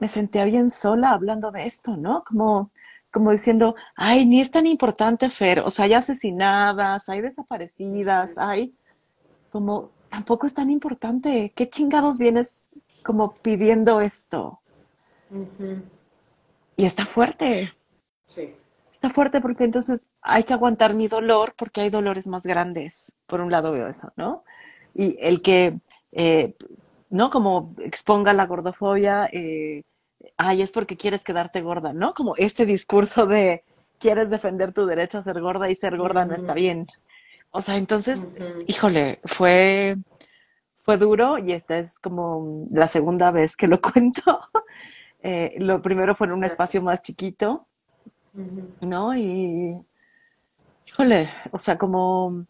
Me 0.01 0.09
sentía 0.09 0.45
bien 0.45 0.71
sola 0.71 1.11
hablando 1.11 1.51
de 1.51 1.67
esto, 1.67 1.97
¿no? 1.97 2.25
Como, 2.25 2.71
como 3.11 3.31
diciendo, 3.31 3.75
ay, 3.95 4.27
ni 4.27 4.43
es 4.43 4.51
tan 4.51 4.67
importante, 4.67 5.31
Fer, 5.31 5.61
o 5.61 5.71
sea, 5.71 5.87
hay 5.87 5.95
asesinadas, 5.95 7.09
hay 7.09 7.23
desaparecidas, 7.23 8.37
hay 8.37 8.75
como, 9.51 9.91
tampoco 10.11 10.47
es 10.47 10.53
tan 10.53 10.69
importante, 10.71 11.53
¿qué 11.57 11.69
chingados 11.69 12.19
vienes 12.19 12.77
como 13.07 13.35
pidiendo 13.37 14.01
esto? 14.01 14.61
Y 16.77 16.85
está 16.85 17.07
fuerte. 17.07 17.73
Sí. 18.25 18.55
Está 18.91 19.11
fuerte 19.11 19.41
porque 19.41 19.65
entonces 19.65 20.09
hay 20.21 20.43
que 20.43 20.53
aguantar 20.53 20.95
mi 20.95 21.07
dolor 21.07 21.55
porque 21.57 21.83
hay 21.83 21.91
dolores 21.91 22.27
más 22.27 22.43
grandes. 22.43 23.13
Por 23.27 23.41
un 23.41 23.51
lado 23.51 23.73
veo 23.73 23.87
eso, 23.89 24.13
¿no? 24.17 24.43
Y 24.95 25.17
el 25.21 25.41
que 25.41 25.79
eh, 26.13 26.55
¿no? 27.11 27.31
Como 27.31 27.75
exponga 27.79 28.33
la 28.33 28.47
gordofobia, 28.47 29.29
eh, 29.33 29.83
ay, 30.37 30.63
es 30.63 30.73
porque 30.73 30.97
quieres 30.97 31.25
quedarte 31.25 31.61
gorda, 31.61 31.93
¿no? 31.93 32.15
Como 32.15 32.35
este 32.37 32.67
discurso 32.67 33.27
de 33.27 33.63
quieres 33.99 34.31
defender 34.31 34.73
tu 34.73 34.87
derecho 34.87 35.19
a 35.19 35.23
ser 35.23 35.41
gorda 35.41 35.71
y 35.71 35.75
ser 35.75 35.97
gorda 35.97 36.25
no 36.25 36.35
está 36.35 36.55
bien. 36.55 36.87
O 37.51 37.63
sea, 37.63 37.77
entonces, 37.77 38.27
híjole, 38.67 39.21
fue, 39.25 39.97
fue 40.87 40.99
duro 40.99 41.37
y 41.39 41.53
esta 41.53 41.79
es 41.79 41.99
como 41.99 42.65
la 42.71 42.87
segunda 42.87 43.33
vez 43.33 43.57
que 43.57 43.67
lo 43.67 43.81
cuento. 43.83 44.41
Eh, 45.21 45.57
lo 45.59 45.83
primero 45.83 46.15
fue 46.15 46.29
en 46.29 46.35
un 46.35 46.45
espacio 46.45 46.81
más 46.81 47.03
chiquito, 47.03 47.67
¿no? 48.81 49.17
Y, 49.17 49.77
híjole, 50.87 51.29
o 51.51 51.59
sea, 51.59 51.77
como 51.77 52.47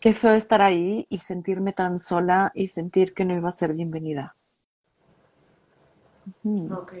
qué 0.00 0.12
feo 0.12 0.32
estar 0.32 0.62
ahí 0.62 1.06
y 1.08 1.18
sentirme 1.18 1.72
tan 1.72 2.00
sola 2.00 2.50
y 2.54 2.66
sentir 2.66 3.14
que 3.14 3.24
no 3.24 3.36
iba 3.36 3.48
a 3.48 3.52
ser 3.52 3.72
bienvenida. 3.72 4.34
Ok. 6.72 6.94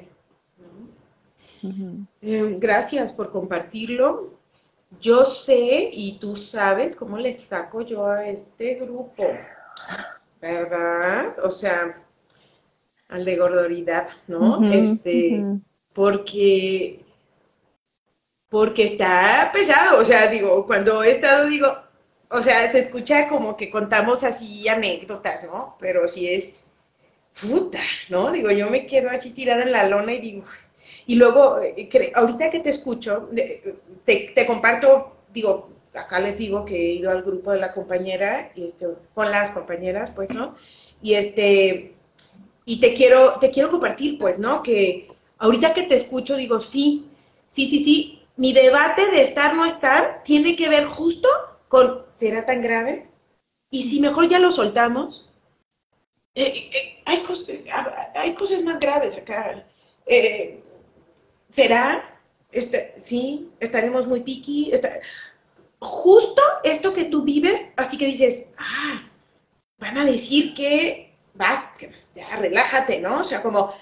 Em, 2.20 2.60
gracias 2.60 3.12
por 3.12 3.32
compartirlo. 3.32 4.34
Yo 5.00 5.24
sé 5.24 5.90
y 5.92 6.20
tú 6.20 6.36
sabes 6.36 6.94
cómo 6.94 7.18
le 7.18 7.32
saco 7.32 7.82
yo 7.82 8.06
a 8.06 8.28
este 8.28 8.76
grupo, 8.76 9.24
¿verdad? 10.40 11.38
O 11.42 11.50
sea, 11.50 12.02
al 13.08 13.24
de 13.24 13.36
gordoridad, 13.36 14.08
¿no? 14.26 14.70
este, 14.72 15.44
porque, 15.92 17.04
porque 18.48 18.84
está 18.84 19.50
pesado, 19.52 20.00
o 20.00 20.04
sea, 20.04 20.28
digo, 20.28 20.66
cuando 20.66 21.02
he 21.02 21.12
estado, 21.12 21.46
digo, 21.48 21.76
o 22.30 22.42
sea, 22.42 22.70
se 22.70 22.80
escucha 22.80 23.28
como 23.28 23.56
que 23.56 23.70
contamos 23.70 24.24
así 24.24 24.68
anécdotas, 24.68 25.44
¿no? 25.44 25.76
Pero 25.78 26.08
si 26.08 26.28
es 26.28 26.66
puta, 27.40 27.80
¿no? 28.08 28.32
Digo, 28.32 28.50
yo 28.50 28.68
me 28.70 28.86
quedo 28.86 29.10
así 29.10 29.32
tirada 29.32 29.62
en 29.62 29.72
la 29.72 29.88
lona 29.88 30.14
y 30.14 30.20
digo, 30.20 30.44
y 31.06 31.14
luego, 31.14 31.60
eh, 31.60 32.12
ahorita 32.14 32.50
que 32.50 32.60
te 32.60 32.70
escucho, 32.70 33.30
te, 34.04 34.32
te, 34.34 34.46
comparto, 34.46 35.14
digo, 35.32 35.70
acá 35.96 36.20
les 36.20 36.36
digo 36.38 36.64
que 36.64 36.76
he 36.76 36.94
ido 36.94 37.10
al 37.10 37.22
grupo 37.22 37.52
de 37.52 37.60
la 37.60 37.70
compañera, 37.70 38.50
y 38.54 38.66
este, 38.66 38.86
con 39.14 39.30
las 39.30 39.50
compañeras, 39.50 40.10
pues, 40.12 40.30
¿no? 40.30 40.56
Y 41.02 41.14
este, 41.14 41.94
y 42.64 42.80
te 42.80 42.94
quiero, 42.94 43.38
te 43.40 43.50
quiero 43.50 43.70
compartir, 43.70 44.18
pues, 44.18 44.38
¿no? 44.38 44.62
Que 44.62 45.08
ahorita 45.38 45.74
que 45.74 45.84
te 45.84 45.96
escucho, 45.96 46.36
digo, 46.36 46.60
sí, 46.60 47.06
sí, 47.48 47.68
sí, 47.68 47.84
sí, 47.84 48.22
mi 48.36 48.52
debate 48.52 49.10
de 49.10 49.22
estar 49.22 49.54
no 49.54 49.64
estar 49.64 50.22
tiene 50.24 50.56
que 50.56 50.68
ver 50.68 50.84
justo 50.84 51.28
con, 51.68 52.04
¿será 52.14 52.44
tan 52.44 52.62
grave? 52.62 53.08
Y 53.70 53.84
si 53.84 54.00
mejor 54.00 54.28
ya 54.28 54.38
lo 54.38 54.50
soltamos, 54.50 55.28
eh, 56.34 56.70
eh, 56.72 57.02
hay, 57.06 57.22
hay, 58.14 58.34
cosas 58.34 58.62
más 58.62 58.78
graves 58.78 59.16
acá. 59.16 59.64
¿Será? 61.50 62.20
Este, 62.52 62.94
sí, 62.98 63.50
estaremos 63.60 64.06
muy 64.06 64.20
piqui. 64.20 64.70
Justo 65.78 66.42
esto 66.64 66.92
que 66.92 67.04
tú 67.04 67.22
vives, 67.22 67.72
así 67.76 67.98
que 67.98 68.06
dices, 68.06 68.46
ah, 68.58 69.02
van 69.78 69.98
a 69.98 70.04
decir 70.04 70.54
que, 70.54 71.14
va, 71.38 71.72
pues, 71.78 72.10
ya, 72.14 72.36
relájate, 72.36 73.00
¿no? 73.00 73.20
O 73.20 73.24
sea, 73.24 73.42
como, 73.42 73.74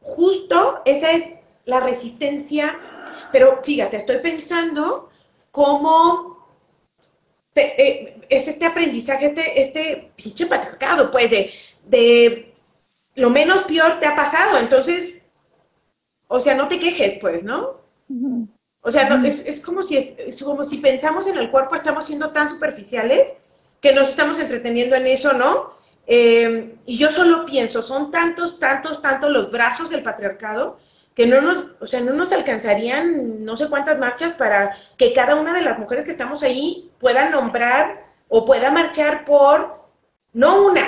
justo 0.00 0.82
esa 0.84 1.12
es 1.12 1.34
la 1.64 1.80
resistencia, 1.80 2.78
pero 3.32 3.60
fíjate, 3.62 3.98
estoy 3.98 4.18
pensando 4.18 5.10
cómo 5.50 6.46
eh, 7.54 8.20
es 8.28 8.48
este 8.48 8.66
aprendizaje, 8.66 9.26
este, 9.26 9.60
este 9.60 10.12
pinche 10.16 10.46
patriarcado, 10.46 11.10
pues, 11.10 11.30
de, 11.30 11.52
de 11.86 12.54
lo 13.16 13.30
menos 13.30 13.64
peor 13.64 13.98
te 13.98 14.06
ha 14.06 14.14
pasado, 14.14 14.58
entonces 14.58 15.20
o 16.32 16.38
sea, 16.38 16.54
no 16.54 16.68
te 16.68 16.78
quejes, 16.78 17.14
pues, 17.20 17.42
¿no? 17.42 17.80
O 18.82 18.90
sea, 18.90 19.22
es, 19.24 19.60
como 19.60 19.82
si, 19.82 20.14
es 20.18 20.42
como 20.42 20.64
si 20.64 20.78
pensamos 20.78 21.26
en 21.26 21.36
el 21.36 21.50
cuerpo, 21.50 21.74
estamos 21.74 22.06
siendo 22.06 22.30
tan 22.30 22.48
superficiales 22.48 23.34
que 23.80 23.92
nos 23.92 24.08
estamos 24.08 24.38
entreteniendo 24.38 24.96
en 24.96 25.06
eso, 25.06 25.32
¿no? 25.32 25.74
Em, 26.06 26.72
y 26.86 26.96
yo 26.96 27.10
solo 27.10 27.44
pienso, 27.46 27.82
son 27.82 28.10
tantos, 28.10 28.58
tantos, 28.58 29.02
tantos 29.02 29.30
los 29.30 29.50
brazos 29.50 29.90
del 29.90 30.02
patriarcado 30.02 30.78
que 31.14 31.26
no 31.26 31.40
nos, 31.40 31.64
o 31.80 31.86
sea, 31.86 32.00
no 32.00 32.12
nos 32.14 32.32
alcanzarían 32.32 33.44
no 33.44 33.56
sé 33.56 33.68
cuántas 33.68 33.98
marchas 33.98 34.32
para 34.32 34.76
que 34.96 35.12
cada 35.12 35.34
una 35.34 35.52
de 35.52 35.62
las 35.62 35.78
mujeres 35.78 36.04
que 36.04 36.12
estamos 36.12 36.42
ahí 36.42 36.90
pueda 36.98 37.28
nombrar 37.30 38.06
o 38.28 38.44
pueda 38.46 38.70
marchar 38.70 39.24
por, 39.24 39.84
no 40.32 40.66
una, 40.66 40.82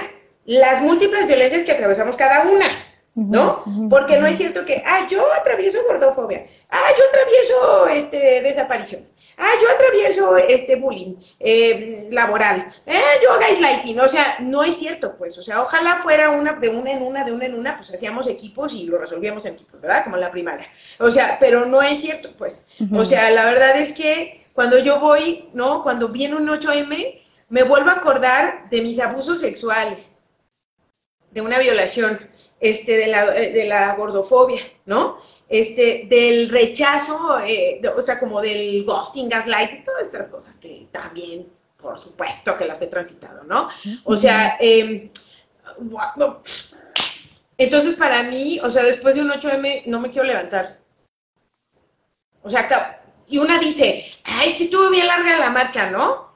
las 0.45 0.81
múltiples 0.81 1.27
violencias 1.27 1.65
que 1.65 1.73
atravesamos 1.73 2.17
cada 2.17 2.43
una. 2.43 2.67
¿No? 3.15 3.65
Porque 3.91 4.19
no 4.19 4.27
es 4.27 4.37
cierto 4.37 4.65
que, 4.65 4.83
ah, 4.87 5.07
yo 5.11 5.23
atravieso 5.35 5.79
gordofobia, 5.87 6.47
ah, 6.71 6.89
yo 6.97 7.05
atravieso 7.09 7.89
este, 7.89 8.41
desaparición, 8.41 9.03
ah, 9.37 9.53
yo 9.61 9.69
atravieso 9.71 10.37
este 10.39 10.77
bullying 10.77 11.17
eh, 11.39 12.09
laboral, 12.11 12.73
eh, 12.87 13.03
yo 13.23 13.39
gaslighting, 13.39 14.01
o 14.01 14.09
sea, 14.09 14.37
no 14.41 14.65
es 14.65 14.77
cierto, 14.77 15.15
pues, 15.19 15.37
o 15.37 15.43
sea, 15.43 15.61
ojalá 15.61 15.97
fuera 15.97 16.31
una 16.31 16.55
de 16.55 16.71
una 16.71 16.93
en 16.93 17.03
una, 17.03 17.25
de 17.25 17.33
una 17.33 17.47
en 17.47 17.55
una, 17.55 17.77
pues 17.77 17.93
hacíamos 17.93 18.27
equipos 18.27 18.73
y 18.73 18.87
lo 18.87 18.99
resolvíamos 18.99 19.45
en 19.45 19.55
equipos, 19.55 19.81
¿verdad? 19.81 20.05
Como 20.05 20.17
en 20.17 20.23
la 20.23 20.31
primaria, 20.31 20.69
o 20.99 21.11
sea, 21.11 21.37
pero 21.39 21.67
no 21.67 21.83
es 21.83 22.01
cierto, 22.01 22.31
pues, 22.39 22.67
o 22.95 23.05
sea, 23.05 23.31
la 23.31 23.45
verdad 23.45 23.77
es 23.77 23.93
que 23.93 24.47
cuando 24.55 24.79
yo 24.79 25.01
voy, 25.01 25.51
¿no? 25.53 25.83
Cuando 25.83 26.09
viene 26.09 26.37
un 26.37 26.49
8M, 26.49 27.21
me 27.49 27.63
vuelvo 27.63 27.91
a 27.91 27.95
acordar 27.95 28.71
de 28.71 28.81
mis 28.81 28.99
abusos 28.99 29.41
sexuales, 29.41 30.11
de 31.31 31.41
una 31.41 31.59
violación, 31.59 32.19
este, 32.63 32.97
de, 32.97 33.09
la, 33.09 33.37
eh, 33.37 33.53
de 33.53 33.65
la 33.65 33.97
gordofobia, 33.97 34.63
¿no? 34.87 35.19
Este, 35.49 36.07
del 36.09 36.49
rechazo, 36.49 37.41
eh, 37.41 37.81
o 37.95 38.01
sea, 38.01 38.21
como 38.21 38.41
del 38.41 38.85
ghosting, 38.85 39.29
gaslight 39.29 39.73
y 39.73 39.85
todas 39.85 40.09
esas 40.09 40.29
cosas 40.29 40.59
que 40.59 40.87
también, 40.93 41.43
por 41.77 41.99
supuesto, 41.99 42.57
que 42.57 42.65
las 42.65 42.81
he 42.81 42.87
transitado, 42.87 43.43
¿no? 43.43 43.69
O 44.05 44.17
sea, 44.17 44.57
eh, 44.61 45.11
entonces 47.59 47.95
para 47.97 48.23
mí, 48.23 48.61
o 48.63 48.71
sea, 48.71 48.85
después 48.85 49.17
de 49.17 49.23
un 49.23 49.31
8M 49.31 49.83
no 49.87 49.99
me 49.99 50.11
quiero 50.11 50.29
levantar. 50.29 50.79
O 52.45 52.49
sea, 52.49 53.03
y 53.27 53.39
una 53.39 53.59
dice, 53.59 54.07
ay, 54.23 54.51
es 54.51 54.57
que 54.57 54.65
estuvo 54.65 54.89
bien 54.89 55.09
larga 55.09 55.37
la 55.37 55.51
marcha, 55.51 55.91
¿no? 55.91 56.32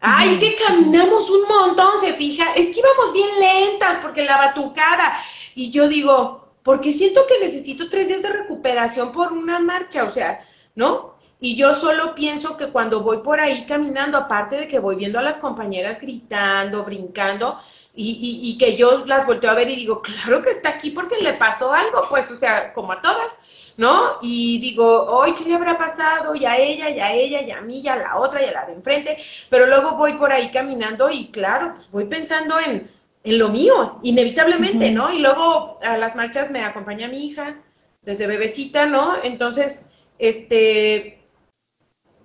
Ay, 0.00 0.34
es 0.34 0.38
que 0.38 0.56
caminamos 0.64 1.28
un 1.28 1.48
montón, 1.48 2.00
se 2.00 2.14
fija, 2.14 2.52
es 2.54 2.68
que 2.68 2.78
íbamos 2.80 3.12
bien 3.12 3.30
lentas 3.40 3.98
porque 4.00 4.24
la 4.24 4.36
batucada, 4.36 5.18
y 5.56 5.70
yo 5.72 5.88
digo, 5.88 6.48
porque 6.62 6.92
siento 6.92 7.26
que 7.26 7.40
necesito 7.40 7.90
tres 7.90 8.06
días 8.08 8.22
de 8.22 8.28
recuperación 8.28 9.10
por 9.10 9.32
una 9.32 9.58
marcha, 9.58 10.04
o 10.04 10.12
sea, 10.12 10.40
¿no? 10.76 11.14
Y 11.40 11.56
yo 11.56 11.74
solo 11.74 12.14
pienso 12.14 12.56
que 12.56 12.68
cuando 12.68 13.00
voy 13.02 13.18
por 13.18 13.40
ahí 13.40 13.64
caminando, 13.66 14.18
aparte 14.18 14.56
de 14.56 14.68
que 14.68 14.78
voy 14.78 14.96
viendo 14.96 15.18
a 15.18 15.22
las 15.22 15.36
compañeras 15.38 16.00
gritando, 16.00 16.84
brincando, 16.84 17.54
y, 17.94 18.40
y, 18.42 18.58
que 18.58 18.76
yo 18.76 18.98
las 19.06 19.26
volteo 19.26 19.50
a 19.50 19.54
ver 19.54 19.68
y 19.68 19.74
digo, 19.74 20.00
claro 20.02 20.40
que 20.40 20.50
está 20.50 20.68
aquí 20.68 20.90
porque 20.90 21.16
le 21.16 21.32
pasó 21.32 21.72
algo, 21.72 22.06
pues, 22.08 22.30
o 22.30 22.36
sea, 22.36 22.72
como 22.72 22.92
a 22.92 23.02
todas, 23.02 23.36
¿no? 23.78 24.18
Y 24.20 24.58
digo, 24.58 25.04
hoy, 25.06 25.32
¿qué 25.34 25.44
le 25.44 25.54
habrá 25.54 25.78
pasado? 25.78 26.34
Y 26.34 26.44
a 26.44 26.58
ella, 26.58 26.90
y 26.90 26.98
a 27.00 27.12
ella, 27.12 27.42
y 27.42 27.50
a 27.52 27.60
mí, 27.60 27.80
y 27.80 27.88
a 27.88 27.96
la 27.96 28.16
otra, 28.18 28.42
y 28.42 28.46
a 28.46 28.52
la 28.52 28.66
de 28.66 28.72
enfrente, 28.74 29.16
pero 29.48 29.66
luego 29.66 29.92
voy 29.92 30.14
por 30.14 30.32
ahí 30.32 30.50
caminando 30.50 31.08
y 31.10 31.28
claro, 31.30 31.74
pues 31.74 31.90
voy 31.92 32.04
pensando 32.06 32.58
en, 32.58 32.90
en 33.22 33.38
lo 33.38 33.48
mío, 33.50 34.00
inevitablemente, 34.02 34.90
¿no? 34.90 35.12
Y 35.12 35.20
luego 35.20 35.78
a 35.80 35.96
las 35.96 36.16
marchas 36.16 36.50
me 36.50 36.64
acompaña 36.64 37.06
mi 37.06 37.28
hija 37.28 37.56
desde 38.02 38.26
bebecita, 38.26 38.86
¿no? 38.86 39.22
Entonces, 39.22 39.88
este, 40.18 41.22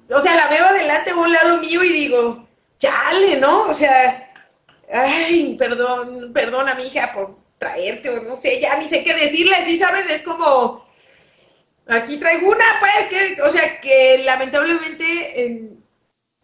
o 0.10 0.20
sea, 0.22 0.36
la 0.36 0.48
veo 0.48 0.66
adelante 0.66 1.12
a 1.12 1.16
un 1.16 1.32
lado 1.32 1.60
mío 1.60 1.84
y 1.84 1.94
digo, 1.94 2.48
chale, 2.80 3.38
¿no? 3.38 3.68
O 3.70 3.74
sea, 3.76 4.34
ay, 4.92 5.56
perdón, 5.60 6.34
perdona 6.34 6.74
mi 6.74 6.88
hija 6.88 7.12
por 7.14 7.38
traerte 7.60 8.10
o 8.10 8.24
no 8.24 8.36
sé, 8.38 8.60
ya 8.60 8.76
ni 8.80 8.86
sé 8.88 9.04
qué 9.04 9.14
decirle, 9.14 9.56
¿sí 9.64 9.78
saben? 9.78 10.10
Es 10.10 10.24
como, 10.24 10.83
aquí 11.88 12.18
traigo 12.18 12.50
una, 12.50 12.66
pues, 12.80 13.08
que, 13.08 13.42
o 13.42 13.52
sea, 13.52 13.80
que 13.80 14.20
lamentablemente 14.20 15.72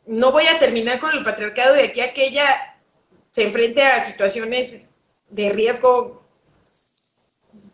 no 0.06 0.32
voy 0.32 0.48
a 0.48 0.60
terminar 0.60 1.00
con 1.00 1.12
el 1.12 1.24
patriarcado 1.24 1.76
de 1.76 1.84
aquí 1.84 2.02
a 2.02 2.14
que 2.14 2.28
ella 2.28 2.76
se 3.34 3.44
enfrente 3.44 3.84
a 3.84 4.04
situaciones 4.04 4.82
de 5.30 5.50
riesgo 5.50 6.24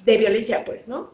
de 0.03 0.17
violencia, 0.17 0.63
pues, 0.65 0.87
¿no? 0.87 1.09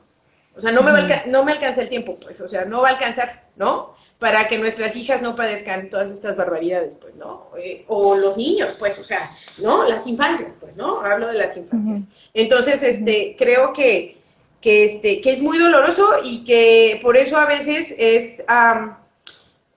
O 0.56 0.62
sea, 0.62 0.72
no 0.72 0.82
me, 0.84 0.92
va 0.92 1.24
no 1.28 1.44
me 1.44 1.54
alcanza 1.54 1.82
el 1.82 1.90
tiempo, 1.90 2.12
pues, 2.24 2.42
o 2.42 2.48
sea, 2.48 2.66
no 2.66 2.82
va 2.82 2.90
a 2.90 2.92
alcanzar, 2.92 3.46
¿no? 3.56 3.96
Para 4.20 4.48
que 4.48 4.58
nuestras 4.58 4.96
hijas 4.96 5.22
no 5.22 5.36
padezcan 5.36 5.90
todas 5.90 6.12
estas 6.12 6.36
barbaridades, 6.36 6.96
pues, 6.96 7.16
¿no? 7.16 7.50
Eh, 7.58 7.86
o 7.88 8.16
los 8.16 8.36
niños, 8.36 8.76
pues, 8.78 9.00
o 9.00 9.04
sea, 9.04 9.32
¿no? 9.60 9.88
Las 9.88 10.06
infancias, 10.08 10.56
pues, 10.60 10.76
¿no? 10.76 11.02
Hablo 11.02 11.28
de 11.28 11.36
las 11.36 11.56
infancias. 11.56 12.02
Entonces, 12.34 12.84
este, 12.84 13.36
creo 13.38 13.72
que, 13.74 14.21
que, 14.62 14.86
este, 14.86 15.22
que 15.22 15.32
es 15.32 15.42
muy 15.42 15.58
doloroso 15.58 16.08
y 16.24 16.44
que 16.44 17.00
por 17.02 17.18
eso 17.18 17.38
a 17.38 17.46
veces 17.46 17.94
es 17.98 18.42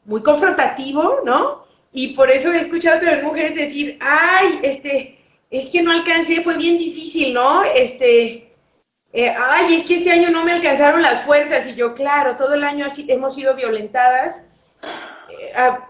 muy 0.05 0.23
confrontativo, 0.23 1.21
¿no? 1.25 1.65
Y 1.93 2.09
por 2.15 2.31
eso 2.31 2.53
he 2.53 2.59
escuchado 2.59 2.97
a 2.97 2.99
otras 2.99 3.23
mujeres 3.23 3.55
decir, 3.55 3.99
ay, 4.01 4.61
este, 4.63 5.19
es 5.51 5.71
que 5.71 5.83
no 5.83 5.93
alcancé, 5.93 6.43
fue 6.43 6.57
bien 6.57 6.77
difícil, 6.77 7.33
¿no? 7.33 7.63
Este, 7.65 8.53
eh, 9.13 9.35
ay, 9.37 9.75
es 9.75 9.85
que 9.85 9.97
este 9.97 10.11
año 10.11 10.31
no 10.31 10.45
me 10.45 10.53
alcanzaron 10.53 11.03
las 11.03 11.23
fuerzas. 11.23 11.67
Y 11.69 11.75
yo, 11.75 11.95
claro, 11.95 12.37
todo 12.37 12.55
el 12.55 12.65
año 12.65 12.87
así 12.87 13.07
hemos 13.09 13.37
sido 13.37 13.55
violentadas 13.55 14.55
ah, 15.55 15.89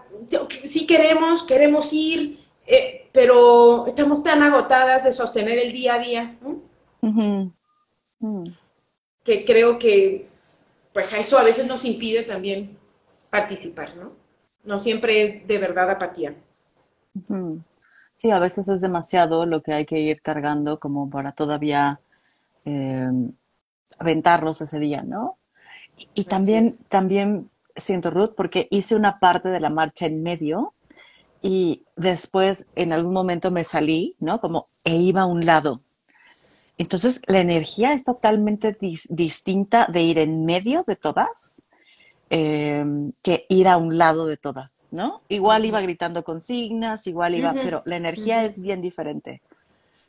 sí 0.63 0.85
queremos, 0.85 1.43
queremos 1.43 1.91
ir, 1.91 2.39
eh, 2.67 3.09
pero 3.11 3.87
estamos 3.87 4.23
tan 4.23 4.43
agotadas 4.43 5.03
de 5.03 5.13
sostener 5.13 5.59
el 5.59 5.71
día 5.71 5.95
a 5.95 5.99
día, 5.99 6.35
mm. 7.01 7.47
Que 9.25 9.43
creo 9.43 9.77
que 9.77 10.27
pues 10.93 11.11
a 11.11 11.17
eso 11.17 11.37
a 11.37 11.43
veces 11.43 11.67
nos 11.67 11.83
impide 11.83 12.23
también 12.23 12.77
participar, 13.29 13.97
¿no? 13.97 14.13
No 14.63 14.79
siempre 14.79 15.23
es 15.23 15.45
de 15.45 15.57
verdad 15.57 15.91
apatía. 15.91 16.33
Sí, 18.15 18.31
a 18.31 18.39
veces 18.39 18.69
es 18.69 18.79
demasiado 18.79 19.45
lo 19.45 19.61
que 19.61 19.73
hay 19.73 19.85
que 19.85 19.99
ir 19.99 20.21
cargando 20.21 20.79
como 20.79 21.09
para 21.09 21.33
todavía 21.33 21.99
eh, 22.63 23.11
aventarlos 23.99 24.61
ese 24.61 24.79
día, 24.79 25.03
¿no? 25.03 25.37
Y, 26.13 26.25
también, 26.25 26.77
también 26.89 27.49
siento, 27.75 28.11
Ruth, 28.11 28.33
porque 28.35 28.67
hice 28.69 28.95
una 28.95 29.19
parte 29.19 29.49
de 29.49 29.59
la 29.59 29.69
marcha 29.69 30.05
en 30.05 30.23
medio 30.23 30.73
y 31.41 31.83
después 31.95 32.67
en 32.75 32.93
algún 32.93 33.13
momento 33.13 33.51
me 33.51 33.63
salí, 33.63 34.15
¿no? 34.19 34.39
Como 34.39 34.67
e 34.83 34.95
iba 34.95 35.21
a 35.21 35.25
un 35.25 35.45
lado. 35.45 35.81
Entonces, 36.77 37.21
la 37.27 37.39
energía 37.39 37.93
es 37.93 38.03
totalmente 38.03 38.77
distinta 39.09 39.87
de 39.91 40.01
ir 40.01 40.17
en 40.19 40.45
medio 40.45 40.83
de 40.85 40.95
todas 40.95 41.61
em, 42.29 43.13
que 43.21 43.45
ir 43.49 43.67
a 43.67 43.77
un 43.77 43.97
lado 43.97 44.25
de 44.25 44.35
todas, 44.35 44.87
¿no? 44.91 45.21
Igual 45.29 45.65
iba 45.65 45.79
gritando 45.79 46.23
consignas, 46.23 47.07
igual 47.07 47.35
iba, 47.35 47.53
pero 47.53 47.81
la 47.85 47.95
energía 47.95 48.43
es 48.43 48.59
bien 48.59 48.81
diferente. 48.81 49.41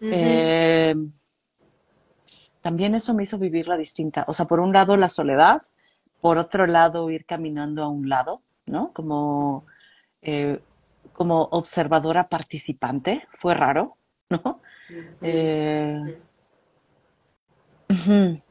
Em, 0.01 1.13
también 2.63 2.95
eso 2.97 3.15
me 3.15 3.23
hizo 3.23 3.39
vivir 3.39 3.69
la 3.69 3.77
distinta. 3.77 4.25
O 4.27 4.35
sea, 4.35 4.47
por 4.47 4.59
un 4.59 4.73
lado 4.73 4.97
la 4.97 5.09
soledad, 5.09 5.63
por 6.21 6.39
otro 6.39 6.67
lado 6.67 7.11
ir 7.11 7.25
caminando 7.25 7.85
a 7.85 7.89
un 7.89 8.09
lado, 8.09 8.43
¿no? 8.67 8.93
Como, 8.93 9.67
eh, 10.23 10.59
como 11.13 11.43
observadora 11.53 12.29
participante, 12.29 13.29
fue 13.39 13.55
raro, 13.55 13.97
¿no? 14.31 14.61
Eh, 15.23 16.19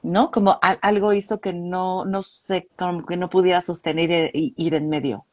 ¿No? 0.01 0.31
Como 0.31 0.57
algo 0.61 1.13
hizo 1.13 1.39
que 1.39 1.53
no, 1.53 2.05
no 2.05 2.23
sé, 2.23 2.67
como 2.77 3.05
que 3.05 3.17
no 3.17 3.29
pudiera 3.29 3.61
sostener 3.61 4.11
e, 4.11 4.31
ir 4.33 4.73
en 4.73 4.89
medio. 4.89 5.25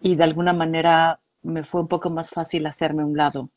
Y 0.00 0.16
de 0.16 0.24
alguna 0.24 0.52
manera 0.52 1.18
me 1.42 1.64
fue 1.64 1.80
un 1.80 1.88
poco 1.88 2.10
más 2.10 2.30
fácil 2.30 2.66
hacerme 2.66 3.04
un 3.04 3.16
lado. 3.16 3.50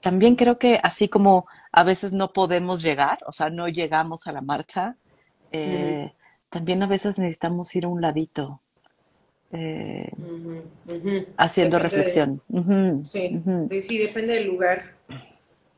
También 0.00 0.36
creo 0.36 0.58
que 0.58 0.78
así 0.82 1.08
como 1.08 1.46
a 1.72 1.82
veces 1.82 2.12
no 2.12 2.32
podemos 2.32 2.82
llegar, 2.82 3.18
o 3.26 3.32
sea, 3.32 3.50
no 3.50 3.68
llegamos 3.68 4.26
a 4.26 4.32
la 4.32 4.40
marcha, 4.40 4.96
eh, 5.50 6.12
también 6.50 6.82
a 6.82 6.86
veces 6.86 7.18
necesitamos 7.18 7.74
ir 7.74 7.84
a 7.84 7.88
un 7.88 8.00
ladito, 8.00 8.60
eh, 9.52 10.10
haciendo 11.36 11.78
reflexión. 11.78 12.40
sí, 13.04 13.42
sí, 13.82 13.98
depende 13.98 14.34
del 14.34 14.46
lugar 14.46 14.94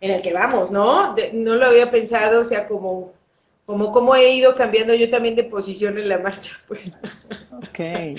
en 0.01 0.11
el 0.11 0.22
que 0.22 0.32
vamos, 0.32 0.70
¿no? 0.70 1.14
no 1.32 1.55
lo 1.55 1.66
había 1.66 1.90
pensado, 1.90 2.40
o 2.40 2.44
sea, 2.44 2.66
como, 2.66 3.12
como 3.71 3.93
cómo 3.93 4.16
he 4.16 4.33
ido 4.33 4.57
cambiando 4.57 4.93
yo 4.95 5.09
también 5.11 5.37
de 5.37 5.45
posición 5.45 5.97
en 5.97 6.09
la 6.09 6.18
marcha, 6.18 6.59
pues. 6.66 6.93
Ok. 7.53 7.79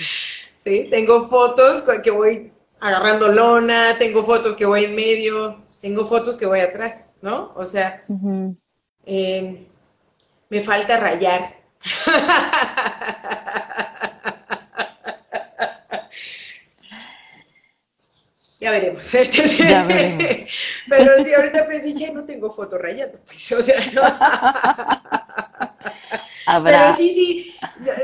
sí, 0.64 0.86
tengo 0.88 1.28
fotos 1.28 1.84
que 2.02 2.10
voy 2.10 2.50
agarrando 2.80 3.28
lona, 3.28 3.98
tengo 3.98 4.24
fotos 4.24 4.56
que 4.56 4.64
voy 4.64 4.86
en 4.86 4.96
medio, 4.96 5.62
tengo 5.82 6.06
fotos 6.06 6.38
que 6.38 6.46
voy 6.46 6.60
atrás, 6.60 7.06
¿no? 7.20 7.52
O 7.54 7.66
sea, 7.66 8.02
eh, 9.04 9.66
me 10.48 10.62
falta 10.62 10.96
rayar. 10.96 11.52
ya 18.58 18.70
veremos. 18.70 19.12
ya 19.12 19.82
veremos. 19.84 20.48
Pero 20.88 21.22
si 21.22 21.34
ahorita 21.34 21.66
pensé, 21.66 21.92
ya 21.92 22.10
no 22.10 22.24
tengo 22.24 22.50
foto 22.54 22.78
rayando, 22.78 23.18
pues, 23.26 23.52
o 23.52 23.60
sea, 23.60 23.84
no. 23.92 24.02
Pero 26.64 26.94
sí, 26.94 27.12
sí, 27.12 27.54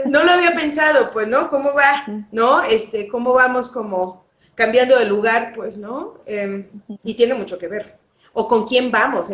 no 0.06 0.24
lo 0.24 0.32
había 0.32 0.52
pensado, 0.52 1.10
pues, 1.10 1.28
¿no? 1.28 1.48
¿Cómo 1.48 1.74
va? 1.74 2.04
¿No? 2.32 2.62
Este, 2.62 3.08
¿cómo 3.08 3.32
vamos 3.32 3.68
como 3.68 4.26
cambiando 4.54 4.98
de 4.98 5.04
lugar, 5.04 5.52
pues, 5.54 5.76
¿no? 5.76 6.14
Em, 6.26 6.66
y 7.04 7.14
tiene 7.14 7.34
mucho 7.34 7.58
que 7.58 7.68
ver. 7.68 7.96
O 8.32 8.46
con 8.46 8.66
quién 8.66 8.90
vamos, 8.90 9.28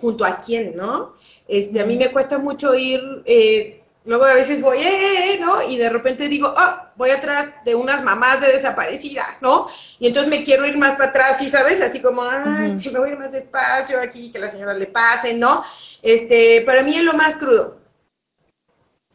junto 0.00 0.24
a 0.24 0.38
quién, 0.38 0.74
¿no? 0.76 1.14
Este, 1.46 1.80
a 1.80 1.86
mí 1.86 1.96
me 1.96 2.10
cuesta 2.10 2.38
mucho 2.38 2.74
ir, 2.74 3.00
eh, 3.24 3.82
luego 4.04 4.24
a 4.24 4.34
veces 4.34 4.60
voy, 4.60 4.78
eh, 4.78 4.82
eh, 4.88 5.34
eh, 5.34 5.38
¿no? 5.38 5.62
Y 5.62 5.76
de 5.76 5.90
repente 5.90 6.28
digo, 6.28 6.54
oh, 6.56 6.76
voy 6.96 7.10
atrás 7.10 7.50
de 7.64 7.74
unas 7.74 8.02
mamás 8.02 8.40
de 8.40 8.52
desaparecida, 8.52 9.36
¿no? 9.40 9.68
Y 9.98 10.08
entonces 10.08 10.30
me 10.30 10.44
quiero 10.44 10.66
ir 10.66 10.76
más 10.76 10.94
para 10.96 11.10
atrás, 11.10 11.38
¿sí 11.38 11.48
sabes? 11.48 11.80
Así 11.80 12.00
como, 12.00 12.22
ay, 12.22 12.78
si 12.78 12.90
me 12.90 12.98
voy 12.98 13.10
a 13.10 13.12
ir 13.12 13.18
más 13.18 13.32
despacio 13.32 14.00
aquí, 14.00 14.32
que 14.32 14.38
la 14.38 14.48
señora 14.48 14.74
le 14.74 14.86
pase, 14.86 15.34
¿no? 15.34 15.62
Este, 16.02 16.62
para 16.62 16.82
mí 16.82 16.96
es 16.96 17.04
lo 17.04 17.12
más 17.12 17.36
crudo. 17.36 17.79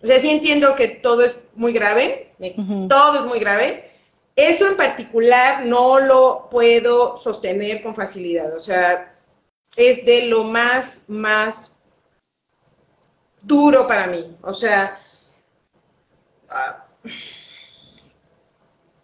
O 0.06 0.08
sea, 0.08 0.20
sí 0.20 0.30
entiendo 0.30 0.76
que 0.76 0.88
todo 0.88 1.24
es 1.24 1.36
muy 1.56 1.74
grave, 1.74 2.32
todo 2.88 3.22
es 3.22 3.26
muy 3.26 3.40
grave, 3.40 3.92
eso 4.36 4.68
en 4.68 4.78
particular 4.78 5.66
no 5.66 6.00
lo 6.00 6.48
puedo 6.52 7.18
sostener 7.18 7.82
con 7.82 7.96
facilidad, 7.96 8.56
o 8.56 8.60
sea, 8.60 9.16
es 9.76 10.06
de 10.06 10.28
lo 10.28 10.44
más, 10.44 11.06
más 11.08 11.76
duro 13.42 13.88
para 13.88 14.06
mí, 14.06 14.38
o 14.44 14.54
sea, 14.54 15.00
ah, 16.50 16.86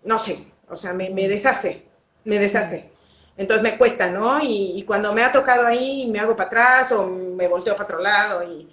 no 0.03 0.19
sé, 0.19 0.51
o 0.69 0.75
sea, 0.75 0.93
me, 0.93 1.09
deshace, 1.09 1.83
me 2.25 2.37
deshace. 2.37 2.91
Entonces 3.37 3.63
me 3.63 3.75
cuesta, 3.79 4.11
¿no? 4.11 4.39
Y, 4.43 4.83
cuando 4.85 5.13
me 5.13 5.23
ha 5.23 5.31
tocado 5.31 5.65
ahí, 5.65 6.05
me 6.11 6.19
hago 6.19 6.35
para 6.35 6.47
atrás 6.47 6.91
o 6.91 7.07
me 7.07 7.47
volteo 7.47 7.75
para 7.75 7.85
otro 7.85 7.99
lado 7.99 8.43
y, 8.43 8.69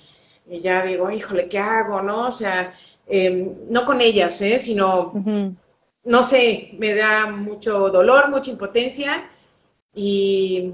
ya 0.51 0.85
digo, 0.85 1.11
híjole, 1.11 1.49
¿qué 1.49 1.59
hago, 1.59 2.03
no? 2.03 2.29
O 2.29 2.33
sea, 2.33 2.75
em, 3.07 3.55
no 3.69 3.85
con 3.85 4.01
ellas, 4.01 4.41
¿eh? 4.41 4.59
Sino 4.59 5.13
no 6.09 6.25
sé, 6.25 6.71
me 6.79 6.95
da 6.95 7.27
mucho 7.27 7.91
dolor, 7.91 8.31
mucha 8.31 8.51
impotencia 8.51 9.29
y 9.95 10.73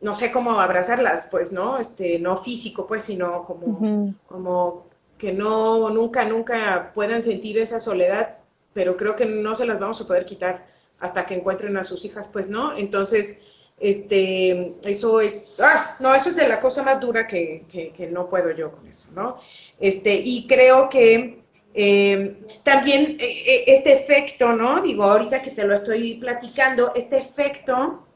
no 0.00 0.14
sé 0.16 0.32
cómo 0.32 0.58
abrazarlas, 0.58 1.28
pues, 1.30 1.52
¿no? 1.52 1.78
Este, 1.78 2.18
no 2.18 2.38
físico, 2.38 2.86
pues, 2.88 3.04
sino 3.04 3.44
como, 3.44 4.14
como 4.26 4.86
que 5.18 5.32
no, 5.32 5.88
nunca, 5.90 6.24
nunca 6.24 6.90
puedan 6.94 7.22
sentir 7.22 7.58
esa 7.58 7.78
soledad, 7.78 8.38
pero 8.72 8.96
creo 8.96 9.14
que 9.14 9.26
no 9.26 9.54
se 9.54 9.66
las 9.66 9.78
vamos 9.78 10.00
a 10.00 10.06
poder 10.06 10.24
quitar 10.24 10.64
hasta 11.00 11.24
que 11.26 11.34
encuentren 11.34 11.76
a 11.76 11.84
sus 11.84 12.04
hijas, 12.04 12.28
pues, 12.28 12.48
¿no? 12.48 12.76
Entonces, 12.76 13.38
este, 13.80 14.74
eso 14.84 15.22
es, 15.22 15.56
ah, 15.58 15.96
no, 16.00 16.14
eso 16.14 16.28
es 16.28 16.36
de 16.36 16.46
la 16.46 16.60
cosa 16.60 16.82
más 16.82 17.00
dura 17.00 17.26
que, 17.26 17.58
que, 17.96 18.06
no 18.08 18.28
puedo 18.28 18.50
yo 18.50 18.72
con 18.72 18.86
eso, 18.86 19.08
¿no? 19.14 19.40
Este, 19.80 20.14
y 20.14 20.46
creo 20.46 20.90
que 20.90 21.40
eh, 21.72 22.36
también 22.62 23.16
eh, 23.18 23.42
eh, 23.46 23.64
este 23.68 23.94
efecto, 23.94 24.52
¿no? 24.52 24.82
Digo, 24.82 25.04
ahorita 25.04 25.40
que 25.40 25.52
te 25.52 25.64
lo 25.64 25.76
estoy 25.76 26.18
platicando, 26.18 26.92
este 26.94 27.16
efecto 27.16 28.06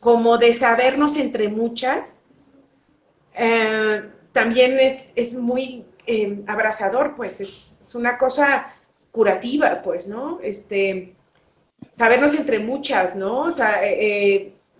como 0.00 0.38
de 0.38 0.54
sabernos 0.54 1.16
entre 1.16 1.48
muchas, 1.48 2.18
también 4.32 4.78
es, 5.14 5.34
muy 5.34 5.84
abrazador, 6.46 7.14
pues 7.16 7.40
es, 7.40 7.68
una 7.94 8.16
cosa 8.16 8.72
curativa, 9.10 9.82
pues, 9.82 10.06
¿no? 10.06 10.40
Este, 10.42 11.14
sabernos 11.96 12.34
entre 12.34 12.58
muchas, 12.58 13.14
¿no? 13.14 13.40
O 13.40 13.50
sea, 13.50 13.80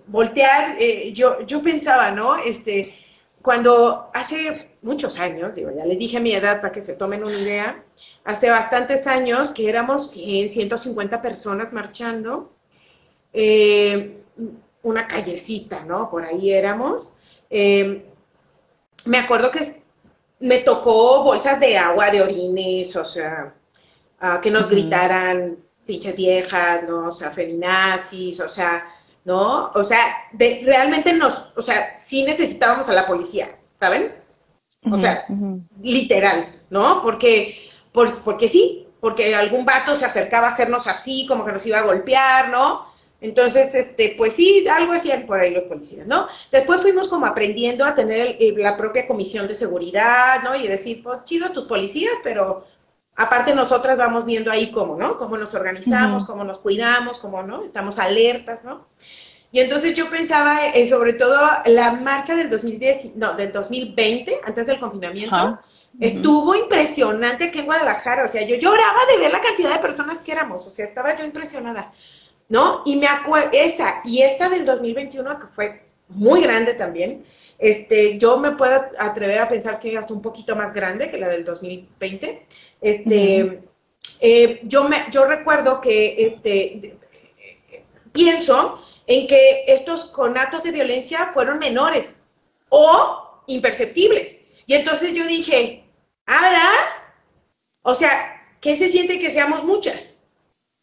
voltear, 0.07 0.78
yo, 1.12 1.40
yo 1.46 1.62
pensaba, 1.62 2.11
¿no? 2.11 2.36
Este, 2.36 2.94
cuando 3.42 4.11
hace 4.14 4.70
muchos 4.82 5.18
años, 5.18 5.55
digo, 5.55 5.70
ya 5.74 5.84
les 5.84 5.98
dije 5.98 6.20
mi 6.20 6.32
edad 6.32 6.61
para 6.61 6.72
que 6.72 6.82
se 6.82 6.94
tomen 6.94 7.24
una 7.24 7.38
idea, 7.38 7.82
hace 8.24 8.50
bastantes 8.50 9.07
años 9.07 9.50
que 9.50 9.68
éramos 9.68 10.11
100, 10.12 10.50
150 10.50 11.20
personas 11.20 11.72
marchando, 11.72 12.53
eh, 13.32 14.18
una 14.82 15.07
callecita, 15.07 15.84
¿no? 15.84 16.11
Por 16.11 16.24
ahí 16.24 16.53
éramos. 16.53 17.12
Eh, 17.50 18.05
me 19.05 19.18
acuerdo 19.18 19.50
que 19.50 19.82
me 20.40 20.59
tocó 20.59 21.22
bolsas 21.22 21.59
de 21.61 21.78
agua, 21.78 22.11
de 22.11 22.22
orines, 22.22 22.94
o 22.96 23.05
sea, 23.05 23.55
que 24.40 24.50
nos 24.50 24.68
gritaran 24.68 25.57
pinches 25.84 26.14
viejas, 26.16 26.84
¿no? 26.88 27.09
O 27.09 27.12
sea, 27.12 27.30
feminazis, 27.30 28.38
o 28.40 28.48
sea, 28.48 28.84
¿no? 29.24 29.70
O 29.74 29.84
sea, 29.84 30.14
de, 30.32 30.62
realmente 30.64 31.12
nos, 31.12 31.46
o 31.56 31.62
sea, 31.62 31.98
sí 32.00 32.24
necesitábamos 32.24 32.88
a 32.88 32.92
la 32.92 33.06
policía, 33.06 33.48
¿saben? 33.78 34.14
O 34.90 34.98
sea, 34.98 35.24
literal, 35.80 36.60
¿no? 36.70 37.02
Porque, 37.02 37.70
porque 37.92 38.48
sí, 38.48 38.88
porque 39.00 39.34
algún 39.34 39.64
vato 39.64 39.94
se 39.94 40.04
acercaba 40.04 40.48
a 40.48 40.52
hacernos 40.52 40.86
así, 40.86 41.26
como 41.26 41.44
que 41.44 41.52
nos 41.52 41.64
iba 41.66 41.78
a 41.78 41.82
golpear, 41.82 42.48
¿no? 42.50 42.90
Entonces, 43.20 43.72
este, 43.76 44.14
pues 44.18 44.32
sí, 44.32 44.66
algo 44.66 44.92
hacían 44.92 45.24
por 45.26 45.38
ahí 45.38 45.52
los 45.52 45.62
policías, 45.64 46.08
¿no? 46.08 46.26
Después 46.50 46.82
fuimos 46.82 47.06
como 47.06 47.24
aprendiendo 47.24 47.84
a 47.84 47.94
tener 47.94 48.36
la 48.56 48.76
propia 48.76 49.06
comisión 49.06 49.46
de 49.46 49.54
seguridad, 49.54 50.42
¿no? 50.42 50.56
Y 50.56 50.66
decir, 50.66 51.04
pues 51.04 51.22
chido 51.22 51.52
tus 51.52 51.66
policías, 51.66 52.14
pero 52.24 52.66
aparte 53.14 53.54
nosotras 53.54 53.96
vamos 53.96 54.24
viendo 54.24 54.50
ahí 54.50 54.72
cómo, 54.72 54.96
¿no? 54.96 55.18
Cómo 55.18 55.36
nos 55.36 55.54
organizamos, 55.54 56.24
cómo 56.26 56.42
nos 56.42 56.58
cuidamos, 56.58 57.18
cómo, 57.18 57.44
¿no? 57.44 57.62
Estamos 57.62 58.00
alertas, 58.00 58.64
¿no? 58.64 58.82
Y 59.53 59.61
entonces 59.61 59.94
yo 59.94 60.09
pensaba, 60.09 60.68
eh, 60.68 60.86
sobre 60.86 61.12
todo, 61.12 61.38
la 61.66 61.92
marcha 61.92 62.34
del 62.34 62.48
2010, 62.48 63.16
no, 63.16 63.34
del 63.34 63.53
2020, 63.53 64.40
antes 64.44 64.66
del 64.66 64.80
confinamiento, 64.80 65.61
estuvo 66.00 66.55
impresionante 66.55 67.44
aquí 67.44 67.59
en 67.59 67.66
Guadalajara. 67.66 68.24
O 68.24 68.28
sea, 68.28 68.46
yo 68.46 68.57
lloraba 68.57 69.00
de 69.12 69.18
ver 69.18 69.30
la 69.30 69.42
cantidad 69.42 69.74
de 69.74 69.78
personas 69.78 70.18
que 70.18 70.32
éramos. 70.32 70.66
O 70.66 70.70
sea, 70.70 70.86
estaba 70.86 71.14
yo 71.14 71.26
impresionada, 71.26 71.92
¿no? 72.48 72.80
Y 72.86 72.96
me 72.96 73.07
acuerdo, 73.07 73.50
esa, 73.53 74.00
y 74.07 74.22
esta 74.22 74.48
del 74.48 74.64
2021, 74.64 75.40
que 75.40 75.46
fue 75.48 75.82
muy 76.09 76.40
grande 76.40 76.72
también, 76.72 77.22
este, 77.59 78.16
yo 78.16 78.38
me 78.38 78.53
puedo 78.53 78.82
atrever 78.98 79.38
a 79.38 79.48
pensar 79.50 79.78
que 79.78 79.98
hasta 79.98 80.14
un 80.14 80.22
poquito 80.22 80.57
más 80.57 80.72
grande 80.72 81.11
que 81.11 81.18
la 81.18 81.28
del 81.28 81.44
2020. 81.44 82.46
Este, 82.80 83.62
eh, 84.18 84.61
yo, 84.64 84.88
me, 84.88 85.05
yo 85.11 85.26
recuerdo 85.26 85.78
que, 85.82 86.26
este, 86.26 86.96
pienso 88.12 88.81
en 89.07 89.26
que 89.26 89.64
estos 89.66 90.05
conatos 90.07 90.62
de 90.62 90.70
violencia 90.70 91.30
fueron 91.32 91.59
menores 91.59 92.14
o 92.68 93.42
imperceptibles. 93.46 94.36
Y 94.66 94.74
entonces 94.74 95.12
yo 95.14 95.26
dije, 95.26 95.84
ah, 96.26 96.40
¿verdad? 96.42 96.72
O 97.82 97.94
sea, 97.94 98.40
¿qué 98.61 98.76
se 98.76 98.88
siente 98.88 99.18
que 99.18 99.30
seamos 99.30 99.64
muchas? 99.64 100.14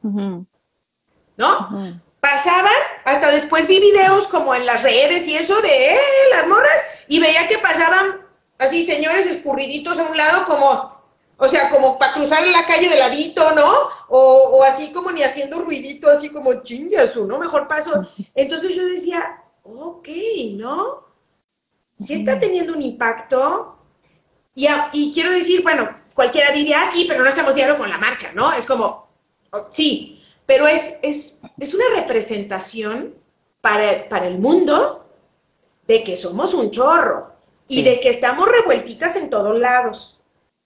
¿No? 0.02 1.94
Pasaban, 2.20 2.74
hasta 3.06 3.32
después 3.32 3.68
vi 3.68 3.80
videos 3.80 4.28
como 4.28 4.54
en 4.54 4.66
las 4.66 4.84
redes 4.84 5.26
y 5.28 5.36
eso 5.36 5.62
de 5.62 5.94
eh, 5.94 6.00
las 6.32 6.48
morras, 6.48 6.84
y 7.08 7.20
veía 7.20 7.48
que 7.48 7.60
pasaban 7.60 8.22
así 8.58 8.86
señores 8.86 9.26
escurriditos 9.26 10.00
a 10.00 10.04
un 10.04 10.18
lado 10.18 10.46
como 10.46 10.99
o 11.40 11.48
sea, 11.48 11.70
como 11.70 11.98
para 11.98 12.14
cruzar 12.14 12.46
la 12.46 12.66
calle 12.66 12.90
de 12.90 12.98
ladito, 12.98 13.52
¿no? 13.52 13.90
O, 14.10 14.62
así 14.64 14.92
como 14.92 15.12
ni 15.12 15.24
haciendo 15.24 15.62
ruidito, 15.62 16.10
así 16.10 16.30
como 16.30 16.64
chingazo, 16.64 17.26
¿no? 17.26 17.40
Mejor 17.40 17.68
paso. 17.68 18.08
Entonces 18.36 18.76
yo 18.76 18.86
decía, 18.86 19.42
ok, 19.64 20.10
¿no? 20.56 21.06
Sí 21.98 22.16
está 22.16 22.38
teniendo 22.40 22.74
un 22.74 22.82
impacto. 22.82 23.78
Y, 24.54 24.68
y 24.92 25.14
quiero 25.14 25.32
decir, 25.32 25.64
bueno, 25.64 25.90
cualquiera 26.14 26.52
diría, 26.52 26.82
ah, 26.82 26.92
sí, 26.92 27.06
pero 27.08 27.24
no 27.24 27.30
estamos 27.30 27.56
diario 27.56 27.78
con 27.78 27.90
la 27.90 27.98
marcha, 27.98 28.32
¿no? 28.34 28.52
Es 28.52 28.66
como, 28.66 29.08
oh, 29.52 29.70
sí, 29.72 30.22
pero 30.46 30.68
es, 30.68 30.96
es, 31.02 31.40
es 31.58 31.74
una 31.74 31.86
representación 31.96 33.16
para, 33.62 34.10
para 34.10 34.28
el 34.28 34.40
mundo 34.40 35.06
de 35.88 36.04
que 36.04 36.18
somos 36.18 36.54
un 36.54 36.70
chorro 36.72 37.32
y 37.70 37.82
de 37.82 38.02
que 38.02 38.10
estamos 38.10 38.50
revueltitas 38.50 39.16
en 39.16 39.30
todos 39.30 39.58
lados. 39.58 40.19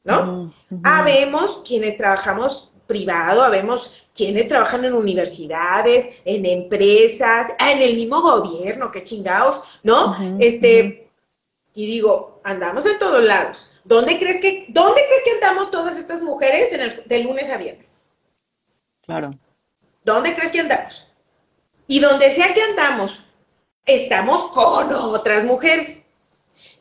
¿No? 0.04 0.54
Habemos 0.84 1.62
quienes 1.66 1.98
trabajamos 1.98 2.72
privado, 2.88 3.44
habemos 3.44 4.06
quienes 4.14 4.48
trabajan 4.48 4.86
en 4.86 4.94
universidades, 4.94 6.08
en 6.26 6.46
empresas, 6.46 7.48
en 7.60 7.82
el 7.82 7.96
mismo 7.96 8.22
gobierno, 8.22 8.92
qué 8.92 9.04
chingados, 9.04 9.62
¿no? 9.84 10.16
este, 10.40 11.10
y 11.74 11.88
digo, 11.88 12.42
andamos 12.44 12.86
en 12.86 13.00
todos 13.00 13.24
lados. 13.24 13.70
¿Dónde 13.86 14.18
crees 14.18 14.40
que, 14.40 14.66
dónde 14.70 15.02
crees 15.08 15.24
que 15.24 15.32
andamos 15.32 15.72
todas 15.72 15.98
estas 15.98 16.22
mujeres 16.22 16.72
en 16.72 16.82
el, 16.82 17.04
de 17.06 17.20
lunes 17.20 17.50
a 17.50 17.58
viernes? 17.58 18.06
Claro. 19.02 19.32
¿Dónde 20.06 20.34
crees 20.36 20.52
que 20.52 20.62
andamos? 20.62 21.08
Y 21.88 22.00
donde 22.00 22.32
sea 22.32 22.54
que 22.54 22.62
andamos, 22.62 23.20
estamos 23.86 24.52
con 24.52 24.94
otras 24.94 25.44
mujeres. 25.44 26.02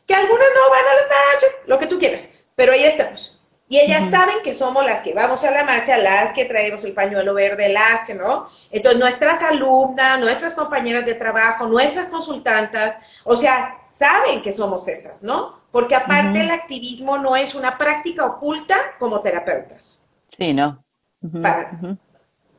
Que 0.05 0.15
algunas 0.15 0.47
no 0.55 0.69
van 0.69 0.85
a 0.85 0.93
las 0.95 1.09
marchas, 1.09 1.49
lo 1.65 1.79
que 1.79 1.87
tú 1.87 1.99
quieras 1.99 2.29
pero 2.55 2.73
ahí 2.73 2.83
estamos. 2.83 3.39
Y 3.69 3.79
ellas 3.79 4.09
saben 4.11 4.35
que 4.43 4.53
somos 4.53 4.85
las 4.85 4.99
que 4.99 5.13
vamos 5.13 5.43
a 5.43 5.49
la 5.49 5.63
marcha, 5.63 5.97
las 5.97 6.31
que 6.33 6.45
traemos 6.45 6.83
el 6.83 6.93
pañuelo 6.93 7.33
verde, 7.33 7.69
las 7.69 8.05
que 8.05 8.13
no. 8.13 8.47
Entonces, 8.71 8.99
nuestras 8.99 9.41
alumnas, 9.41 10.19
nuestras 10.19 10.53
compañeras 10.53 11.05
de 11.05 11.15
trabajo, 11.15 11.65
nuestras 11.65 12.11
consultantas, 12.11 12.95
o 13.23 13.35
sea, 13.35 13.79
saben 13.97 14.41
que 14.41 14.51
somos 14.51 14.87
esas, 14.87 15.23
¿no? 15.23 15.59
Porque 15.71 15.95
aparte 15.95 16.41
el 16.41 16.51
activismo 16.51 17.17
no 17.17 17.35
es 17.35 17.55
una 17.55 17.77
práctica 17.77 18.25
oculta 18.25 18.75
como 18.99 19.21
terapeutas. 19.21 20.03
Sí, 20.27 20.53
¿no? 20.53 20.83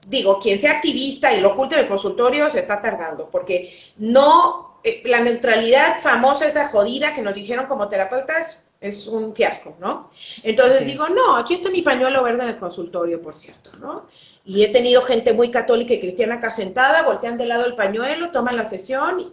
Digo, 0.08 0.38
quien 0.38 0.60
sea 0.60 0.72
activista 0.72 1.32
y 1.32 1.40
lo 1.40 1.52
oculte 1.52 1.76
en 1.76 1.82
el 1.82 1.88
consultorio 1.88 2.50
se 2.50 2.60
está 2.60 2.80
tardando, 2.80 3.28
porque 3.30 3.72
no, 3.98 4.80
eh, 4.82 5.02
la 5.04 5.20
neutralidad 5.20 6.00
famosa, 6.00 6.46
esa 6.46 6.68
jodida 6.68 7.14
que 7.14 7.22
nos 7.22 7.34
dijeron 7.34 7.66
como 7.66 7.88
terapeutas, 7.88 8.64
es 8.84 9.06
un 9.06 9.34
fiasco, 9.34 9.74
¿no? 9.80 10.10
Entonces 10.42 10.86
digo, 10.86 11.08
no, 11.08 11.36
aquí 11.36 11.54
está 11.54 11.70
mi 11.70 11.80
pañuelo 11.80 12.22
verde 12.22 12.42
en 12.42 12.48
el 12.50 12.58
consultorio, 12.58 13.22
por 13.22 13.34
cierto, 13.34 13.74
¿no? 13.78 14.08
Y 14.44 14.62
he 14.62 14.68
tenido 14.68 15.00
gente 15.00 15.32
muy 15.32 15.50
católica 15.50 15.94
y 15.94 16.00
cristiana 16.00 16.34
acá 16.34 16.50
sentada, 16.50 17.02
voltean 17.02 17.38
de 17.38 17.46
lado 17.46 17.64
el 17.64 17.76
pañuelo, 17.76 18.30
toman 18.30 18.58
la 18.58 18.66
sesión 18.66 19.32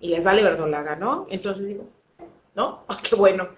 y, 0.00 0.08
les 0.08 0.24
vale 0.24 0.42
verdolaga, 0.42 0.96
¿no? 0.96 1.28
Entonces 1.30 1.64
digo, 1.64 1.88
¿no? 2.56 2.82
Oh, 2.88 2.96
qué 3.08 3.14
bueno. 3.14 3.50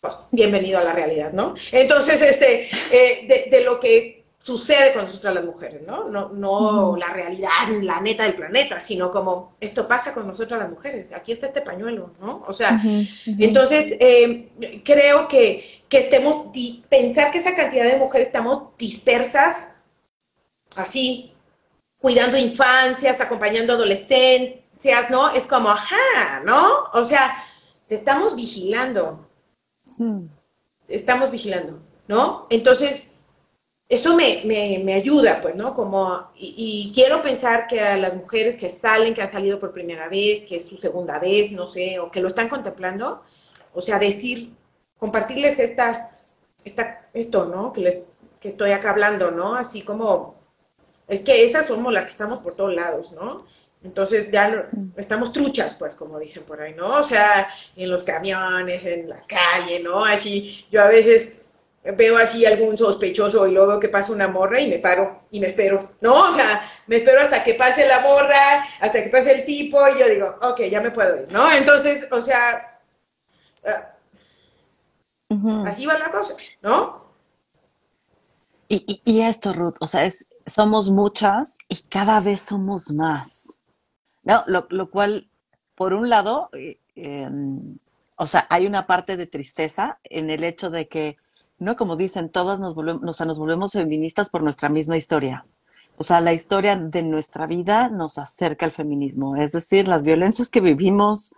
Pues, 0.00 0.16
bienvenido 0.30 0.78
a 0.78 0.84
la 0.84 0.92
realidad, 0.92 1.32
¿no? 1.32 1.56
Entonces, 1.72 2.22
este, 2.22 2.68
eh, 2.92 3.26
de, 3.26 3.48
de, 3.50 3.64
lo 3.64 3.80
que 3.80 4.23
sucede 4.44 4.92
con 4.92 5.06
nosotras 5.06 5.34
las 5.34 5.44
mujeres, 5.44 5.80
¿no? 5.86 6.10
No, 6.10 6.28
no 6.28 6.96
la 6.98 7.08
realidad, 7.14 7.66
la 7.80 8.02
neta 8.02 8.24
del 8.24 8.34
planeta, 8.34 8.78
sino 8.78 9.10
como 9.10 9.56
esto 9.58 9.88
pasa 9.88 10.12
con 10.12 10.26
nosotras 10.26 10.60
las 10.60 10.68
mujeres, 10.68 11.12
aquí 11.12 11.32
está 11.32 11.46
este 11.46 11.62
pañuelo, 11.62 12.12
¿no? 12.20 12.44
O 12.46 12.52
sea, 12.52 12.78
entonces 13.24 13.94
eh, 13.98 14.82
creo 14.84 15.28
que, 15.28 15.82
que 15.88 15.98
estemos, 16.00 16.48
pensar 16.90 17.30
que 17.30 17.38
esa 17.38 17.54
cantidad 17.54 17.86
de 17.86 17.96
mujeres 17.96 18.26
estamos 18.26 18.76
dispersas, 18.76 19.70
así, 20.76 21.32
cuidando 21.98 22.36
infancias, 22.36 23.22
acompañando 23.22 23.72
adolescencias, 23.72 25.08
¿no? 25.08 25.30
Es 25.30 25.46
como, 25.46 25.70
ajá, 25.70 26.42
¿no? 26.44 26.84
O 26.92 27.06
sea, 27.06 27.42
te 27.88 27.94
estamos 27.94 28.36
vigilando, 28.36 29.26
estamos 30.86 31.30
vigilando, 31.30 31.80
¿no? 32.08 32.44
Entonces, 32.50 33.13
eso 33.94 34.14
me, 34.14 34.42
me, 34.44 34.94
ayuda, 34.94 35.40
pues, 35.40 35.54
¿no? 35.54 35.74
Como, 35.74 36.30
y, 36.36 36.90
quiero 36.94 37.22
pensar 37.22 37.66
que 37.66 37.80
a 37.80 37.96
las 37.96 38.14
mujeres 38.14 38.56
que 38.56 38.68
salen, 38.68 39.14
que 39.14 39.22
han 39.22 39.30
salido 39.30 39.60
por 39.60 39.72
primera 39.72 40.08
vez, 40.08 40.42
que 40.44 40.56
es 40.56 40.66
su 40.66 40.76
segunda 40.76 41.18
vez, 41.18 41.52
no 41.52 41.66
sé, 41.68 41.98
o 41.98 42.10
que 42.10 42.20
lo 42.20 42.28
están 42.28 42.48
contemplando, 42.48 43.22
o 43.72 43.80
sea, 43.82 43.98
decir, 43.98 44.52
compartirles 44.98 45.58
esta, 45.58 46.10
esta, 46.64 47.08
esto, 47.14 47.44
¿no? 47.46 47.72
Que 47.72 47.80
les, 47.82 48.08
que 48.40 48.48
estoy 48.48 48.72
acá 48.72 48.90
hablando, 48.90 49.30
¿no? 49.30 49.54
Así 49.56 49.82
como, 49.82 50.36
es 51.08 51.20
que 51.20 51.44
esas 51.44 51.66
somos 51.66 51.92
las 51.92 52.04
que 52.04 52.10
estamos 52.10 52.40
por 52.40 52.54
todos 52.54 52.74
lados, 52.74 53.12
¿no? 53.12 53.46
Entonces 53.82 54.30
ya 54.32 54.70
estamos 54.96 55.32
truchas, 55.32 55.74
pues, 55.74 55.94
como 55.94 56.18
dicen 56.18 56.44
por 56.44 56.60
ahí, 56.60 56.74
¿no? 56.74 56.98
O 56.98 57.02
sea, 57.02 57.48
en 57.76 57.90
los 57.90 58.02
camiones, 58.02 58.84
en 58.84 59.08
la 59.08 59.22
calle, 59.26 59.80
¿no? 59.80 60.04
Así, 60.04 60.66
yo 60.70 60.82
a 60.82 60.88
veces 60.88 61.43
veo 61.92 62.16
así 62.16 62.46
algún 62.46 62.78
sospechoso 62.78 63.46
y 63.46 63.52
luego 63.52 63.68
veo 63.68 63.80
que 63.80 63.90
pasa 63.90 64.12
una 64.12 64.26
morra 64.26 64.60
y 64.60 64.68
me 64.68 64.78
paro 64.78 65.20
y 65.30 65.38
me 65.38 65.48
espero, 65.48 65.86
¿no? 66.00 66.30
O 66.30 66.32
sea, 66.32 66.62
me 66.86 66.96
espero 66.96 67.20
hasta 67.20 67.44
que 67.44 67.54
pase 67.54 67.86
la 67.86 68.00
morra, 68.00 68.64
hasta 68.80 69.02
que 69.02 69.10
pase 69.10 69.32
el 69.32 69.44
tipo 69.44 69.78
y 69.88 70.00
yo 70.00 70.08
digo, 70.08 70.34
ok, 70.40 70.62
ya 70.62 70.80
me 70.80 70.90
puedo 70.90 71.20
ir, 71.20 71.30
¿no? 71.30 71.50
Entonces, 71.52 72.06
o 72.10 72.22
sea, 72.22 72.80
ah, 73.66 73.94
así 75.66 75.84
va 75.84 75.98
la 75.98 76.10
cosa, 76.10 76.34
¿no? 76.62 77.04
Y, 78.66 79.02
y, 79.04 79.20
esto, 79.20 79.52
Ruth, 79.52 79.76
o 79.80 79.86
sea, 79.86 80.06
es, 80.06 80.26
somos 80.46 80.88
muchas 80.88 81.58
y 81.68 81.82
cada 81.82 82.20
vez 82.20 82.40
somos 82.40 82.90
más, 82.92 83.58
¿no? 84.22 84.42
Lo, 84.46 84.66
lo 84.70 84.88
cual, 84.90 85.28
por 85.74 85.92
un 85.92 86.08
lado, 86.08 86.48
eh, 86.54 86.78
em, 86.96 87.76
o 88.16 88.26
sea, 88.26 88.46
hay 88.48 88.66
una 88.66 88.86
parte 88.86 89.18
de 89.18 89.26
tristeza 89.26 89.98
en 90.04 90.30
el 90.30 90.44
hecho 90.44 90.70
de 90.70 90.88
que 90.88 91.18
¿no? 91.64 91.76
Como 91.76 91.96
dicen, 91.96 92.30
todas 92.30 92.60
nos 92.60 92.74
volvemos, 92.74 93.02
o 93.04 93.12
sea, 93.12 93.26
nos 93.26 93.38
volvemos 93.38 93.72
feministas 93.72 94.30
por 94.30 94.42
nuestra 94.42 94.68
misma 94.68 94.96
historia. 94.96 95.46
O 95.96 96.04
sea, 96.04 96.20
la 96.20 96.32
historia 96.32 96.76
de 96.76 97.02
nuestra 97.02 97.46
vida 97.46 97.88
nos 97.88 98.18
acerca 98.18 98.66
al 98.66 98.72
feminismo. 98.72 99.36
Es 99.36 99.52
decir, 99.52 99.86
las 99.86 100.04
violencias 100.04 100.50
que 100.50 100.60
vivimos 100.60 101.34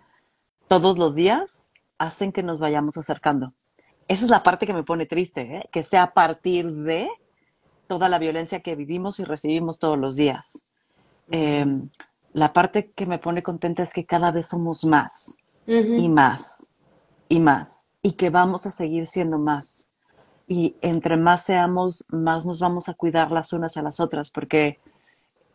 todos 0.68 0.98
los 0.98 1.14
días 1.14 1.72
hacen 1.98 2.32
que 2.32 2.42
nos 2.42 2.58
vayamos 2.58 2.96
acercando. 2.96 3.52
Esa 4.08 4.24
es 4.24 4.30
la 4.30 4.42
parte 4.42 4.66
que 4.66 4.74
me 4.74 4.84
pone 4.84 5.06
triste, 5.06 5.40
¿eh? 5.56 5.68
que 5.70 5.82
sea 5.82 6.04
a 6.04 6.14
partir 6.14 6.70
de 6.72 7.08
toda 7.86 8.08
la 8.08 8.18
violencia 8.18 8.60
que 8.60 8.76
vivimos 8.76 9.20
y 9.20 9.24
recibimos 9.24 9.78
todos 9.78 9.98
los 9.98 10.16
días. 10.16 10.64
Em, 11.30 11.88
la 12.32 12.52
parte 12.52 12.90
que 12.92 13.06
me 13.06 13.18
pone 13.18 13.42
contenta 13.42 13.82
es 13.82 13.92
que 13.92 14.06
cada 14.06 14.30
vez 14.30 14.48
somos 14.48 14.84
más 14.84 15.36
y 15.66 16.08
más 16.08 16.66
y 17.28 17.40
más 17.40 17.86
y 18.02 18.12
que 18.12 18.30
vamos 18.30 18.66
a 18.66 18.70
seguir 18.70 19.08
siendo 19.08 19.38
más 19.38 19.90
y 20.46 20.76
entre 20.80 21.16
más 21.16 21.44
seamos, 21.44 22.04
más 22.08 22.46
nos 22.46 22.60
vamos 22.60 22.88
a 22.88 22.94
cuidar 22.94 23.32
las 23.32 23.52
unas 23.52 23.76
a 23.76 23.82
las 23.82 24.00
otras, 24.00 24.30
porque 24.30 24.78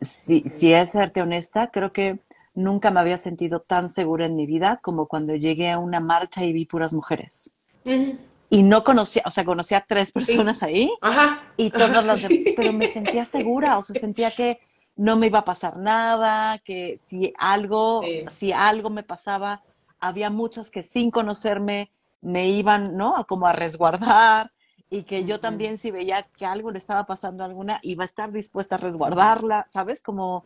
si, 0.00 0.40
si 0.48 0.72
es 0.72 0.90
serte 0.90 1.22
honesta, 1.22 1.70
creo 1.70 1.92
que 1.92 2.18
nunca 2.54 2.90
me 2.90 3.00
había 3.00 3.16
sentido 3.16 3.60
tan 3.60 3.88
segura 3.88 4.26
en 4.26 4.36
mi 4.36 4.46
vida 4.46 4.80
como 4.82 5.06
cuando 5.06 5.34
llegué 5.34 5.70
a 5.70 5.78
una 5.78 6.00
marcha 6.00 6.44
y 6.44 6.52
vi 6.52 6.66
puras 6.66 6.92
mujeres. 6.92 7.50
y 7.84 8.62
no 8.62 8.84
conocía, 8.84 9.22
o 9.24 9.30
sea, 9.30 9.44
conocía 9.44 9.78
a 9.78 9.86
tres 9.86 10.12
personas 10.12 10.62
ahí 10.62 10.92
Ajá. 11.00 11.42
y 11.56 11.70
todas 11.70 12.04
las 12.04 12.20
demás, 12.20 12.52
pero 12.56 12.72
me 12.72 12.88
sentía 12.88 13.24
segura, 13.24 13.78
o 13.78 13.82
sea, 13.82 13.98
sentía 13.98 14.30
que 14.30 14.60
no 14.94 15.16
me 15.16 15.28
iba 15.28 15.38
a 15.38 15.44
pasar 15.44 15.78
nada, 15.78 16.58
que 16.58 16.98
si 16.98 17.32
algo, 17.38 18.02
si 18.28 18.52
algo 18.52 18.90
me 18.90 19.02
pasaba, 19.02 19.62
había 20.00 20.28
muchas 20.28 20.70
que 20.70 20.82
sin 20.82 21.10
conocerme 21.10 21.90
me 22.20 22.50
iban, 22.50 22.96
¿no? 22.96 23.16
A 23.16 23.24
como 23.24 23.46
a 23.46 23.52
resguardar 23.52 24.51
y 24.92 25.04
que 25.04 25.24
yo 25.24 25.40
también 25.40 25.78
si 25.78 25.90
veía 25.90 26.28
que 26.36 26.44
algo 26.44 26.70
le 26.70 26.78
estaba 26.78 27.06
pasando 27.06 27.42
a 27.42 27.46
alguna, 27.46 27.80
iba 27.82 28.04
a 28.04 28.06
estar 28.06 28.30
dispuesta 28.30 28.74
a 28.74 28.78
resguardarla, 28.78 29.66
¿sabes? 29.72 30.02
Como 30.02 30.44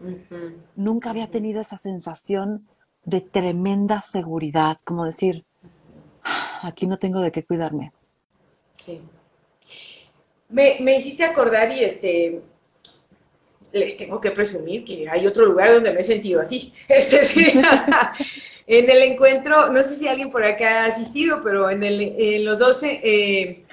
nunca 0.77 1.11
había 1.11 1.27
tenido 1.27 1.61
esa 1.61 1.77
sensación 1.77 2.65
de 3.05 3.23
tremenda 3.23 4.03
seguridad, 4.03 4.79
como 4.85 5.05
decir, 5.05 5.45
ah, 6.23 6.61
aquí 6.63 6.87
no 6.87 6.97
tengo 6.97 7.21
de 7.21 7.33
qué 7.33 7.45
cuidarme. 7.45 7.91
Sí. 8.77 9.01
Me, 10.49 10.77
me 10.79 10.97
hiciste 10.97 11.25
acordar 11.25 11.73
y 11.73 11.83
este, 11.83 12.41
les 13.73 13.97
tengo 13.97 14.21
que 14.21 14.31
presumir 14.31 14.85
que 14.85 15.09
hay 15.09 15.27
otro 15.27 15.45
lugar 15.45 15.73
donde 15.73 15.93
me 15.93 16.03
he 16.03 16.05
sentido 16.05 16.41
así. 16.41 16.73
Este, 16.89 17.25
sí. 17.25 17.53
en 18.69 18.91
el 18.91 19.03
encuentro, 19.03 19.71
no 19.71 19.83
sé 19.83 19.97
si 19.97 20.07
alguien 20.07 20.31
por 20.31 20.45
acá 20.45 20.85
ha 20.85 20.87
asistido, 20.87 21.43
pero 21.43 21.69
en, 21.69 21.83
el, 21.83 22.15
en 22.17 22.45
los 22.45 22.61
12, 22.61 23.01
eh, 23.03 23.65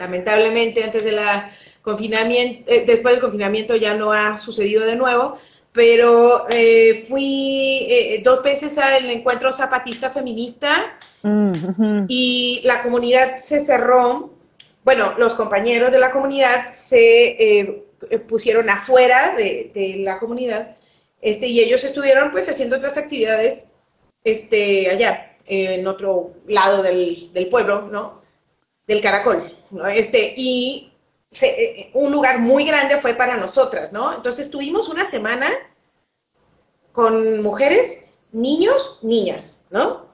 lamentablemente 0.00 0.82
antes 0.82 1.04
de 1.04 1.12
la 1.12 1.50
confinamiento, 1.82 2.70
eh, 2.70 2.84
después 2.86 3.14
del 3.14 3.20
confinamiento 3.20 3.76
ya 3.76 3.94
no 3.94 4.12
ha 4.12 4.38
sucedido 4.38 4.84
de 4.84 4.96
nuevo, 4.96 5.36
pero 5.72 6.46
eh, 6.50 7.04
fui 7.08 8.20
dos 8.24 8.42
veces 8.42 8.76
al 8.78 9.08
encuentro 9.08 9.52
zapatista 9.52 10.10
feminista 10.10 10.98
mm, 11.22 12.06
y 12.08 12.60
la 12.64 12.82
comunidad 12.82 13.36
se 13.36 13.60
cerró, 13.60 14.32
bueno, 14.84 15.14
los 15.18 15.34
compañeros 15.34 15.92
de 15.92 15.98
la 15.98 16.10
comunidad 16.10 16.72
se 16.72 17.60
eh, 17.60 17.84
pusieron 18.28 18.68
afuera 18.70 19.34
de, 19.36 19.96
la 19.98 20.18
comunidad, 20.18 20.66
este, 21.20 21.46
y 21.46 21.60
ellos 21.60 21.84
estuvieron 21.84 22.30
pues 22.30 22.48
haciendo 22.48 22.76
otras 22.76 22.96
actividades 22.96 23.68
este, 24.24 24.90
allá, 24.90 25.36
en 25.46 25.86
otro 25.86 26.32
lado 26.46 26.82
del, 26.82 27.48
pueblo, 27.50 27.88
¿no? 27.90 28.22
Del 28.86 29.00
Caracol, 29.00 29.52
Este, 29.92 30.34
y 30.36 30.92
eh, 31.40 31.90
un 31.94 32.10
lugar 32.10 32.40
muy 32.40 32.64
grande 32.64 32.98
fue 32.98 33.14
para 33.14 33.36
nosotras, 33.36 33.92
¿no? 33.92 34.14
Entonces 34.14 34.50
tuvimos 34.50 34.88
una 34.88 35.04
semana 35.04 35.50
con 36.92 37.42
mujeres, 37.42 38.04
niños, 38.32 38.98
niñas, 39.02 39.58
¿no? 39.70 40.06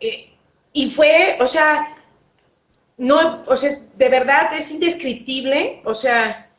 Eh, 0.00 0.28
y 0.74 0.90
fue, 0.90 1.38
o 1.40 1.46
sea, 1.46 1.96
no, 2.98 3.42
o 3.46 3.56
sea, 3.56 3.80
de 3.96 4.08
verdad 4.08 4.52
es 4.54 4.70
indescriptible, 4.70 5.80
o 5.84 5.94
sea, 5.94 6.50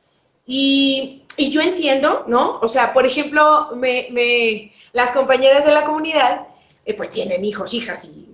y, 0.46 1.24
y 1.38 1.52
yo 1.52 1.62
entiendo, 1.62 2.26
¿no? 2.28 2.60
O 2.60 2.68
sea, 2.68 2.92
por 2.92 3.06
ejemplo, 3.06 3.76
me, 3.76 4.08
me, 4.12 4.74
las 4.94 5.12
compañeras 5.12 5.66
de 5.66 5.72
la 5.72 5.84
comunidad, 5.84 6.48
eh, 6.86 6.94
pues 6.96 7.12
tienen 7.12 7.46
hijos, 7.46 7.74
hijas 7.74 8.06
y 8.06 8.30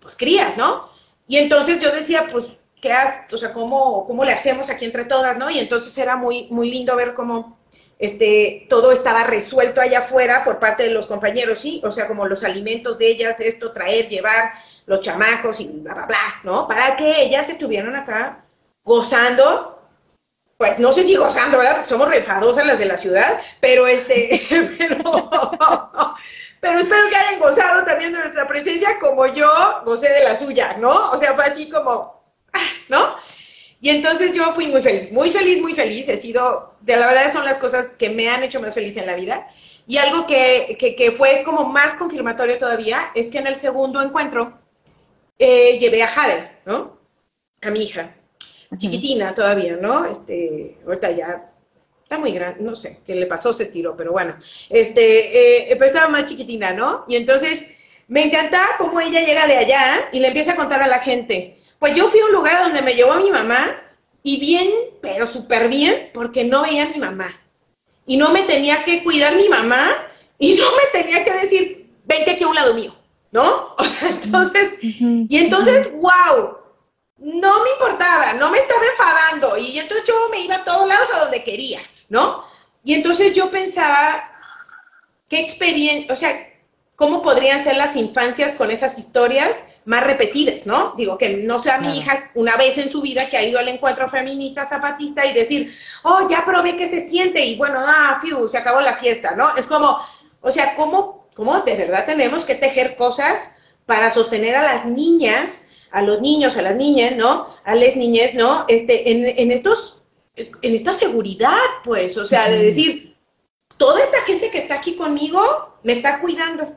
pues 0.00 0.16
crías, 0.16 0.56
¿no? 0.56 0.93
Y 1.26 1.38
entonces 1.38 1.80
yo 1.80 1.90
decía, 1.90 2.26
pues, 2.30 2.46
¿qué 2.80 2.92
has, 2.92 3.32
o 3.32 3.38
sea, 3.38 3.52
cómo, 3.52 4.06
cómo 4.06 4.24
le 4.24 4.32
hacemos 4.32 4.68
aquí 4.68 4.84
entre 4.84 5.04
todas, 5.04 5.36
¿no? 5.36 5.50
Y 5.50 5.58
entonces 5.58 5.96
era 5.96 6.16
muy, 6.16 6.48
muy 6.50 6.70
lindo 6.70 6.94
ver 6.96 7.14
cómo 7.14 7.58
este, 7.98 8.66
todo 8.68 8.92
estaba 8.92 9.24
resuelto 9.24 9.80
allá 9.80 10.00
afuera 10.00 10.44
por 10.44 10.58
parte 10.58 10.82
de 10.82 10.90
los 10.90 11.06
compañeros, 11.06 11.60
sí, 11.60 11.80
o 11.84 11.92
sea, 11.92 12.06
como 12.06 12.26
los 12.26 12.44
alimentos 12.44 12.98
de 12.98 13.08
ellas, 13.08 13.36
esto, 13.40 13.72
traer, 13.72 14.08
llevar, 14.08 14.52
los 14.86 15.00
chamacos 15.00 15.60
y 15.60 15.66
bla, 15.66 15.94
bla, 15.94 16.06
bla, 16.06 16.40
¿no? 16.42 16.68
Para 16.68 16.96
que 16.96 17.22
ellas 17.22 17.48
estuvieran 17.48 17.96
acá 17.96 18.44
gozando, 18.82 19.82
pues 20.58 20.78
no 20.78 20.92
sé 20.92 21.04
si 21.04 21.16
gozando, 21.16 21.58
¿verdad? 21.58 21.86
Somos 21.88 22.08
refadosas 22.08 22.66
las 22.66 22.78
de 22.78 22.86
la 22.86 22.98
ciudad, 22.98 23.40
pero 23.60 23.86
este, 23.86 24.42
pero, 24.78 25.02
pero 26.64 26.78
espero 26.78 27.10
que 27.10 27.16
hayan 27.16 27.40
gozado 27.40 27.84
también 27.84 28.10
de 28.10 28.20
nuestra 28.20 28.48
presencia 28.48 28.98
como 28.98 29.26
yo 29.26 29.46
gocé 29.84 30.08
de 30.08 30.24
la 30.24 30.34
suya, 30.34 30.78
¿no? 30.78 31.10
O 31.10 31.18
sea, 31.18 31.34
fue 31.34 31.44
así 31.44 31.68
como, 31.68 32.24
ah, 32.54 32.66
¿no? 32.88 33.16
Y 33.82 33.90
entonces 33.90 34.32
yo 34.32 34.50
fui 34.54 34.68
muy 34.68 34.80
feliz, 34.80 35.12
muy 35.12 35.30
feliz, 35.30 35.60
muy 35.60 35.74
feliz. 35.74 36.08
He 36.08 36.16
sido, 36.16 36.74
de 36.80 36.96
la 36.96 37.08
verdad 37.08 37.30
son 37.34 37.44
las 37.44 37.58
cosas 37.58 37.88
que 37.98 38.08
me 38.08 38.30
han 38.30 38.42
hecho 38.44 38.62
más 38.62 38.72
feliz 38.72 38.96
en 38.96 39.04
la 39.04 39.14
vida. 39.14 39.46
Y 39.86 39.98
algo 39.98 40.26
que, 40.26 40.74
que, 40.78 41.12
fue 41.12 41.42
como 41.44 41.66
más 41.66 41.96
confirmatorio 41.96 42.56
todavía 42.56 43.10
es 43.14 43.28
que 43.28 43.36
en 43.36 43.46
el 43.46 43.56
segundo 43.56 44.00
encuentro 44.00 44.58
eh, 45.38 45.78
llevé 45.78 46.02
a 46.02 46.08
Jade, 46.08 46.50
¿no? 46.64 46.98
A 47.60 47.68
mi 47.68 47.82
hija, 47.82 48.16
chiquitina 48.78 49.34
todavía, 49.34 49.76
¿no? 49.76 50.06
Este, 50.06 50.78
ahorita 50.86 51.10
ya 51.10 51.52
está 52.04 52.18
muy 52.18 52.32
grande, 52.32 52.62
no 52.62 52.76
sé 52.76 53.00
qué 53.06 53.16
le 53.16 53.26
pasó, 53.26 53.52
se 53.52 53.64
estiró, 53.64 53.96
pero 53.96 54.12
bueno, 54.12 54.36
este, 54.70 55.70
eh, 55.70 55.76
pero 55.76 55.86
estaba 55.86 56.08
más 56.08 56.26
chiquitina, 56.26 56.72
¿no? 56.72 57.04
Y 57.08 57.16
entonces 57.16 57.64
me 58.06 58.24
encanta 58.24 58.64
cómo 58.78 59.00
ella 59.00 59.20
llega 59.20 59.46
de 59.46 59.56
allá 59.56 60.08
y 60.12 60.20
le 60.20 60.28
empieza 60.28 60.52
a 60.52 60.56
contar 60.56 60.82
a 60.82 60.86
la 60.86 61.00
gente 61.00 61.58
pues 61.84 61.94
yo 61.94 62.08
fui 62.08 62.18
a 62.18 62.24
un 62.24 62.32
lugar 62.32 62.64
donde 62.64 62.80
me 62.80 62.94
llevó 62.94 63.16
mi 63.16 63.30
mamá 63.30 63.78
y 64.22 64.40
bien, 64.40 64.70
pero 65.02 65.26
súper 65.26 65.68
bien, 65.68 66.08
porque 66.14 66.42
no 66.42 66.62
veía 66.62 66.84
a 66.84 66.88
mi 66.88 66.96
mamá. 66.96 67.38
Y 68.06 68.16
no 68.16 68.30
me 68.30 68.44
tenía 68.44 68.84
que 68.84 69.04
cuidar 69.04 69.36
mi 69.36 69.50
mamá 69.50 69.94
y 70.38 70.54
no 70.54 70.64
me 70.76 70.98
tenía 70.98 71.22
que 71.22 71.32
decir, 71.32 71.90
vente 72.06 72.30
aquí 72.30 72.42
a 72.42 72.48
un 72.48 72.54
lado 72.54 72.72
mío, 72.72 72.94
¿no? 73.32 73.74
O 73.78 73.84
sea, 73.84 74.08
entonces, 74.08 74.72
y 74.80 75.36
entonces, 75.36 75.92
wow, 75.92 76.56
no 77.18 77.64
me 77.64 77.70
importaba, 77.72 78.32
no 78.32 78.48
me 78.48 78.60
estaba 78.60 78.80
enfadando 78.86 79.58
y 79.58 79.78
entonces 79.78 80.06
yo 80.08 80.14
me 80.30 80.40
iba 80.40 80.54
a 80.54 80.64
todos 80.64 80.88
lados 80.88 81.10
a 81.12 81.18
donde 81.20 81.44
quería, 81.44 81.80
¿no? 82.14 82.44
Y 82.84 82.94
entonces 82.94 83.34
yo 83.34 83.50
pensaba, 83.50 84.30
qué 85.28 85.40
experiencia, 85.40 86.12
o 86.12 86.16
sea, 86.16 86.48
cómo 86.96 87.22
podrían 87.22 87.64
ser 87.64 87.76
las 87.76 87.96
infancias 87.96 88.52
con 88.52 88.70
esas 88.70 88.98
historias 88.98 89.62
más 89.84 90.04
repetidas, 90.04 90.64
¿no? 90.64 90.94
Digo, 90.96 91.18
que 91.18 91.38
no 91.38 91.58
sea 91.58 91.78
mi 91.78 91.98
hija 91.98 92.30
una 92.34 92.56
vez 92.56 92.78
en 92.78 92.90
su 92.90 93.02
vida 93.02 93.28
que 93.28 93.36
ha 93.36 93.42
ido 93.42 93.58
al 93.58 93.68
encuentro 93.68 94.08
feminista 94.08 94.64
zapatista 94.64 95.26
y 95.26 95.32
decir, 95.32 95.74
oh, 96.04 96.28
ya 96.30 96.44
probé 96.44 96.76
que 96.76 96.88
se 96.88 97.08
siente 97.08 97.44
y 97.44 97.56
bueno, 97.56 97.80
ah, 97.84 98.18
fiu, 98.22 98.48
se 98.48 98.58
acabó 98.58 98.80
la 98.80 98.96
fiesta, 98.98 99.32
¿no? 99.32 99.56
Es 99.56 99.66
como, 99.66 99.98
o 100.40 100.52
sea, 100.52 100.76
¿cómo, 100.76 101.28
cómo 101.34 101.60
de 101.60 101.74
verdad 101.74 102.06
tenemos 102.06 102.44
que 102.44 102.54
tejer 102.54 102.94
cosas 102.96 103.50
para 103.86 104.10
sostener 104.10 104.54
a 104.54 104.62
las 104.62 104.86
niñas, 104.86 105.62
a 105.90 106.00
los 106.00 106.20
niños, 106.20 106.56
a 106.56 106.62
las 106.62 106.76
niñas, 106.76 107.16
¿no? 107.16 107.48
A 107.64 107.74
las 107.74 107.96
niñas, 107.96 108.34
¿no? 108.34 108.66
Este, 108.68 109.10
en, 109.10 109.26
en 109.36 109.50
estos, 109.50 110.03
en 110.36 110.74
esta 110.74 110.92
seguridad, 110.92 111.58
pues, 111.84 112.16
o 112.16 112.24
sea, 112.24 112.48
de 112.48 112.58
decir, 112.58 113.16
toda 113.76 114.02
esta 114.02 114.20
gente 114.22 114.50
que 114.50 114.58
está 114.58 114.76
aquí 114.76 114.96
conmigo 114.96 115.78
me 115.82 115.94
está 115.94 116.20
cuidando. 116.20 116.74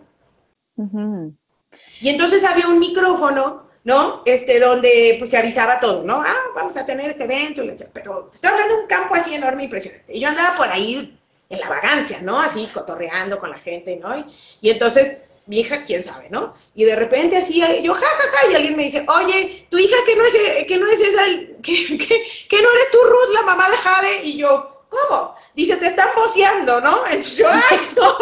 Y 1.99 2.09
entonces 2.09 2.43
había 2.43 2.67
un 2.67 2.79
micrófono, 2.79 3.67
¿no? 3.83 4.21
Este, 4.25 4.59
donde 4.59 5.15
pues 5.17 5.31
se 5.31 5.37
avisaba 5.37 5.79
todo, 5.79 6.03
¿no? 6.03 6.21
Ah, 6.21 6.35
vamos 6.55 6.77
a 6.77 6.85
tener 6.85 7.11
este 7.11 7.23
evento, 7.23 7.63
pero 7.93 8.25
estoy 8.25 8.49
hablando 8.49 8.75
de 8.75 8.81
un 8.81 8.87
campo 8.87 9.15
así 9.15 9.33
enorme 9.33 9.63
impresionante. 9.63 10.13
Y 10.13 10.19
yo 10.19 10.29
andaba 10.29 10.55
por 10.55 10.69
ahí 10.69 11.17
en 11.49 11.59
la 11.59 11.69
vagancia, 11.69 12.19
¿no? 12.21 12.39
Así 12.39 12.69
cotorreando 12.73 13.39
con 13.39 13.49
la 13.49 13.59
gente, 13.59 13.95
¿no? 13.95 14.25
Y, 14.61 14.69
entonces, 14.69 15.17
mi 15.47 15.59
hija, 15.61 15.83
quién 15.85 16.03
sabe, 16.03 16.29
¿no? 16.29 16.53
Y 16.75 16.83
de 16.83 16.95
repente 16.95 17.37
así, 17.37 17.61
yo, 17.81 17.93
ja, 17.93 18.05
ja, 18.05 18.23
ja, 18.31 18.51
y 18.51 18.55
alguien 18.55 18.75
me 18.75 18.83
dice, 18.83 19.05
oye, 19.07 19.65
tu 19.69 19.77
hija 19.77 19.95
que 20.05 20.15
no 20.15 20.25
es, 20.25 20.33
que 20.67 20.77
no 20.77 20.87
es 20.87 20.99
esa, 20.99 21.23
que, 21.63 21.97
que, 21.97 22.23
que 22.49 22.61
no 22.61 22.71
eres 22.71 22.91
tú, 22.91 22.97
Ruth, 23.03 23.33
la 23.33 23.41
mamá 23.41 23.69
de 23.69 23.77
Jade, 23.77 24.23
y 24.23 24.37
yo, 24.37 24.76
¿cómo? 24.89 25.35
Dice, 25.53 25.75
te 25.77 25.87
están 25.87 26.09
boceando, 26.15 26.79
¿no? 26.81 27.03
Yo, 27.35 27.49
ay, 27.49 27.79
no, 27.95 28.17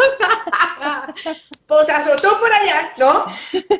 pues 1.66 1.88
azotó 1.88 2.38
por 2.40 2.52
allá, 2.52 2.92
¿no? 2.96 3.26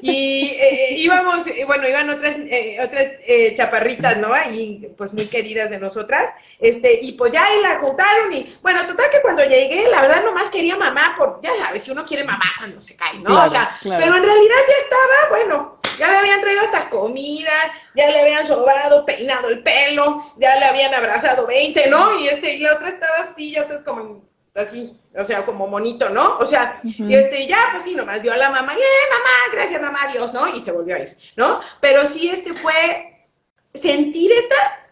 Y 0.02 0.56
eh, 0.60 0.94
íbamos, 0.98 1.46
eh, 1.46 1.64
bueno, 1.66 1.88
iban 1.88 2.10
otras, 2.10 2.36
eh, 2.38 2.78
otras 2.82 3.56
chaparritas, 3.56 4.18
¿no? 4.18 4.30
Y 4.52 4.88
pues 4.98 5.14
muy 5.14 5.26
queridas 5.26 5.70
de 5.70 5.78
nosotras, 5.78 6.34
este, 6.58 7.00
y 7.00 7.12
pues 7.12 7.32
ya 7.32 7.44
ahí 7.44 7.62
la 7.62 7.78
juntaron 7.78 8.32
y, 8.32 8.54
bueno, 8.62 8.86
total 8.86 9.10
que 9.10 9.22
cuando 9.22 9.44
llegué, 9.44 9.88
la 9.88 10.02
verdad 10.02 10.24
nomás 10.24 10.50
quería 10.50 10.76
mamá, 10.76 11.14
por, 11.16 11.40
ya 11.42 11.56
sabes 11.56 11.84
que 11.84 11.92
uno 11.92 12.04
quiere 12.04 12.24
mamá 12.24 12.44
cuando 12.58 12.82
se 12.82 12.94
cae, 12.96 13.18
¿no? 13.20 13.44
o 13.44 13.48
sea, 13.48 13.78
pero 13.82 14.16
en 14.16 14.22
realidad 14.22 14.56
ya 14.68 14.82
estaba, 14.82 15.28
bueno, 15.30 15.75
ya 15.98 16.10
le 16.10 16.16
habían 16.18 16.40
traído 16.40 16.62
hasta 16.62 16.90
comida, 16.90 17.52
ya 17.94 18.10
le 18.10 18.20
habían 18.20 18.46
sobado, 18.46 19.04
peinado 19.04 19.48
el 19.48 19.62
pelo, 19.62 20.32
ya 20.38 20.56
le 20.56 20.64
habían 20.66 20.94
abrazado 20.94 21.46
20, 21.46 21.88
¿no? 21.88 22.18
Y 22.20 22.28
este, 22.28 22.54
y 22.54 22.58
la 22.60 22.74
otra 22.74 22.88
estaba 22.88 23.30
así, 23.30 23.52
ya 23.52 23.64
sabes, 23.64 23.84
como 23.84 24.22
así, 24.54 24.98
o 25.16 25.24
sea, 25.24 25.44
como 25.44 25.66
monito, 25.66 26.08
¿no? 26.08 26.38
O 26.38 26.46
sea, 26.46 26.80
y 26.82 27.14
este, 27.14 27.46
ya, 27.46 27.58
pues 27.72 27.84
sí, 27.84 27.94
nomás 27.94 28.22
dio 28.22 28.32
a 28.32 28.36
la 28.36 28.50
mamá, 28.50 28.74
¡eh, 28.74 29.10
mamá! 29.10 29.52
Gracias, 29.52 29.80
mamá, 29.80 30.06
Dios, 30.12 30.32
¿no? 30.32 30.54
Y 30.54 30.60
se 30.60 30.72
volvió 30.72 30.96
a 30.96 31.00
ir, 31.00 31.16
¿no? 31.36 31.60
Pero 31.80 32.06
sí, 32.06 32.28
este 32.28 32.54
fue 32.54 33.26
sentir 33.74 34.32
esta, 34.32 34.86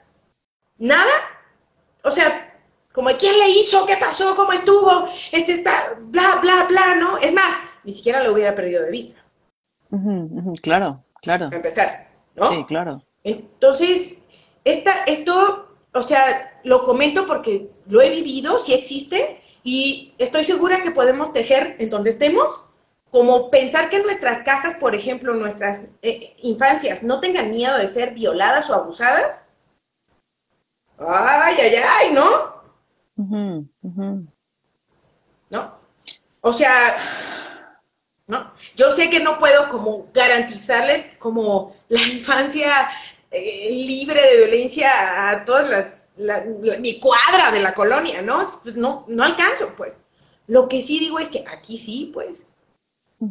nada, 0.78 1.12
o 2.02 2.10
sea, 2.10 2.54
como 2.92 3.10
quién 3.16 3.38
le 3.38 3.48
hizo, 3.48 3.86
qué 3.86 3.96
pasó, 3.96 4.36
cómo 4.36 4.52
estuvo, 4.52 5.08
este 5.32 5.52
está, 5.52 5.96
bla, 5.98 6.36
bla, 6.36 6.64
bla, 6.64 6.94
¿no? 6.94 7.18
Es 7.18 7.32
más, 7.32 7.56
ni 7.82 7.92
siquiera 7.92 8.22
lo 8.22 8.32
hubiera 8.32 8.54
perdido 8.54 8.84
de 8.84 8.90
vista. 8.90 9.23
Claro, 10.62 11.02
claro. 11.22 11.46
Para 11.46 11.56
empezar. 11.56 12.08
¿no? 12.36 12.50
Sí, 12.50 12.64
claro. 12.64 13.02
Entonces, 13.22 14.22
esta, 14.64 15.04
esto, 15.04 15.68
o 15.92 16.02
sea, 16.02 16.60
lo 16.64 16.84
comento 16.84 17.26
porque 17.26 17.70
lo 17.86 18.00
he 18.00 18.10
vivido, 18.10 18.58
sí 18.58 18.74
existe, 18.74 19.40
y 19.62 20.14
estoy 20.18 20.44
segura 20.44 20.82
que 20.82 20.90
podemos 20.90 21.32
tejer 21.32 21.76
en 21.78 21.90
donde 21.90 22.10
estemos, 22.10 22.64
como 23.10 23.50
pensar 23.50 23.90
que 23.90 23.96
en 23.96 24.02
nuestras 24.02 24.42
casas, 24.42 24.74
por 24.74 24.94
ejemplo, 24.94 25.34
nuestras 25.34 25.88
eh, 26.02 26.34
infancias 26.42 27.02
no 27.02 27.20
tengan 27.20 27.50
miedo 27.50 27.78
de 27.78 27.88
ser 27.88 28.12
violadas 28.12 28.68
o 28.68 28.74
abusadas. 28.74 29.48
Ay, 30.98 31.56
ay, 31.60 31.74
ay, 31.76 32.12
¿no? 32.12 32.54
¿No? 35.50 35.74
O 36.40 36.52
sea, 36.52 36.96
¿no? 38.26 38.46
Yo 38.76 38.90
sé 38.90 39.10
que 39.10 39.20
no 39.20 39.38
puedo 39.38 39.68
como 39.68 40.08
garantizarles 40.12 41.16
como 41.18 41.74
la 41.88 42.02
infancia 42.02 42.90
eh, 43.30 43.68
libre 43.70 44.20
de 44.20 44.36
violencia 44.38 45.30
a 45.30 45.44
todas 45.44 46.06
las, 46.16 46.80
mi 46.80 47.00
cuadra 47.00 47.50
de 47.50 47.60
la 47.60 47.74
colonia, 47.74 48.22
¿no? 48.22 48.46
Pues 48.62 48.76
no, 48.76 49.04
no 49.08 49.24
alcanzo, 49.24 49.68
pues. 49.76 50.04
Lo 50.48 50.68
que 50.68 50.82
sí 50.82 50.98
digo 50.98 51.18
es 51.18 51.28
que 51.28 51.44
aquí 51.46 51.78
sí, 51.78 52.10
pues. 52.12 52.44
y 53.20 53.26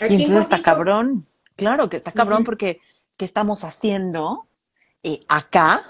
entonces 0.00 0.36
está 0.36 0.62
cabrón, 0.62 1.26
claro 1.56 1.88
que 1.88 1.96
está 1.96 2.12
cabrón 2.12 2.44
porque 2.44 2.78
¿qué 3.16 3.24
estamos 3.24 3.64
haciendo 3.64 4.46
eh, 5.02 5.20
acá, 5.28 5.86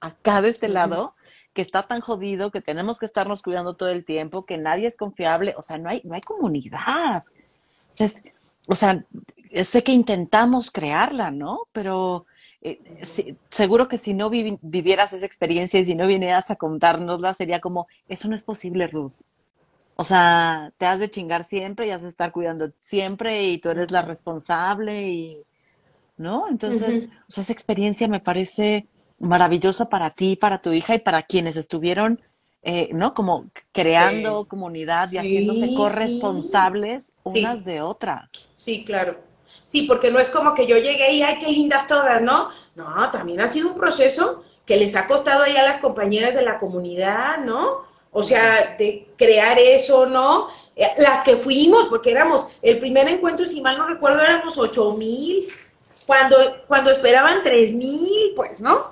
acá 0.00 0.42
de 0.42 0.48
este 0.48 0.68
lado? 0.68 1.14
que 1.54 1.62
está 1.62 1.82
tan 1.82 2.00
jodido, 2.00 2.50
que 2.50 2.60
tenemos 2.60 2.98
que 2.98 3.06
estarnos 3.06 3.42
cuidando 3.42 3.74
todo 3.74 3.90
el 3.90 4.04
tiempo, 4.04 4.46
que 4.46 4.56
nadie 4.56 4.86
es 4.86 4.96
confiable, 4.96 5.54
o 5.56 5.62
sea, 5.62 5.78
no 5.78 5.90
hay, 5.90 6.00
no 6.04 6.14
hay 6.14 6.22
comunidad. 6.22 7.24
O 8.66 8.74
sea, 8.74 9.04
sé 9.64 9.82
que 9.82 9.92
intentamos 9.92 10.70
crearla, 10.70 11.30
¿no? 11.30 11.68
Pero 11.72 12.26
eh, 12.60 12.78
seguro 13.50 13.88
que 13.88 13.98
si 13.98 14.14
no 14.14 14.30
vivieras 14.30 15.12
esa 15.12 15.26
experiencia 15.26 15.80
y 15.80 15.84
si 15.84 15.94
no 15.94 16.06
vinieras 16.06 16.50
a 16.50 16.56
contárnosla, 16.56 17.34
sería 17.34 17.60
como, 17.60 17.88
eso 18.08 18.28
no 18.28 18.34
es 18.34 18.44
posible, 18.44 18.86
Ruth. 18.86 19.14
O 19.96 20.04
sea, 20.04 20.72
te 20.78 20.86
has 20.86 20.98
de 20.98 21.10
chingar 21.10 21.44
siempre 21.44 21.86
y 21.86 21.90
has 21.90 22.02
de 22.02 22.08
estar 22.08 22.32
cuidando 22.32 22.70
siempre 22.80 23.48
y 23.48 23.58
tú 23.58 23.68
eres 23.68 23.90
la 23.90 24.02
responsable 24.02 25.08
y, 25.08 25.42
¿no? 26.16 26.48
Entonces, 26.48 27.08
esa 27.28 27.52
experiencia 27.52 28.08
me 28.08 28.20
parece 28.20 28.86
maravillosa 29.18 29.88
para 29.88 30.10
ti, 30.10 30.36
para 30.36 30.62
tu 30.62 30.72
hija 30.72 30.94
y 30.94 30.98
para 30.98 31.22
quienes 31.22 31.56
estuvieron, 31.56 32.20
eh, 32.62 32.90
¿no? 32.92 33.12
Como 33.14 33.46
creando 33.72 34.46
comunidad 34.46 35.10
y 35.10 35.18
haciéndose 35.18 35.74
corresponsables 35.74 37.12
unas 37.24 37.64
de 37.64 37.82
otras. 37.82 38.50
Sí, 38.56 38.84
claro. 38.84 39.16
Sí, 39.64 39.82
porque 39.82 40.10
no 40.10 40.18
es 40.20 40.28
como 40.28 40.54
que 40.54 40.66
yo 40.66 40.76
llegué 40.76 41.12
y, 41.12 41.22
ay, 41.22 41.38
qué 41.40 41.48
lindas 41.48 41.86
todas, 41.86 42.22
¿no? 42.22 42.50
No, 42.74 43.10
también 43.10 43.40
ha 43.40 43.48
sido 43.48 43.72
un 43.72 43.78
proceso 43.78 44.44
que 44.66 44.76
les 44.76 44.94
ha 44.94 45.06
costado 45.06 45.44
ya 45.46 45.62
a 45.62 45.66
las 45.66 45.78
compañeras 45.78 46.34
de 46.34 46.42
la 46.42 46.58
comunidad, 46.58 47.38
¿no? 47.38 47.82
O 48.12 48.22
sea, 48.22 48.76
de 48.78 49.08
crear 49.16 49.58
eso, 49.58 50.06
¿no? 50.06 50.48
Eh, 50.76 50.86
las 50.98 51.24
que 51.24 51.36
fuimos, 51.36 51.86
porque 51.88 52.10
éramos, 52.10 52.46
el 52.60 52.78
primer 52.78 53.08
encuentro, 53.08 53.46
si 53.46 53.60
mal 53.60 53.78
no 53.78 53.88
recuerdo, 53.88 54.20
éramos 54.20 54.56
ocho 54.56 54.92
mil, 54.92 55.48
cuando, 56.06 56.36
cuando 56.68 56.90
esperaban 56.90 57.42
tres 57.42 57.74
mil, 57.74 58.32
pues, 58.36 58.60
¿no? 58.60 58.84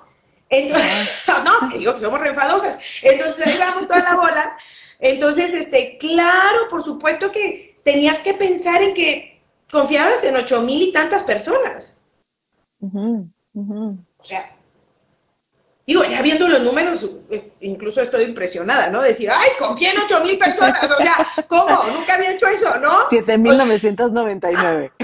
Entonces, 0.51 1.09
no, 1.45 1.69
digo 1.79 1.95
que 1.95 2.01
somos 2.01 2.21
reenfadosas. 2.21 2.79
Entonces 3.03 3.47
ahí 3.47 3.57
vamos 3.59 3.87
toda 3.87 4.01
la 4.01 4.15
bola. 4.17 4.57
Entonces, 4.99 5.55
este, 5.55 5.97
claro, 5.99 6.69
por 6.69 6.85
supuesto 6.85 7.33
que 7.33 7.81
tenías 7.85 8.19
que 8.19 8.35
pensar 8.35 8.83
en 8.83 8.95
que 8.95 9.41
confiabas 9.71 10.23
en 10.25 10.37
ocho 10.37 10.61
mil 10.61 10.89
y 10.89 10.93
tantas 10.93 11.23
personas. 11.23 12.03
O 12.83 14.25
sea, 14.25 14.51
digo, 15.87 16.05
ya 16.05 16.21
viendo 16.21 16.49
los 16.49 16.63
números, 16.63 17.09
incluso 17.61 18.03
estoy 18.03 18.25
impresionada, 18.25 18.89
¿no? 18.89 19.01
Decir, 19.01 19.31
ay, 19.31 19.51
confié 19.59 19.91
en 19.91 20.01
ocho 20.01 20.21
mil 20.23 20.37
personas, 20.37 20.85
o 20.91 20.97
sea, 20.99 21.27
¿cómo? 21.49 21.85
Nunca 21.85 22.15
había 22.15 22.33
hecho 22.33 22.47
eso, 22.49 22.77
¿no? 22.79 23.09
Siete 23.09 23.39
mil 23.39 23.57
novecientos 23.57 24.13
noventa 24.13 24.51
y 24.51 24.55
nueve. 24.55 24.93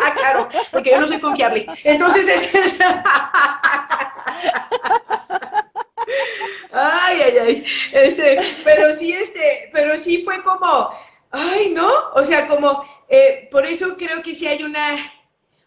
Ah, 0.00 0.14
claro, 0.14 0.48
porque 0.70 0.90
yo 0.90 1.00
no 1.00 1.08
soy 1.08 1.18
confiable. 1.18 1.66
Entonces, 1.82 2.28
es... 2.28 2.78
ay, 6.72 7.22
ay, 7.22 7.38
ay. 7.38 7.64
Este, 7.92 8.40
pero 8.64 8.94
sí, 8.94 9.12
este, 9.12 9.70
pero 9.72 9.98
sí 9.98 10.22
fue 10.22 10.42
como, 10.42 10.90
ay, 11.30 11.70
¿no? 11.70 11.90
O 12.14 12.24
sea, 12.24 12.46
como, 12.46 12.84
eh, 13.08 13.48
por 13.50 13.66
eso 13.66 13.96
creo 13.96 14.22
que 14.22 14.34
sí 14.34 14.46
hay 14.46 14.62
una, 14.62 14.96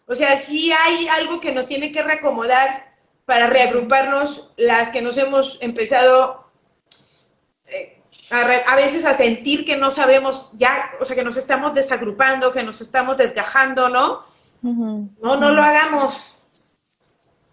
o 0.06 0.14
sea, 0.14 0.36
sí 0.36 0.72
hay 0.72 1.08
algo 1.08 1.40
que 1.40 1.52
nos 1.52 1.66
tiene 1.66 1.92
que 1.92 2.02
reacomodar 2.02 2.92
para 3.24 3.46
reagruparnos 3.46 4.50
las 4.56 4.90
que 4.90 5.02
nos 5.02 5.16
hemos 5.16 5.58
empezado 5.60 6.46
eh, 7.66 8.02
a, 8.30 8.76
veces 8.76 9.04
a 9.04 9.14
sentir 9.14 9.64
que 9.64 9.76
no 9.76 9.90
sabemos 9.90 10.50
ya, 10.54 10.90
o 11.00 11.04
sea, 11.04 11.14
que 11.16 11.24
nos 11.24 11.36
estamos 11.36 11.74
desagrupando, 11.74 12.52
que 12.52 12.62
nos 12.62 12.80
estamos 12.80 13.16
desgajando, 13.16 13.88
¿no? 13.88 14.24
No, 14.62 15.36
no 15.36 15.50
lo 15.50 15.62
hagamos. 15.62 16.41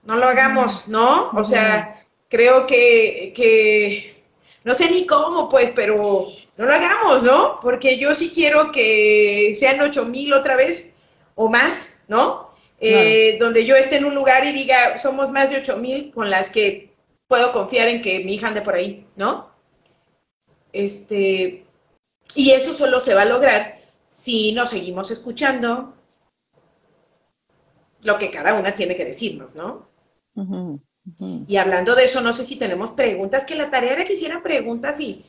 No 0.10 0.16
lo 0.16 0.28
hagamos, 0.28 0.88
¿no? 0.88 1.30
O 1.36 1.44
sea, 1.44 2.04
creo 2.30 2.66
que, 2.66 3.32
que, 3.36 4.24
no 4.64 4.74
sé 4.74 4.90
ni 4.90 5.06
cómo, 5.06 5.48
pues, 5.50 5.70
pero 5.76 6.26
no 6.58 6.66
lo 6.66 6.74
hagamos, 6.74 7.22
¿no? 7.22 7.60
Porque 7.62 8.00
yo 8.00 8.16
sí 8.16 8.32
quiero 8.34 8.72
que 8.72 9.56
sean 9.60 9.80
ocho 9.82 10.06
mil 10.06 10.34
otra 10.34 10.56
vez 10.56 10.90
o 11.36 11.48
más, 11.48 11.96
¿no? 12.08 12.50
Eh, 12.80 13.38
donde 13.40 13.68
yo 13.68 13.76
esté 13.76 13.98
en 13.98 14.06
un 14.06 14.16
lugar 14.16 14.44
y 14.46 14.52
diga, 14.52 14.98
somos 14.98 15.30
más 15.30 15.52
de 15.52 15.58
ocho 15.58 15.78
mil 15.78 16.12
con 16.12 16.32
las 16.32 16.52
que 16.52 16.92
puedo 17.28 17.52
confiar 17.52 17.88
en 17.88 18.02
que 18.02 18.22
mi 18.22 18.34
hija 18.34 18.48
ande 18.48 18.62
por 18.62 18.74
ahí, 18.74 19.06
¿no? 19.16 19.52
Este, 20.74 21.68
y 22.34 22.50
eso 22.50 22.74
solo 22.74 23.00
se 23.00 23.14
va 23.14 23.22
a 23.22 23.26
lograr 23.26 23.80
si 24.08 24.54
nos 24.54 24.72
seguimos 24.72 25.12
escuchando 25.12 25.94
lo 28.02 28.18
que 28.18 28.32
cada 28.32 28.56
una 28.56 28.74
tiene 28.74 28.96
que 28.96 29.06
decirnos, 29.06 29.54
¿no? 29.54 29.89
Y 31.48 31.58
hablando 31.58 31.96
de 31.96 32.06
eso, 32.06 32.22
no 32.22 32.34
sé 32.34 32.46
si 32.46 32.56
tenemos 32.56 32.92
preguntas, 32.92 33.46
que 33.46 33.56
la 33.56 33.70
tarea 33.70 33.94
era 33.94 34.06
que 34.06 34.14
hicieran 34.14 34.44
preguntas 34.44 35.00
y, 35.00 35.26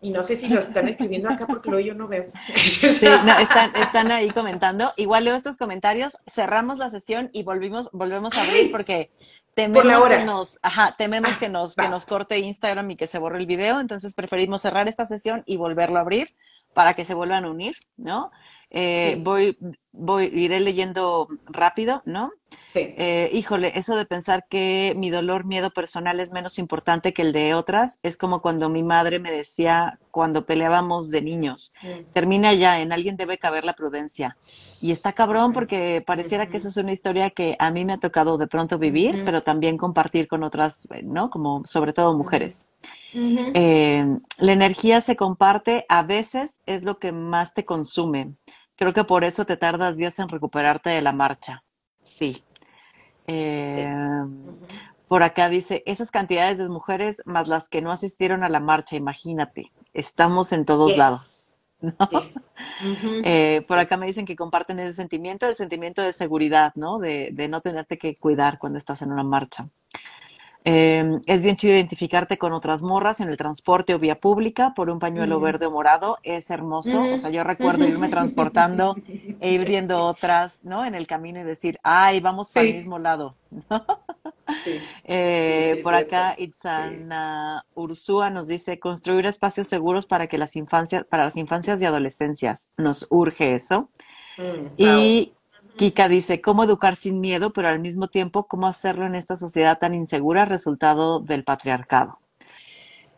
y 0.00 0.10
no 0.10 0.22
sé 0.22 0.36
si 0.36 0.48
lo 0.48 0.60
están 0.60 0.88
escribiendo 0.88 1.28
acá 1.28 1.46
porque 1.46 1.70
luego 1.70 1.86
yo 1.86 1.94
no 1.94 2.06
veo. 2.06 2.26
Sí, 2.28 2.86
están, 2.86 3.74
están 3.76 4.12
ahí 4.12 4.30
comentando. 4.30 4.92
Igual 4.96 5.24
leo 5.24 5.34
estos 5.34 5.56
comentarios, 5.56 6.16
cerramos 6.26 6.78
la 6.78 6.90
sesión 6.90 7.30
y 7.32 7.42
volvimos, 7.42 7.90
volvemos 7.92 8.36
a 8.36 8.42
abrir 8.42 8.70
porque 8.70 9.10
tememos 9.54 10.06
que 10.06 10.24
nos, 10.24 10.58
ajá, 10.62 10.94
tememos 10.96 11.32
ah, 11.34 11.38
que 11.40 11.48
nos, 11.48 11.74
que 11.74 11.88
nos 11.88 12.06
corte 12.06 12.38
Instagram 12.38 12.90
y 12.90 12.96
que 12.96 13.06
se 13.06 13.18
borre 13.18 13.38
el 13.38 13.46
video, 13.46 13.80
entonces 13.80 14.14
preferimos 14.14 14.62
cerrar 14.62 14.86
esta 14.86 15.06
sesión 15.06 15.42
y 15.46 15.56
volverlo 15.56 15.96
a 15.96 16.02
abrir 16.02 16.28
para 16.74 16.94
que 16.94 17.06
se 17.06 17.14
vuelvan 17.14 17.46
a 17.46 17.50
unir, 17.50 17.74
¿no? 17.96 18.30
Eh, 18.68 19.16
voy, 19.20 19.56
voy, 19.96 20.26
iré 20.32 20.60
leyendo 20.60 21.26
rápido, 21.46 22.02
¿no? 22.04 22.32
Sí. 22.68 22.94
Eh, 22.96 23.30
híjole, 23.32 23.72
eso 23.74 23.96
de 23.96 24.04
pensar 24.04 24.46
que 24.48 24.94
mi 24.96 25.10
dolor, 25.10 25.44
miedo 25.44 25.70
personal 25.70 26.20
es 26.20 26.30
menos 26.30 26.58
importante 26.58 27.12
que 27.12 27.22
el 27.22 27.32
de 27.32 27.54
otras, 27.54 27.98
es 28.02 28.16
como 28.16 28.40
cuando 28.40 28.68
mi 28.68 28.82
madre 28.82 29.18
me 29.18 29.32
decía 29.32 29.98
cuando 30.10 30.46
peleábamos 30.46 31.10
de 31.10 31.22
niños, 31.22 31.74
mm. 31.82 32.12
termina 32.12 32.52
ya, 32.54 32.80
en 32.80 32.92
alguien 32.92 33.16
debe 33.16 33.38
caber 33.38 33.64
la 33.64 33.74
prudencia. 33.74 34.36
Y 34.80 34.92
está 34.92 35.12
cabrón 35.12 35.52
porque 35.52 36.02
pareciera 36.06 36.48
que 36.48 36.58
eso 36.58 36.68
es 36.68 36.76
una 36.76 36.92
historia 36.92 37.30
que 37.30 37.56
a 37.58 37.70
mí 37.70 37.84
me 37.84 37.94
ha 37.94 37.98
tocado 37.98 38.38
de 38.38 38.46
pronto 38.46 38.78
vivir, 38.78 39.22
pero 39.24 39.42
también 39.42 39.78
compartir 39.78 40.28
con 40.28 40.42
otras, 40.42 40.86
¿no? 41.02 41.30
Como 41.30 41.64
sobre 41.64 41.92
todo 41.92 42.16
mujeres. 42.16 42.68
Eh, 43.14 44.04
la 44.38 44.52
energía 44.52 45.00
se 45.00 45.16
comparte, 45.16 45.86
a 45.88 46.02
veces 46.02 46.60
es 46.66 46.82
lo 46.84 46.98
que 46.98 47.12
más 47.12 47.54
te 47.54 47.64
consume. 47.64 48.34
Creo 48.76 48.92
que 48.92 49.04
por 49.04 49.24
eso 49.24 49.44
te 49.44 49.56
tardas 49.56 49.96
días 49.96 50.18
en 50.18 50.28
recuperarte 50.28 50.90
de 50.90 51.02
la 51.02 51.12
marcha. 51.12 51.62
Sí. 52.02 52.44
Eh, 53.26 53.92
por 55.08 55.22
acá 55.22 55.48
dice, 55.48 55.82
esas 55.86 56.10
cantidades 56.10 56.58
de 56.58 56.68
mujeres 56.68 57.22
más 57.24 57.48
las 57.48 57.68
que 57.68 57.80
no 57.80 57.90
asistieron 57.90 58.44
a 58.44 58.48
la 58.48 58.60
marcha, 58.60 58.96
imagínate, 58.96 59.70
estamos 59.94 60.52
en 60.52 60.64
todos 60.64 60.96
lados. 60.96 61.52
Eh, 63.22 63.64
por 63.68 63.78
acá 63.78 63.96
me 63.96 64.06
dicen 64.06 64.24
que 64.24 64.34
comparten 64.34 64.78
ese 64.78 64.94
sentimiento, 64.94 65.46
el 65.46 65.56
sentimiento 65.56 66.02
de 66.02 66.12
seguridad, 66.12 66.72
¿no? 66.74 66.98
De, 66.98 67.30
de 67.32 67.48
no 67.48 67.60
tenerte 67.60 67.98
que 67.98 68.16
cuidar 68.16 68.58
cuando 68.58 68.78
estás 68.78 69.02
en 69.02 69.12
una 69.12 69.22
marcha. 69.22 69.68
Em, 70.68 71.20
es 71.26 71.44
bien 71.44 71.54
chido 71.54 71.74
identificarte 71.74 72.38
con 72.38 72.52
otras 72.52 72.82
morras 72.82 73.20
en 73.20 73.28
el 73.28 73.36
transporte 73.36 73.94
o 73.94 74.00
vía 74.00 74.18
pública 74.18 74.74
por 74.74 74.90
un 74.90 74.98
pañuelo 74.98 75.38
verde 75.38 75.66
o 75.66 75.70
morado. 75.70 76.18
Es 76.24 76.50
hermoso. 76.50 77.04
O 77.04 77.18
sea, 77.18 77.30
yo 77.30 77.44
recuerdo 77.44 77.86
irme 77.86 78.08
transportando 78.08 78.96
e 79.38 79.52
ir 79.52 79.64
viendo 79.64 80.02
otras, 80.02 80.64
¿no? 80.64 80.84
En 80.84 80.96
el 80.96 81.06
camino 81.06 81.38
y 81.38 81.44
decir, 81.44 81.78
ay, 81.84 82.18
vamos 82.18 82.50
para 82.50 82.66
el 82.66 82.74
mismo 82.74 82.98
lado. 82.98 83.36
Eh, 85.04 85.80
por 85.82 85.94
acá, 85.94 86.34
Itzana 86.38 87.64
Ursúa 87.74 88.30
nos 88.30 88.46
dice, 88.46 88.78
construir 88.78 89.26
espacios 89.26 89.66
seguros 89.66 90.06
para 90.06 90.28
que 90.28 90.38
las 90.38 90.54
infancias, 90.54 91.04
para 91.04 91.24
las 91.24 91.36
infancias 91.36 91.82
y 91.82 91.84
adolescencias. 91.84 92.68
Nos 92.76 93.06
urge 93.10 93.54
eso. 93.54 93.88
Mm, 94.38 94.66
y 94.76 95.32
Kika 95.76 96.08
dice, 96.08 96.40
¿cómo 96.40 96.64
educar 96.64 96.96
sin 96.96 97.20
miedo, 97.20 97.52
pero 97.52 97.68
al 97.68 97.80
mismo 97.80 98.08
tiempo, 98.08 98.46
cómo 98.46 98.66
hacerlo 98.66 99.06
en 99.06 99.14
esta 99.14 99.36
sociedad 99.36 99.78
tan 99.78 99.94
insegura, 99.94 100.44
resultado 100.44 101.20
del 101.20 101.44
patriarcado? 101.44 102.18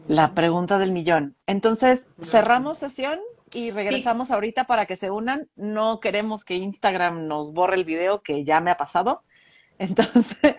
La 0.07 0.35
pregunta 0.35 0.79
del 0.79 0.93
millón. 0.93 1.37
Entonces, 1.47 2.07
cerramos 2.23 2.79
sesión 2.79 3.21
y 3.53 3.71
regresamos 3.71 4.31
ahorita 4.31 4.65
para 4.65 4.87
que 4.87 4.97
se 4.97 5.11
unan. 5.11 5.49
No 5.55 6.01
queremos 6.01 6.45
que 6.45 6.55
Instagram 6.55 7.27
nos 7.27 7.53
borre 7.53 7.77
el 7.77 7.85
video, 7.85 8.23
que 8.23 8.45
ya 8.45 8.61
me 8.61 8.71
ha 8.71 8.77
pasado. 8.77 9.23
Entonces, 9.79 10.57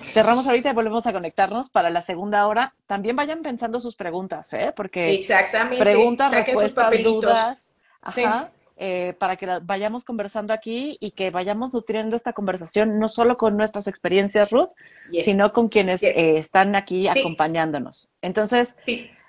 cerramos 0.00 0.48
ahorita 0.48 0.70
y 0.70 0.74
volvemos 0.74 1.06
a 1.06 1.12
conectarnos 1.12 1.70
para 1.70 1.90
la 1.90 2.02
segunda 2.02 2.46
hora. 2.48 2.74
También 2.86 3.14
vayan 3.14 3.42
pensando 3.42 3.80
sus 3.80 3.94
preguntas, 3.94 4.52
¿eh? 4.54 4.72
Porque 4.74 5.14
Exactamente. 5.14 5.78
preguntas, 5.78 6.32
respuestas, 6.32 7.02
dudas. 7.04 7.74
Ajá. 8.02 8.50
Eh, 8.78 9.14
para 9.18 9.36
que 9.36 9.46
vayamos 9.62 10.04
conversando 10.04 10.52
aquí 10.52 10.98
y 11.00 11.12
que 11.12 11.30
vayamos 11.30 11.72
nutriendo 11.72 12.14
esta 12.14 12.34
conversación 12.34 12.98
no 12.98 13.08
solo 13.08 13.38
con 13.38 13.56
nuestras 13.56 13.86
experiencias, 13.86 14.50
Ruth, 14.50 14.68
sino 15.24 15.50
con 15.50 15.68
quienes 15.68 16.02
eh, 16.02 16.36
están 16.36 16.76
aquí 16.76 17.08
acompañándonos. 17.08 18.10
Entonces, 18.20 18.74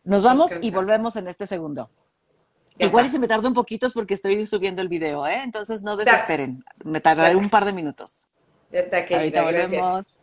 nos 0.03 0.23
vamos 0.23 0.51
y 0.61 0.71
volvemos 0.71 1.15
en 1.15 1.29
este 1.29 1.47
segundo. 1.47 1.89
Igual 2.77 3.05
y 3.05 3.09
se 3.09 3.19
me 3.19 3.27
tarda 3.27 3.47
un 3.47 3.53
poquito 3.53 3.87
es 3.87 3.93
porque 3.93 4.15
estoy 4.15 4.45
subiendo 4.45 4.81
el 4.81 4.89
video, 4.89 5.25
¿eh? 5.25 5.41
Entonces 5.43 5.81
no 5.81 5.95
desesperen. 5.95 6.63
Me 6.83 6.99
tardaré 6.99 7.35
un 7.35 7.49
par 7.49 7.63
de 7.65 7.73
minutos. 7.73 8.27
Ya 8.71 8.81
está, 8.81 9.05
Ahorita 9.09 9.43
volvemos. 9.43 10.16